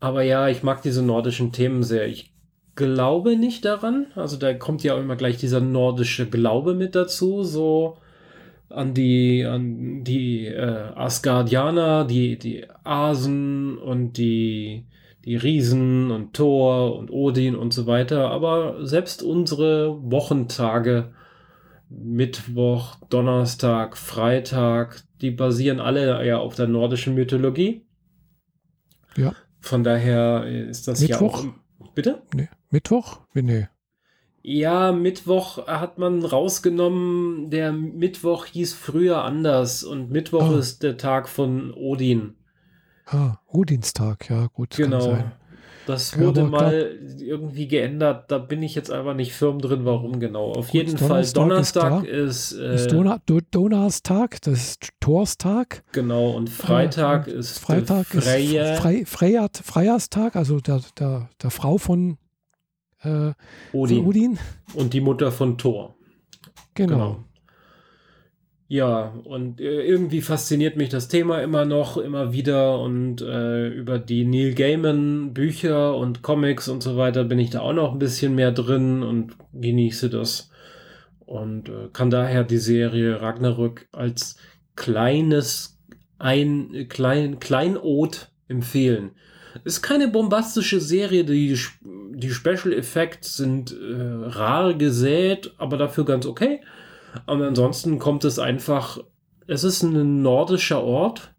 [0.01, 2.07] Aber ja, ich mag diese nordischen Themen sehr.
[2.07, 2.32] Ich
[2.75, 4.07] glaube nicht daran.
[4.15, 7.97] Also da kommt ja auch immer gleich dieser nordische Glaube mit dazu, so
[8.69, 14.85] an die, an die äh, Asgardianer, die, die Asen und die,
[15.25, 18.31] die Riesen und Thor und Odin und so weiter.
[18.31, 21.13] Aber selbst unsere Wochentage
[21.89, 27.85] Mittwoch, Donnerstag, Freitag, die basieren alle ja auf der nordischen Mythologie.
[29.15, 29.33] Ja.
[29.59, 31.43] Von daher ist das Mittwoch?
[31.43, 31.93] ja auch.
[31.93, 32.23] Bitte?
[32.33, 32.49] Nee.
[32.73, 33.19] Mittwoch?
[33.33, 33.67] Nee.
[34.41, 37.49] Ja, Mittwoch hat man rausgenommen.
[37.51, 40.57] Der Mittwoch hieß früher anders und Mittwoch Ah.
[40.57, 42.35] ist der Tag von Odin.
[43.05, 44.75] Ah, Odinstag, ja, gut.
[44.75, 45.17] Genau.
[45.85, 48.31] Das Ja, wurde aber mal irgendwie geändert.
[48.31, 50.53] Da bin ich jetzt aber nicht firm drin, warum genau.
[50.53, 52.07] Auf Gut, jeden Fall Donnerstag ist Donnerstag klar.
[52.07, 55.83] ist, äh, ist Dona Do Donnerstag, das ist Torstag.
[55.91, 58.73] genau und Freitag Ah, und ist Freitag Freya.
[58.73, 62.17] ist Frei, Freyat, Freierstag, also der, der, der Frau von,
[63.03, 63.33] äh,
[63.71, 64.05] Odin.
[64.05, 64.39] Odin.
[64.73, 65.95] und die Mutter von Thor.
[66.73, 67.23] Genau.
[68.67, 73.99] Ja, und äh, irgendwie fasziniert mich das Thema immer noch, immer wieder und äh, über
[73.99, 77.99] die Neil Gaiman Bücher und Comics und so weiter bin ich da auch noch ein
[77.99, 80.49] bisschen mehr drin und genieße das
[81.19, 84.37] und äh, kann daher die Serie Ragnarök als
[84.75, 85.79] kleines
[86.17, 89.11] ein klein Kleinod empfehlen.
[89.63, 91.57] Ist keine bombastische Serie, die
[92.15, 96.61] die Special Effects sind äh, rar gesät, aber dafür ganz okay.
[97.27, 98.99] Und ansonsten kommt es einfach,
[99.47, 101.33] es ist ein nordischer Ort.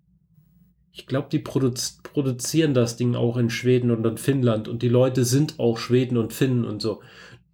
[0.93, 4.89] Ich glaube, die produz produzieren das Ding auch in Schweden und in Finnland und die
[4.89, 7.01] Leute sind auch Schweden und Finnen und so.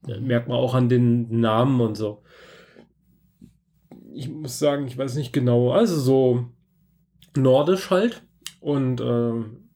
[0.06, 2.22] Merkt man auch an den Namen und so.
[4.12, 5.72] Ich muss sagen, ich weiß nicht genau.
[5.72, 6.44] Also so
[7.34, 8.22] nordisch halt
[8.60, 9.69] und ähm,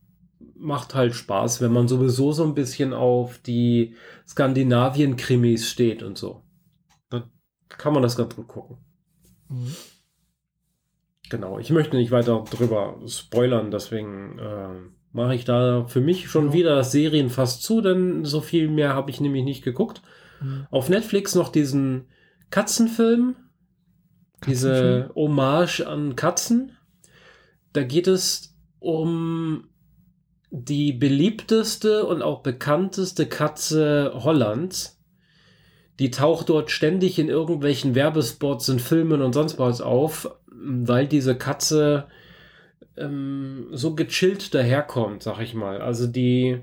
[0.64, 3.94] macht halt Spaß, wenn man sowieso so ein bisschen auf die
[4.26, 6.42] Skandinavien-Krimis steht und so.
[7.10, 7.24] Dann
[7.68, 8.78] kann man das ganz gut gucken.
[9.48, 9.74] Mhm.
[11.30, 14.68] Genau, ich möchte nicht weiter drüber spoilern, deswegen äh,
[15.12, 16.52] mache ich da für mich schon Ja.
[16.52, 20.02] wieder Serien fast zu, denn so viel mehr habe ich nämlich nicht geguckt.
[20.40, 20.66] Mhm.
[20.70, 22.08] Auf Netflix noch diesen
[22.50, 23.36] Katzenfilm,
[24.46, 26.72] diese Hommage an Katzen.
[27.72, 29.68] Da geht es um
[30.56, 35.00] die beliebteste und auch bekannteste Katze Hollands.
[35.98, 41.36] Die taucht dort ständig in irgendwelchen Werbespots und Filmen und sonst was auf, weil diese
[41.36, 42.06] Katze
[42.96, 45.80] ähm, so gechillt daherkommt, sag ich mal.
[45.80, 46.60] Also die,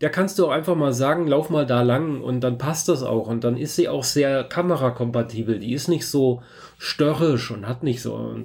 [0.00, 3.02] der kannst du auch einfach mal sagen, lauf mal da lang und dann passt das
[3.02, 3.28] auch.
[3.28, 5.58] Und dann ist sie auch sehr kamerakompatibel.
[5.58, 6.42] Die ist nicht so
[6.78, 8.36] störrisch und hat nicht so.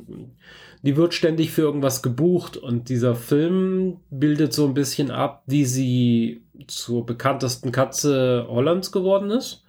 [0.82, 5.66] Die wird ständig für irgendwas gebucht und dieser Film bildet so ein bisschen ab, wie
[5.66, 9.66] sie zur bekanntesten Katze Hollands geworden ist.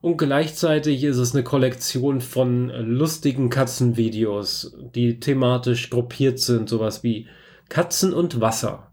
[0.00, 7.28] Und gleichzeitig ist es eine Kollektion von lustigen Katzenvideos, die thematisch gruppiert sind, sowas wie
[7.68, 8.92] Katzen und Wasser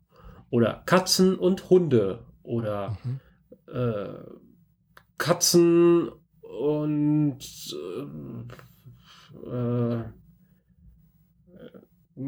[0.49, 3.19] oder Katzen und Hunde oder Mhm.
[3.73, 4.09] äh,
[5.17, 6.09] Katzen
[6.41, 7.39] und
[9.45, 10.03] äh, äh,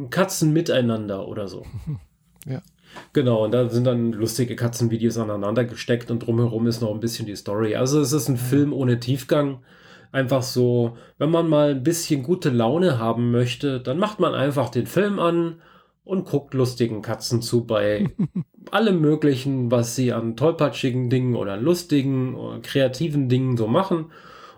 [0.09, 1.65] Katzen miteinander oder so.
[2.47, 2.61] Ja.
[3.13, 7.25] Genau, und da sind dann lustige Katzenvideos aneinander gesteckt und drumherum ist noch ein bisschen
[7.25, 7.75] die Story.
[7.75, 9.59] Also es ist ein Film ohne Tiefgang.
[10.11, 14.69] Einfach so, wenn man mal ein bisschen gute Laune haben möchte, dann macht man einfach
[14.69, 15.61] den Film an
[16.03, 18.09] und guckt lustigen Katzen zu bei
[18.71, 24.11] allem Möglichen, was sie an tollpatschigen Dingen oder lustigen oder kreativen Dingen so machen.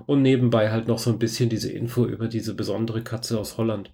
[0.05, 3.91] Und nebenbei halt noch so ein bisschen diese Info über diese besondere Katze aus Holland.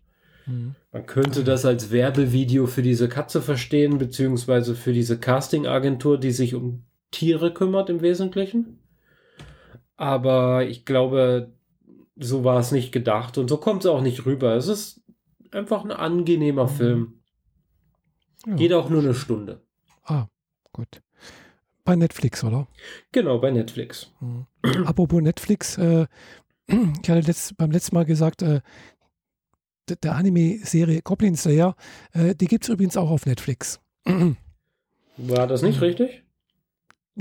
[0.47, 0.75] Mhm.
[0.91, 6.55] Man könnte das als Werbevideo für diese Katze verstehen, beziehungsweise für diese Casting-Agentur, die sich
[6.55, 8.79] um Tiere kümmert im Wesentlichen.
[9.95, 11.51] Aber ich glaube,
[12.15, 14.55] so war es nicht gedacht und so kommt es auch nicht rüber.
[14.55, 15.01] Es ist
[15.51, 16.69] einfach ein angenehmer Mhm.
[16.69, 17.13] Film.
[18.45, 18.55] Ja.
[18.55, 19.61] Geht auch nur eine Stunde.
[20.03, 20.27] Ah,
[20.71, 21.01] gut.
[21.83, 22.67] Bei Netflix, oder?
[23.11, 24.11] Genau, bei Netflix.
[24.19, 24.45] Mhm.
[24.85, 26.05] Apropos Netflix, äh,
[26.67, 28.61] ich hatte letzt, beim letzten Mal gesagt, äh,
[29.95, 31.75] der Anime-Serie Goblin Slayer,
[32.13, 33.79] äh, die gibt es übrigens auch auf Netflix.
[35.17, 35.83] War das nicht Mhm.
[35.83, 36.23] richtig?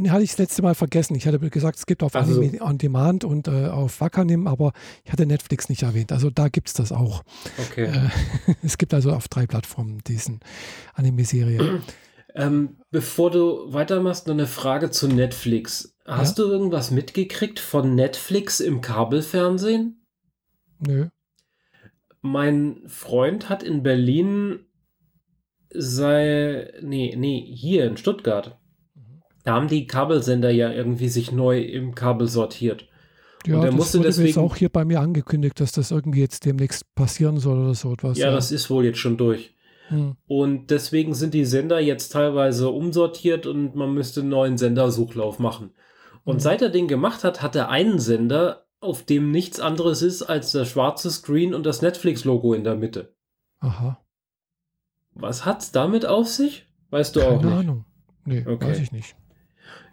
[0.09, 1.15] Hatte ich das letzte Mal vergessen.
[1.15, 2.41] Ich hatte gesagt, es gibt auf Ach so.
[2.43, 4.73] Anime on Demand und äh, auf Wakanim, aber
[5.05, 6.13] ich hatte Netflix nicht erwähnt.
[6.13, 7.23] Also da gibt es das auch.
[7.57, 7.87] Okay.
[7.87, 8.11] Äh,
[8.63, 10.41] es gibt also auf drei Plattformen diesen
[10.95, 11.81] Anime-Serie.
[12.39, 15.95] Ähm, bevor du weitermachst, noch eine Frage zu Netflix.
[16.05, 16.45] Hast Ja?
[16.45, 20.05] du irgendwas mitgekriegt von Netflix im Kabelfernsehen?
[20.79, 21.07] Nö.
[22.33, 24.61] Mein Freund hat in Berlin
[25.71, 28.59] sei, nee, nee, hier in Stuttgart.
[29.45, 32.89] Da haben die Kabelsender ja irgendwie sich neu im Kabel sortiert.
[33.47, 35.91] Ja, Und der das musste wurde jetzt deswegen- auch hier bei mir angekündigt, dass das
[35.93, 38.19] irgendwie jetzt demnächst passieren soll oder so etwas.
[38.19, 39.55] Ja, das ist wohl jetzt schon durch.
[39.89, 40.17] Hm.
[40.27, 45.71] Und deswegen sind die Sender jetzt teilweise umsortiert und man müsste einen neuen Sendersuchlauf machen.
[46.25, 46.41] Und Mhm.
[46.41, 50.53] seit er den gemacht hat, hat er einen Sender, auf dem nichts anderes ist als
[50.53, 53.15] der schwarze Screen und das Netflix-Logo in der Mitte.
[53.61, 54.01] Aha.
[55.15, 56.67] Was hat's damit auf sich?
[56.91, 57.55] Weißt du auch Keine nicht.
[57.59, 57.85] Ahnung.
[58.25, 58.67] Nee, Okay.
[58.69, 59.17] weiß ich nicht.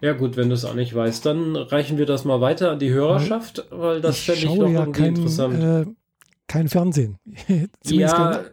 [0.02, 2.80] Ja gut, wenn du es auch nicht weißt, dann reichen wir das mal weiter an
[2.80, 5.88] die Hörerschaft, weil das fände ich doch ja irgendwie kein, interessant.
[5.88, 5.91] äh,
[6.48, 7.18] kein Fernsehen.
[7.86, 8.44] Ja,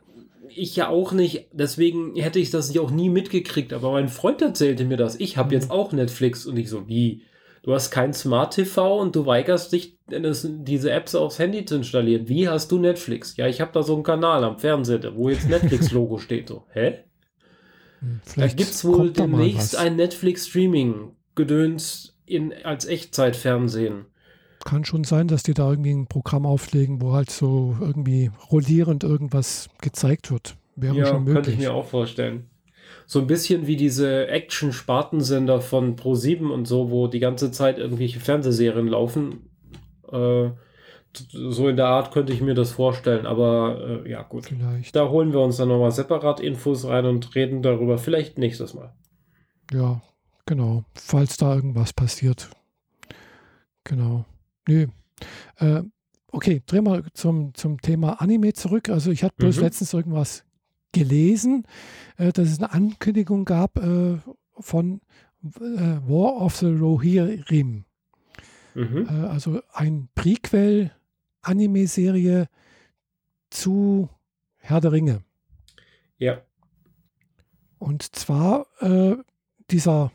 [0.49, 1.49] ich ja auch nicht.
[1.53, 3.73] Deswegen hätte ich das ja auch nie mitgekriegt.
[3.73, 5.19] Aber mein Freund erzählte mir das.
[5.19, 5.53] Ich habe Mhm.
[5.55, 7.23] jetzt auch Netflix und ich so, wie?
[7.63, 12.29] Du hast kein Smart TV und du weigerst dich, diese Apps aufs Handy zu installieren.
[12.29, 13.37] Wie hast du Netflix?
[13.37, 16.49] Ja, ich habe da so einen Kanal am Fernseher, wo jetzt Netflix-Logo steht.
[16.49, 17.05] So, hä?
[18.01, 24.07] Hm, Da vielleicht gibt es wohl demnächst ein Netflix-Streaming-Gedöns in, als Echtzeitfernsehen.
[24.65, 29.05] Kann schon sein, dass die da irgendwie ein Programm auflegen, wo halt so irgendwie rollierend
[29.05, 30.57] irgendwas gezeigt wird.
[30.77, 31.57] Wäre Ja, schon könnte ich möglich.
[31.57, 32.50] mir auch vorstellen.
[33.07, 38.21] So ein bisschen wie diese Action-Spartensender von Pro7 und so, wo die ganze Zeit irgendwelche
[38.21, 39.51] Fernsehserien laufen.
[40.13, 40.51] Äh,
[41.33, 44.47] so in der Art könnte ich mir das vorstellen, aber äh, ja, gut.
[44.47, 44.95] Vielleicht.
[44.95, 48.93] Da holen wir uns dann nochmal separat Infos rein und reden darüber vielleicht nächstes Mal.
[49.73, 50.01] Ja,
[50.47, 50.85] genau.
[50.95, 52.49] Falls da irgendwas passiert.
[53.85, 54.25] Genau.
[54.69, 54.87] Nö.
[55.59, 55.83] Äh,
[56.31, 58.89] okay, drehen wir zum, zum Thema Anime zurück.
[58.89, 59.63] Also ich hatte bloß Mhm.
[59.63, 60.45] letztens irgendwas
[60.93, 61.67] gelesen,
[62.17, 64.19] äh, dass es eine Ankündigung gab äh,
[64.59, 65.01] von
[65.43, 67.85] äh, War of the Rohirrim.
[68.75, 69.07] Mhm.
[69.09, 72.49] Äh, also ein Prequel-Anime-Serie
[73.51, 74.09] zu
[74.59, 75.23] Herr der Ringe.
[76.19, 76.43] Ja,
[77.79, 79.17] Und zwar äh,
[79.71, 80.13] dieser,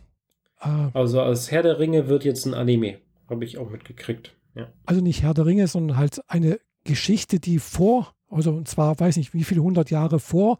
[0.59, 2.99] also als Herr der Ringe wird jetzt ein Anime.
[3.29, 4.33] Habe ich auch mitgekriegt.
[4.53, 4.71] Ja.
[4.85, 9.17] also nicht Herr der Ringe, sondern halt eine Geschichte, die vor, also und zwar weiß
[9.17, 10.57] nicht wie viele hundert Jahre vor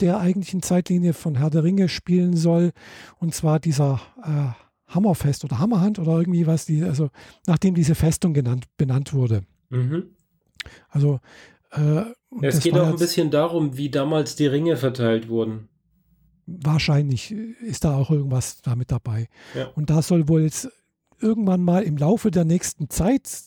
[0.00, 2.72] der eigentlichen Zeitlinie von Herr der Ringe spielen soll.
[3.18, 7.10] Und zwar dieser äh, Hammerfest oder Hammerhand oder irgendwie was, die, also
[7.46, 9.42] nachdem diese Festung genannt, benannt wurde.
[9.70, 10.04] Mhm.
[10.88, 11.20] Also
[11.70, 12.02] äh,
[12.40, 15.68] Es geht auch ein bisschen darum, wie damals die Ringe verteilt wurden.
[16.46, 19.28] wahrscheinlich ist da auch irgendwas damit dabei.
[19.54, 19.68] Ja.
[19.74, 20.68] Und da soll wohl jetzt
[21.20, 23.44] irgendwann mal im Laufe der nächsten Zeit,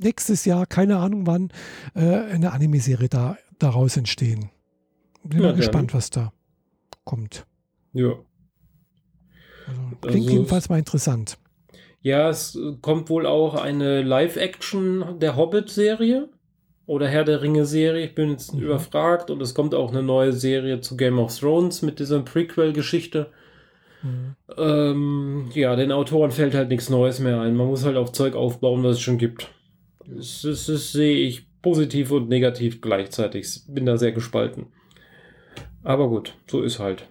[0.00, 1.50] nächstes Jahr, keine Ahnung wann,
[1.94, 4.50] äh, eine Anime-Serie da, daraus entstehen.
[5.22, 6.32] Bin Ja, mal gespannt, was da
[7.04, 7.46] kommt.
[7.92, 8.14] Ja.
[9.66, 11.38] Also, klingt Also jedenfalls mal interessant.
[12.02, 16.28] Ja, es kommt wohl auch eine Live-Action der Hobbit-Serie
[16.86, 18.04] oder Herr der Ringe-Serie.
[18.06, 18.62] Ich bin jetzt Mhm.
[18.62, 19.30] überfragt.
[19.30, 23.30] Und es kommt auch eine neue Serie zu Game of Thrones mit dieser Prequel-Geschichte.
[24.02, 24.34] Mhm.
[24.56, 27.54] Ähm, ja, den Autoren fällt halt nichts Neues mehr ein.
[27.54, 29.50] Man muss halt auf Zeug aufbauen, was es schon gibt.
[30.16, 33.62] Das, das, das sehe ich positiv und negativ gleichzeitig.
[33.68, 34.66] Bin da sehr gespalten.
[35.82, 37.08] Aber gut, so ist halt.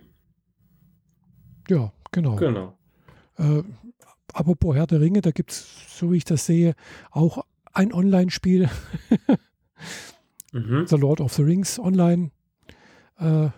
[1.70, 2.36] Ja, genau.
[2.36, 2.78] Genau.
[3.38, 3.64] Äh,
[4.34, 6.76] apropos Herr der Ringe, da gibt es, so wie ich das sehe,
[7.12, 8.70] auch ein Online-Spiel,
[10.52, 10.88] Mhm.
[10.88, 12.32] The Lord of the Rings Online.
[13.20, 13.50] Äh,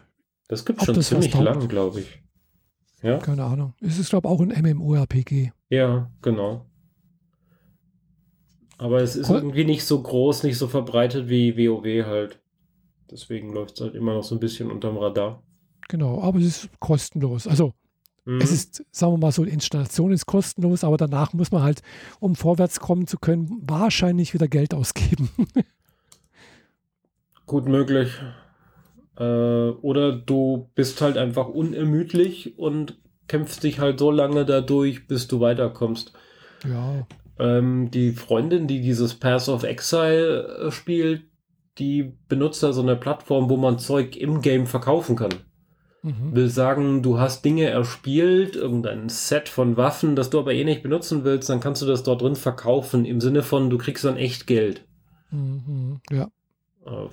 [0.48, 2.22] Das gibt Ob schon ziemlich lang, glaube ich.
[3.02, 3.18] Ja?
[3.18, 3.74] keine Ahnung.
[3.80, 5.52] Es ist, glaube ich, auch ein MMORPG.
[5.70, 6.66] Ja, genau.
[8.82, 9.38] Aber es ist Cool.
[9.38, 12.40] irgendwie nicht so groß, nicht so verbreitet wie WoW halt.
[13.12, 15.44] Deswegen läuft es halt immer noch so ein bisschen unterm Radar.
[15.88, 17.46] Genau, aber es ist kostenlos.
[17.48, 17.74] Also
[18.26, 18.42] Mhm.
[18.42, 21.82] es ist, sagen wir mal so, die Installation ist kostenlos, aber danach muss man halt,
[22.20, 25.30] um vorwärts kommen zu können, wahrscheinlich wieder Geld ausgeben.
[27.46, 28.12] gut möglich.
[29.18, 32.98] Äh, oder du bist halt einfach unermüdlich und
[33.28, 36.14] kämpfst dich halt so lange dadurch, bis du weiterkommst.
[36.68, 37.06] ja,
[37.40, 41.24] Ähm, die Freundin, die dieses Path of Exile äh, spielt,
[41.78, 45.34] die benutzt da so eine Plattform, wo man Zeug im Game verkaufen kann.
[46.04, 46.36] mhm.
[46.36, 50.84] will sagen, du hast Dinge erspielt, irgendein Set von Waffen, das du aber eh nicht
[50.84, 54.18] benutzen willst, dann kannst du das dort drin verkaufen, im Sinne von, du kriegst dann
[54.18, 54.86] echt Geld.
[55.32, 56.02] Mhm.
[56.12, 56.28] ja,
[56.86, 57.08] Äh,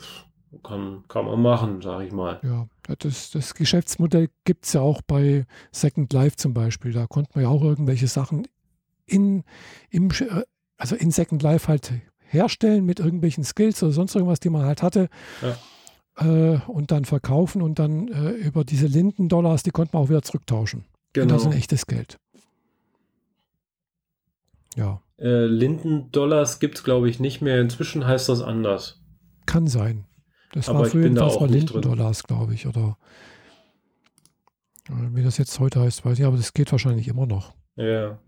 [0.63, 2.41] kann, kann man machen, sag ich mal.
[2.43, 2.67] ja.
[3.01, 6.93] Das, das Geschäftsmodell gibt es ja auch bei Second Life zum Beispiel.
[6.93, 8.49] Da konnte man ja auch irgendwelche Sachen
[9.09, 9.45] in,
[9.91, 10.43] im, äh,
[10.77, 14.83] also in Second Life halt herstellen mit irgendwelchen Skills oder sonst irgendwas, die man halt
[14.83, 15.09] hatte.
[16.17, 20.23] äh, und dann verkaufen und dann äh, über diese Linden-Dollars, die konnte man auch wieder
[20.23, 20.85] zurücktauschen.
[21.13, 21.25] Genau.
[21.25, 22.19] Und das ist ein echtes Geld.
[24.77, 25.01] Ja.
[25.19, 27.61] Äh, Linden-Dollars gibt es, glaube ich, nicht mehr.
[27.61, 29.01] Inzwischen heißt das anders.
[29.47, 30.05] Kann sein.
[30.53, 31.51] Das Aber war früher jedenfalls mal.
[31.51, 32.67] Linden-Dollars, glaube ich.
[32.67, 32.97] Oder
[34.89, 37.55] äh, wie das jetzt heute heißt, weiß ich, aber das geht wahrscheinlich immer noch.
[37.77, 38.19] Ja.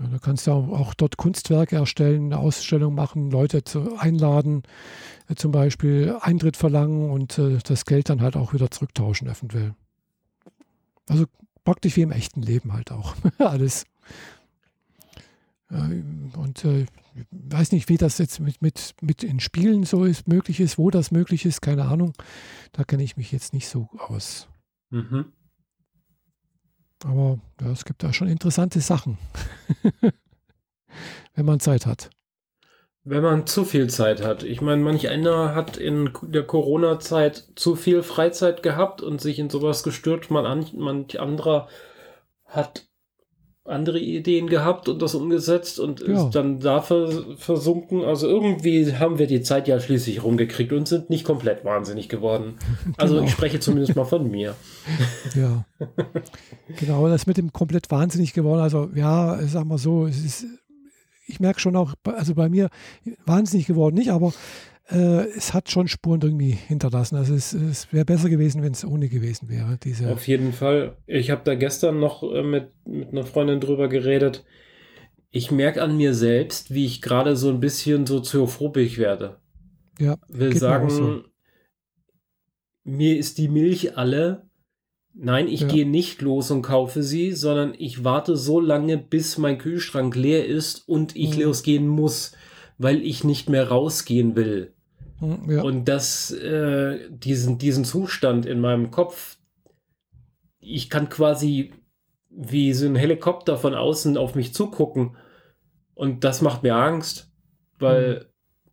[0.00, 4.62] Ja, du kannst ja auch, dort Kunstwerke erstellen, eine Ausstellung machen, Leute zu, einladen,
[5.28, 9.74] äh, zum Beispiel Eintritt verlangen und äh, das Geld dann halt auch wieder zurücktauschen eventuell.
[11.08, 11.24] Also
[11.64, 13.14] praktisch wie im echten Leben halt auch.
[13.38, 13.84] Alles.
[15.70, 16.86] Und äh,
[17.30, 20.90] weiß nicht, wie das jetzt mit, mit, mit in Spielen so ist, möglich ist, wo
[20.90, 22.14] das möglich ist, keine Ahnung.
[22.72, 24.48] Da kenne ich mich jetzt nicht so aus.
[24.90, 25.26] Mhm.
[27.04, 29.18] Aber ja, es gibt da schon interessante Sachen,
[31.34, 32.10] wenn man Zeit hat.
[33.04, 34.42] Wenn man zu viel Zeit hat.
[34.42, 39.48] Ich meine, manch einer hat in der Corona-Zeit zu viel Freizeit gehabt und sich in
[39.48, 39.82] sowas
[40.44, 41.68] an, manch anderer
[42.44, 42.87] hat
[43.68, 46.26] andere Ideen gehabt und das umgesetzt und Ja.
[46.26, 48.02] ist dann da vers versunken.
[48.04, 52.54] Also irgendwie haben wir die Zeit ja schließlich rumgekriegt und sind nicht komplett wahnsinnig geworden.
[52.96, 53.26] Also Genau.
[53.26, 54.54] ich spreche zumindest mal von mir.
[55.34, 55.64] Ja.
[56.78, 58.60] genau, das mit dem komplett wahnsinnig geworden.
[58.60, 60.46] Also, ja, sagen wir so, es ist,
[61.26, 62.70] ich merke schon auch, also bei mir
[63.26, 64.32] wahnsinnig geworden nicht, aber
[64.90, 67.16] es hat schon Spuren irgendwie hinterlassen.
[67.16, 69.78] Also, es, es wäre besser gewesen, wenn es ohne gewesen wäre.
[69.82, 70.96] Diese, Auf jeden Fall.
[71.06, 74.44] Ich habe da gestern noch äh, mit, mit einer Freundin drüber geredet.
[75.30, 79.36] Ich merke an mir selbst, wie ich gerade so ein bisschen soziophobisch werde.
[79.98, 81.22] ja, Will mir sagen, auch so.
[82.84, 84.48] mir ist die Milch alle.
[85.14, 85.68] Nein, ich Ja.
[85.68, 90.46] gehe nicht los und kaufe sie, sondern ich warte so lange, bis mein Kühlschrank leer
[90.46, 91.42] ist und ich Mhm.
[91.42, 92.32] losgehen muss,
[92.78, 94.72] weil ich nicht mehr rausgehen will.
[95.18, 99.36] Hm, ja, Und das, äh, diesen, diesen Zustand in meinem Kopf,
[100.60, 101.72] ich kann quasi
[102.30, 105.16] wie so ein Helikopter von außen auf mich zugucken.
[105.94, 107.30] Und das macht mir Angst,
[107.78, 108.26] weil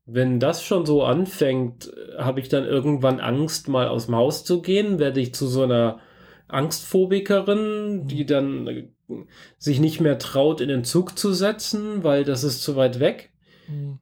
[0.06, 4.62] wenn das schon so anfängt, habe ich dann irgendwann Angst, mal aus dem Haus zu
[4.62, 6.00] gehen, werde ich zu so einer
[6.48, 8.88] Angstphobikerin, die dann äh,
[9.58, 13.32] sich nicht mehr traut, in den Zug zu setzen, weil das ist zu weit weg.
[13.66, 14.00] hm.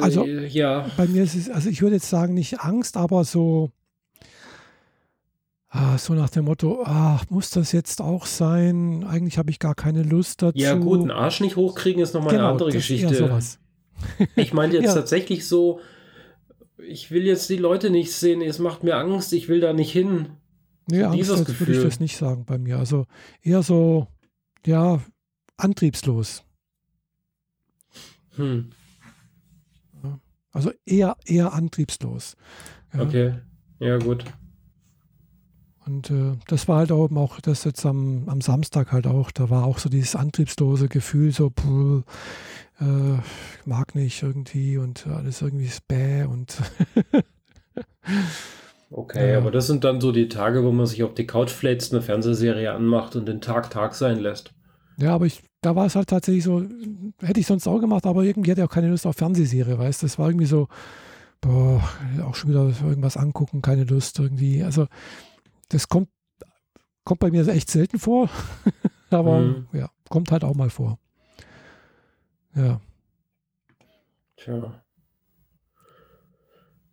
[0.00, 3.70] Also- ja, Bei mir ist es, also ich würde jetzt sagen, nicht Angst, aber so,
[5.68, 9.04] ah, so nach dem Motto, ach, muss das jetzt auch sein?
[9.04, 10.58] Eigentlich habe ich gar keine Lust dazu.
[10.58, 13.28] Ja, gut, einen Arsch nicht hochkriegen ist nochmal eine andere Genau, das ist eher Geschichte.
[13.28, 13.58] sowas.
[14.36, 14.94] Ich meine jetzt Ja.
[14.94, 15.80] tatsächlich so,
[16.78, 19.92] ich will jetzt die Leute nicht sehen, es macht mir Angst, ich will da nicht
[19.92, 20.28] hin.
[20.90, 22.78] Nee, Angst dieses würde ich das nicht sagen bei mir.
[22.78, 23.06] Also
[23.42, 24.08] eher so,
[24.66, 25.00] ja,
[25.56, 26.42] antriebslos.
[28.36, 28.70] Hm,
[30.52, 32.36] Also eher, eher antriebslos.
[32.92, 33.00] Ja.
[33.02, 33.34] okay.
[33.78, 34.24] Ja, gut.
[35.86, 39.48] Und äh, das war halt auch, auch das jetzt am, am Samstag halt auch, da
[39.50, 42.02] war auch so dieses antriebslose Gefühl, so, puh,
[42.80, 46.56] äh, ich mag nicht irgendwie und alles irgendwie ist bäh und
[48.92, 49.38] Okay, Ja.
[49.38, 52.02] aber das sind dann so die Tage, wo man sich auf die Couch flätzt, eine
[52.02, 54.52] Fernsehserie anmacht und den Tag Tag sein lässt.
[55.00, 56.62] Ja, aber ich, da war es halt tatsächlich so,
[57.20, 60.02] hätte ich sonst auch gemacht, aber irgendwie hatte ich auch keine Lust auf Fernsehserie, weißt
[60.02, 60.68] du, das war irgendwie so,
[61.40, 61.82] boah,
[62.24, 64.86] auch schon wieder irgendwas angucken, keine Lust irgendwie, also
[65.68, 66.08] das kommt,
[67.04, 68.28] kommt bei mir echt selten vor,
[69.10, 69.66] aber Mhm.
[69.72, 70.98] ja, kommt halt auch mal vor.
[72.54, 72.80] Ja.
[74.36, 74.82] Tja.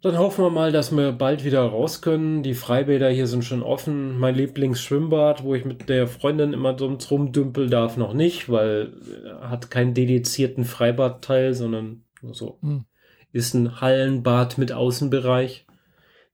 [0.03, 2.43] Dann hoffen wir mal, dass wir bald wieder raus können.
[2.43, 4.19] Die Freibäder hier sind schon offen.
[4.19, 8.93] Mein Lieblingsschwimmbad, wo ich mit der Freundin immer so rumdümpel darf, noch nicht, weil
[9.25, 12.59] er hat keinen dedizierten Freibadteil, sondern nur so.
[12.61, 12.85] Hm.
[13.33, 15.65] Ist ein Hallenbad mit Außenbereich.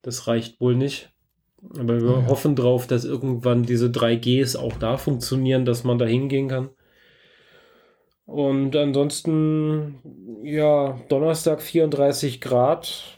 [0.01, 1.13] Das reicht wohl nicht.
[1.79, 2.27] Aber wir Ah, ja.
[2.27, 6.69] hoffen drauf, dass irgendwann diese 3Gs auch da funktionieren, dass man da hingehen kann.
[8.25, 9.99] Und ansonsten,
[10.43, 13.12] ja, Donnerstag 34 Grad.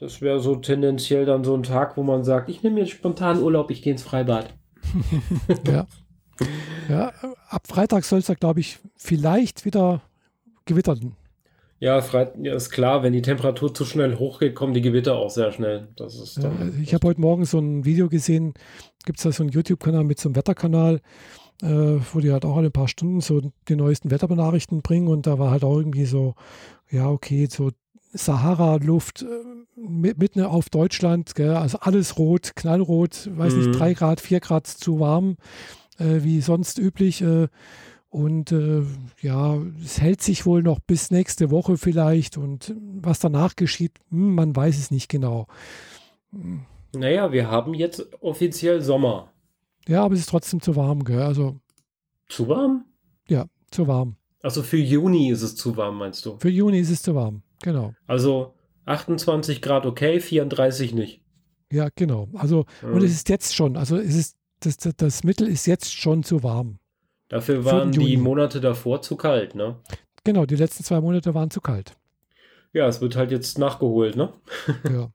[0.00, 3.40] Das wäre so tendenziell dann so ein Tag, wo man sagt, ich nehme jetzt spontan
[3.40, 4.54] Urlaub, ich gehe ins Freibad.
[5.66, 5.86] Ja.
[6.88, 7.12] ja,
[7.50, 10.00] ab Freitag soll es da, glaube ich, vielleicht wieder
[10.64, 11.14] gewittern.
[11.80, 15.28] Ja, Freit ja, ist klar, wenn die Temperatur zu schnell hochgeht, kommen die Gewitter auch
[15.28, 15.88] sehr schnell.
[15.96, 18.54] Das ist Ja, also ich habe heute Morgen so ein Video gesehen,
[19.04, 21.02] gibt es da so einen YouTube-Kanal mit so einem Wetterkanal,
[21.62, 25.26] äh, wo die halt auch alle ein paar Stunden so die neuesten Wetterbenachrichten bringen und
[25.26, 26.36] da war halt auch irgendwie so,
[26.90, 27.70] ja, okay, so
[28.12, 29.26] Sahara-Luft äh,
[29.76, 33.58] mit- mitten auf Deutschland, gell, also alles rot, knallrot, weiß Mhm.
[33.66, 35.36] nicht, drei Grad, vier Grad zu warm,
[35.98, 37.22] äh, wie sonst üblich.
[37.22, 37.48] Äh,
[38.12, 38.82] Und äh,
[39.22, 42.36] ja, es hält sich wohl noch bis nächste Woche vielleicht.
[42.36, 45.46] Und was danach geschieht, hm, man weiß es nicht genau.
[46.92, 49.30] Naja, wir haben jetzt offiziell Sommer.
[49.86, 51.22] Ja, aber es ist trotzdem zu warm, gell?
[51.22, 51.60] Also
[52.28, 52.84] Zu warm?
[53.28, 54.16] ja, zu warm.
[54.42, 56.36] Also für Juni ist es zu warm, meinst du?
[56.38, 57.42] Für Juni ist es zu warm.
[57.62, 57.94] Genau.
[58.06, 58.54] Also
[58.86, 61.22] 28 Grad okay, 34 nicht.
[61.72, 62.28] Ja, genau.
[62.34, 63.04] Also, und Mhm.
[63.04, 66.42] es ist jetzt schon, also es ist, das, das, das Mittel ist jetzt schon zu
[66.42, 66.78] warm.
[67.28, 68.16] Dafür Für waren die.
[68.16, 69.76] Monate davor zu kalt, ne?
[70.24, 71.94] Genau, die letzten zwei Monate waren zu kalt.
[72.72, 74.32] Ja, es wird halt jetzt nachgeholt, ne?
[74.84, 75.10] Ja.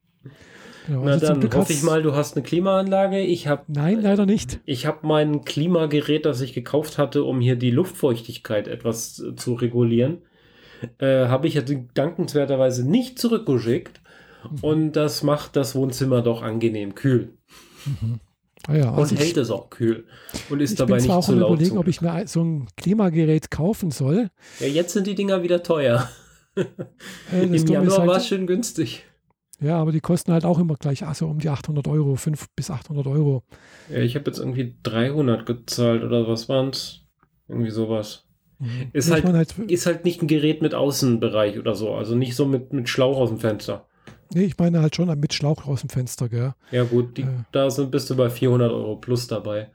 [0.88, 3.19] Genau, Na also dann hoffe ich hat's- mal, du hast eine Klimaanlage.
[3.19, 4.59] Ich habe Nein, leider nicht.
[4.65, 10.19] ich habe mein Klimagerät, das ich gekauft hatte, um hier die Luftfeuchtigkeit etwas zu regulieren,
[10.99, 14.01] äh, habe ich ja dankenswerterweise nicht zurückgeschickt.
[14.49, 14.59] Mhm.
[14.61, 17.37] Und das macht das Wohnzimmer doch angenehm kühl.
[18.67, 20.05] Ah ja, Und also hält ich, es auch kühl.
[20.49, 21.51] Und ist ich dabei nicht auch zu laut.
[21.51, 24.29] überlegen, zum ob ich mir so ein Klimagerät kaufen soll.
[24.59, 26.09] Ja, jetzt sind die Dinger wieder teuer.
[26.55, 29.03] Äh, Im Januar halt- war es schön günstig.
[29.59, 32.69] Ja, aber die kosten halt auch immer gleich, also um die 800 Euro, 5 bis
[32.69, 33.43] 800 Euro.
[33.89, 37.01] Ja, ich habe jetzt irgendwie 300 gezahlt oder was waren's?
[37.47, 38.24] Irgendwie sowas.
[38.94, 41.94] Ist Ich halt- halt, Ist halt nicht ein Gerät mit Außenbereich oder so.
[41.94, 43.86] Also nicht so mit, mit Schlauch aus dem Fenster.
[44.34, 46.53] nee, ich meine halt schon mit Schlauch aus dem Fenster, gell?
[46.72, 47.45] Ja gut, die, Ja.
[47.52, 49.69] da sind, bist du bei 400 Euro plus dabei.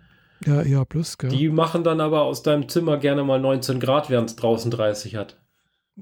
[0.47, 1.31] Ja, eher plus, gell?
[1.31, 5.15] Die machen dann aber aus deinem Zimmer gerne mal 19 Grad, während es draußen 30
[5.17, 5.37] hat.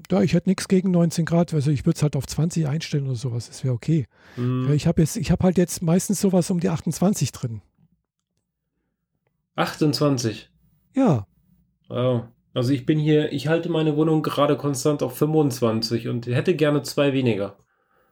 [0.09, 3.05] Ja, ich hätte nichts gegen 19 Grad, also ich würde es halt auf 20 einstellen
[3.07, 4.05] oder sowas, das wäre okay.
[4.37, 7.61] Ja, ich habe habe halt jetzt meistens sowas um die 28 drin.
[9.55, 10.49] 28.
[10.95, 11.25] Ja,
[11.89, 12.21] Oh.
[12.59, 16.81] Also ich bin hier, ich halte meine Wohnung gerade konstant auf 25 und hätte gerne
[16.83, 17.57] zwei weniger.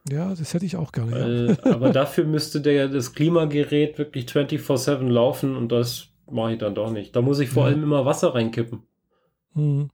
[0.09, 1.57] ja, das hätte ich auch gerne.
[1.63, 6.75] Äh, aber dafür müsste der, das Klimagerät wirklich 24-7 laufen und das mache ich dann
[6.75, 7.13] doch nicht.
[7.13, 7.69] Da muss ich vor Ja.
[7.73, 8.83] allem immer Wasser reinkippen.
[9.53, 9.89] Hm.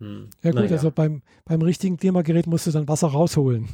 [0.00, 0.30] Hm.
[0.42, 0.72] Ja gut, Naja.
[0.72, 3.68] also beim, beim richtigen Klimagerät musst du dann Wasser rausholen.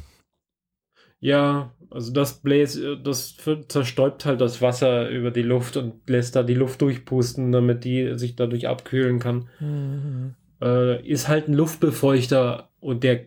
[1.19, 6.35] Ja, also das Bläs, das ver- zerstäubt halt das Wasser über die Luft und lässt
[6.35, 9.49] da die Luft durchpusten, damit die sich dadurch abkühlen kann.
[9.59, 10.35] Mhm.
[10.61, 13.21] Äh, ist halt ein Luftbefeuchter und der,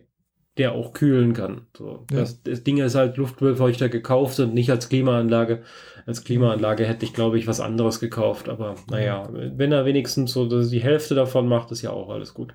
[0.57, 1.67] der auch kühlen kann.
[1.75, 2.19] So, Ja.
[2.19, 5.63] das, das Ding ist halt Luftbefeuchter gekauft und nicht als Klimaanlage.
[6.05, 8.49] Als Klimaanlage hätte ich, glaube ich, was anderes gekauft.
[8.49, 12.53] Aber naja, wenn er wenigstens so die Hälfte davon macht, ist ja auch alles gut.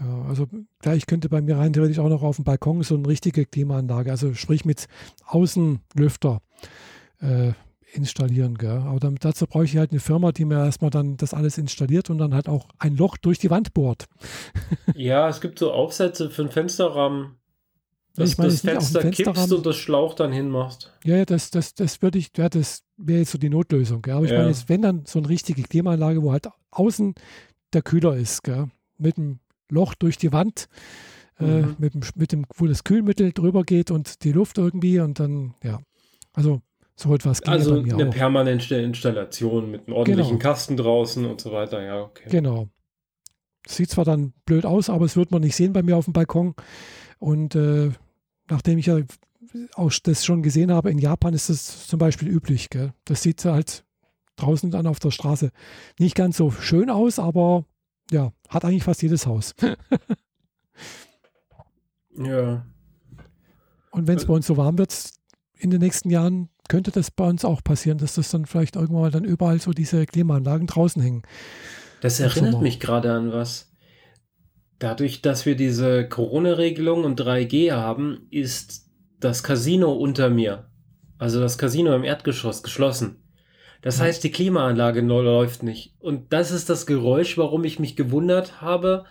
[0.00, 0.46] Ja, also
[0.80, 4.10] gleich könnte bei mir rein theoretisch auch noch auf dem Balkon so eine richtige Klimaanlage,
[4.10, 4.86] also sprich mit
[5.26, 6.42] Außenlüfter
[7.20, 7.52] äh,
[7.92, 8.56] installieren.
[8.58, 8.82] Gell?
[8.86, 12.10] Aber damit, dazu brauche ich halt eine Firma, die mir erstmal dann das alles installiert
[12.10, 14.06] und dann halt auch ein Loch durch die Wand bohrt.
[14.94, 17.36] Ja, es gibt so Aufsätze für einen Fensterrahmen,
[18.14, 20.92] dass ich meine das dem Fenster kippst und das Schlauch dann hinmachst.
[21.04, 24.00] Ja, ja, das, das, das würde ich, ja, das wäre jetzt so die Notlösung.
[24.00, 24.14] Gell?
[24.14, 24.38] Aber ich Ja.
[24.38, 27.14] meine jetzt, wenn dann so eine richtige Klimaanlage, wo halt außen
[27.74, 28.68] der Kühler ist, gell?
[28.98, 29.38] mit einem
[29.70, 30.68] Loch durch die Wand,
[31.38, 31.76] äh, Mhm.
[31.78, 35.54] mit, dem, mit dem, wo das Kühlmittel drüber geht und die Luft irgendwie und dann,
[35.62, 35.80] ja.
[36.32, 36.60] Also
[36.96, 38.14] so etwas ginge Also mir eine auch.
[38.14, 40.42] permanente Installation mit einem ordentlichen Genau.
[40.50, 41.82] Kasten draußen und so weiter.
[41.82, 42.28] Ja, okay.
[42.30, 42.68] Genau.
[43.66, 46.12] Sieht zwar dann blöd aus, aber es wird man nicht sehen bei mir auf dem
[46.14, 46.54] Balkon.
[47.18, 47.90] Und äh,
[48.48, 48.98] nachdem ich ja
[49.74, 52.70] auch das schon gesehen habe, in Japan ist das zum Beispiel üblich.
[52.70, 52.92] Gell?
[53.04, 53.84] Das sieht halt
[54.36, 55.50] draußen dann auf der Straße
[55.98, 57.64] nicht ganz so schön aus, aber
[58.10, 59.54] ja, hat eigentlich fast jedes Haus.
[62.18, 62.64] Ja.
[63.90, 65.10] Und wenn es bei uns so warm wird
[65.58, 69.02] in den nächsten Jahren, könnte das bei uns auch passieren, dass das dann vielleicht irgendwann
[69.02, 71.22] mal dann überall so diese Klimaanlagen draußen hängen.
[72.00, 73.70] Das erinnert mich gerade an was.
[74.78, 80.68] Dadurch, dass wir diese Corona-Regelung und 3G haben, ist das Casino unter mir,
[81.16, 83.22] also das Casino im Erdgeschoss, geschlossen.
[83.86, 85.94] Das heißt, die Klimaanlage läuft nicht.
[86.00, 89.04] Und das ist das Geräusch, warum ich mich gewundert habe.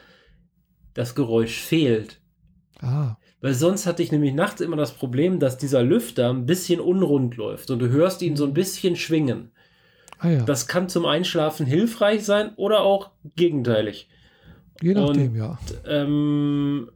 [0.94, 2.20] Das Geräusch fehlt.
[2.82, 6.82] Ah, Weil sonst hatte ich nämlich nachts immer das Problem, dass dieser Lüfter ein bisschen
[6.82, 9.52] unrund läuft und du hörst ihn so ein bisschen schwingen.
[10.20, 14.10] ah ja, Das kann zum Einschlafen hilfreich sein oder auch gegenteilig.
[14.82, 15.58] je nachdem, und- ja.
[15.88, 16.92] Ähm,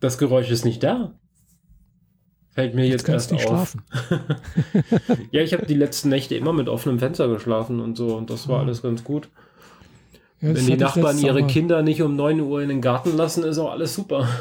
[0.00, 1.12] das Geräusch ist nicht da.
[2.60, 3.76] Fällt mir jetzt, Jetzt erst nicht auf.
[3.78, 3.82] schlafen.
[5.32, 8.48] Ja, ich habe die letzten Nächte immer mit offenem Fenster geschlafen und so und das
[8.48, 9.28] war alles ganz gut.
[10.40, 13.44] Ja, Wenn die Nachbarn ihre mal- Kinder nicht um 9 Uhr in den Garten lassen,
[13.44, 14.28] ist auch alles super.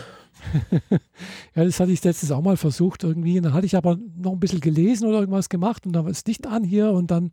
[1.55, 3.37] Ja, das hatte ich letztens auch mal versucht irgendwie.
[3.37, 6.11] Und dann hatte ich aber noch ein bisschen gelesen oder irgendwas gemacht und da war
[6.11, 7.31] es dicht an hier und dann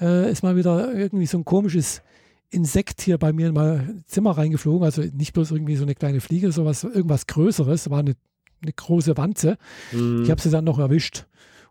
[0.00, 2.02] äh, ist mal wieder irgendwie so ein komisches
[2.50, 4.84] Insekt hier bei mir in mein Zimmer reingeflogen.
[4.84, 7.90] Also nicht bloß irgendwie so eine kleine Fliege, sowas, irgendwas Größeres.
[7.90, 8.14] War eine,
[8.64, 9.56] eine große Wanze.
[9.90, 10.22] Hm.
[10.22, 11.26] Ich habe sie dann noch erwischt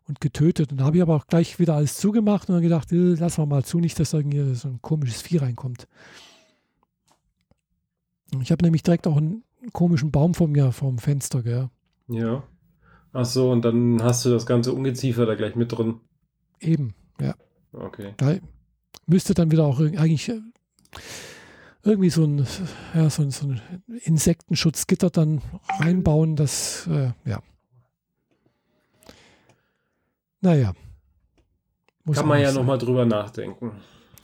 [0.07, 0.71] und getötet.
[0.71, 3.37] Und da habe ich aber auch gleich wieder alles zugemacht und dann gedacht, äh, lass
[3.37, 5.87] mal mal zu, nicht, dass irgendwie so ein komisches Vieh reinkommt.
[8.41, 11.69] Ich habe nämlich direkt auch einen komischen Baum vor mir vorm Fenster, gell?
[12.07, 12.43] Ja.
[13.13, 15.99] Ach so, und dann hast du das ganze Ungeziefer da gleich mit drin.
[16.59, 17.35] Eben, ja.
[17.71, 18.13] Okay.
[18.17, 18.35] Da
[19.05, 20.41] müsste dann wieder auch eigentlich äh,
[21.83, 22.45] irgendwie so ein,
[22.93, 23.61] ja, so ein, so ein
[24.03, 25.41] Insektenschutzgitter dann
[25.79, 27.41] reinbauen, das, äh, ja.
[30.41, 30.73] Naja.
[32.05, 33.71] Muss Kann man ja nochmal drüber nachdenken.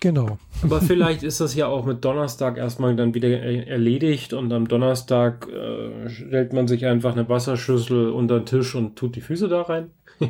[0.01, 0.37] Genau.
[0.63, 4.67] Aber vielleicht ist das ja auch mit Donnerstag erstmal dann wieder er- erledigt und am
[4.67, 9.47] Donnerstag äh, stellt man sich einfach eine Wasserschüssel unter den Tisch und tut die Füße
[9.47, 9.91] da rein.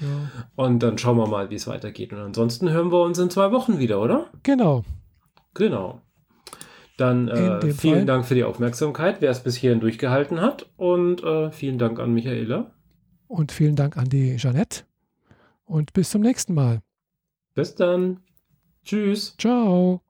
[0.00, 0.30] Ja.
[0.56, 2.12] Und dann schauen wir mal, wie es weitergeht.
[2.12, 4.26] Und ansonsten hören wir uns in zwei Wochen wieder, oder?
[4.42, 4.84] Genau.
[5.54, 6.02] Genau.
[6.96, 8.04] Dann äh, vielen Fall.
[8.06, 10.70] Dank für die Aufmerksamkeit, wer es bis hierhin durchgehalten hat.
[10.76, 12.70] Und äh, vielen Dank an Michaela.
[13.26, 14.84] Und vielen Dank an die Jeanette.
[15.64, 16.82] Und bis zum nächsten Mal.
[17.54, 18.20] Bis dann.
[18.84, 19.34] Tschüss.
[19.38, 20.03] Ciao.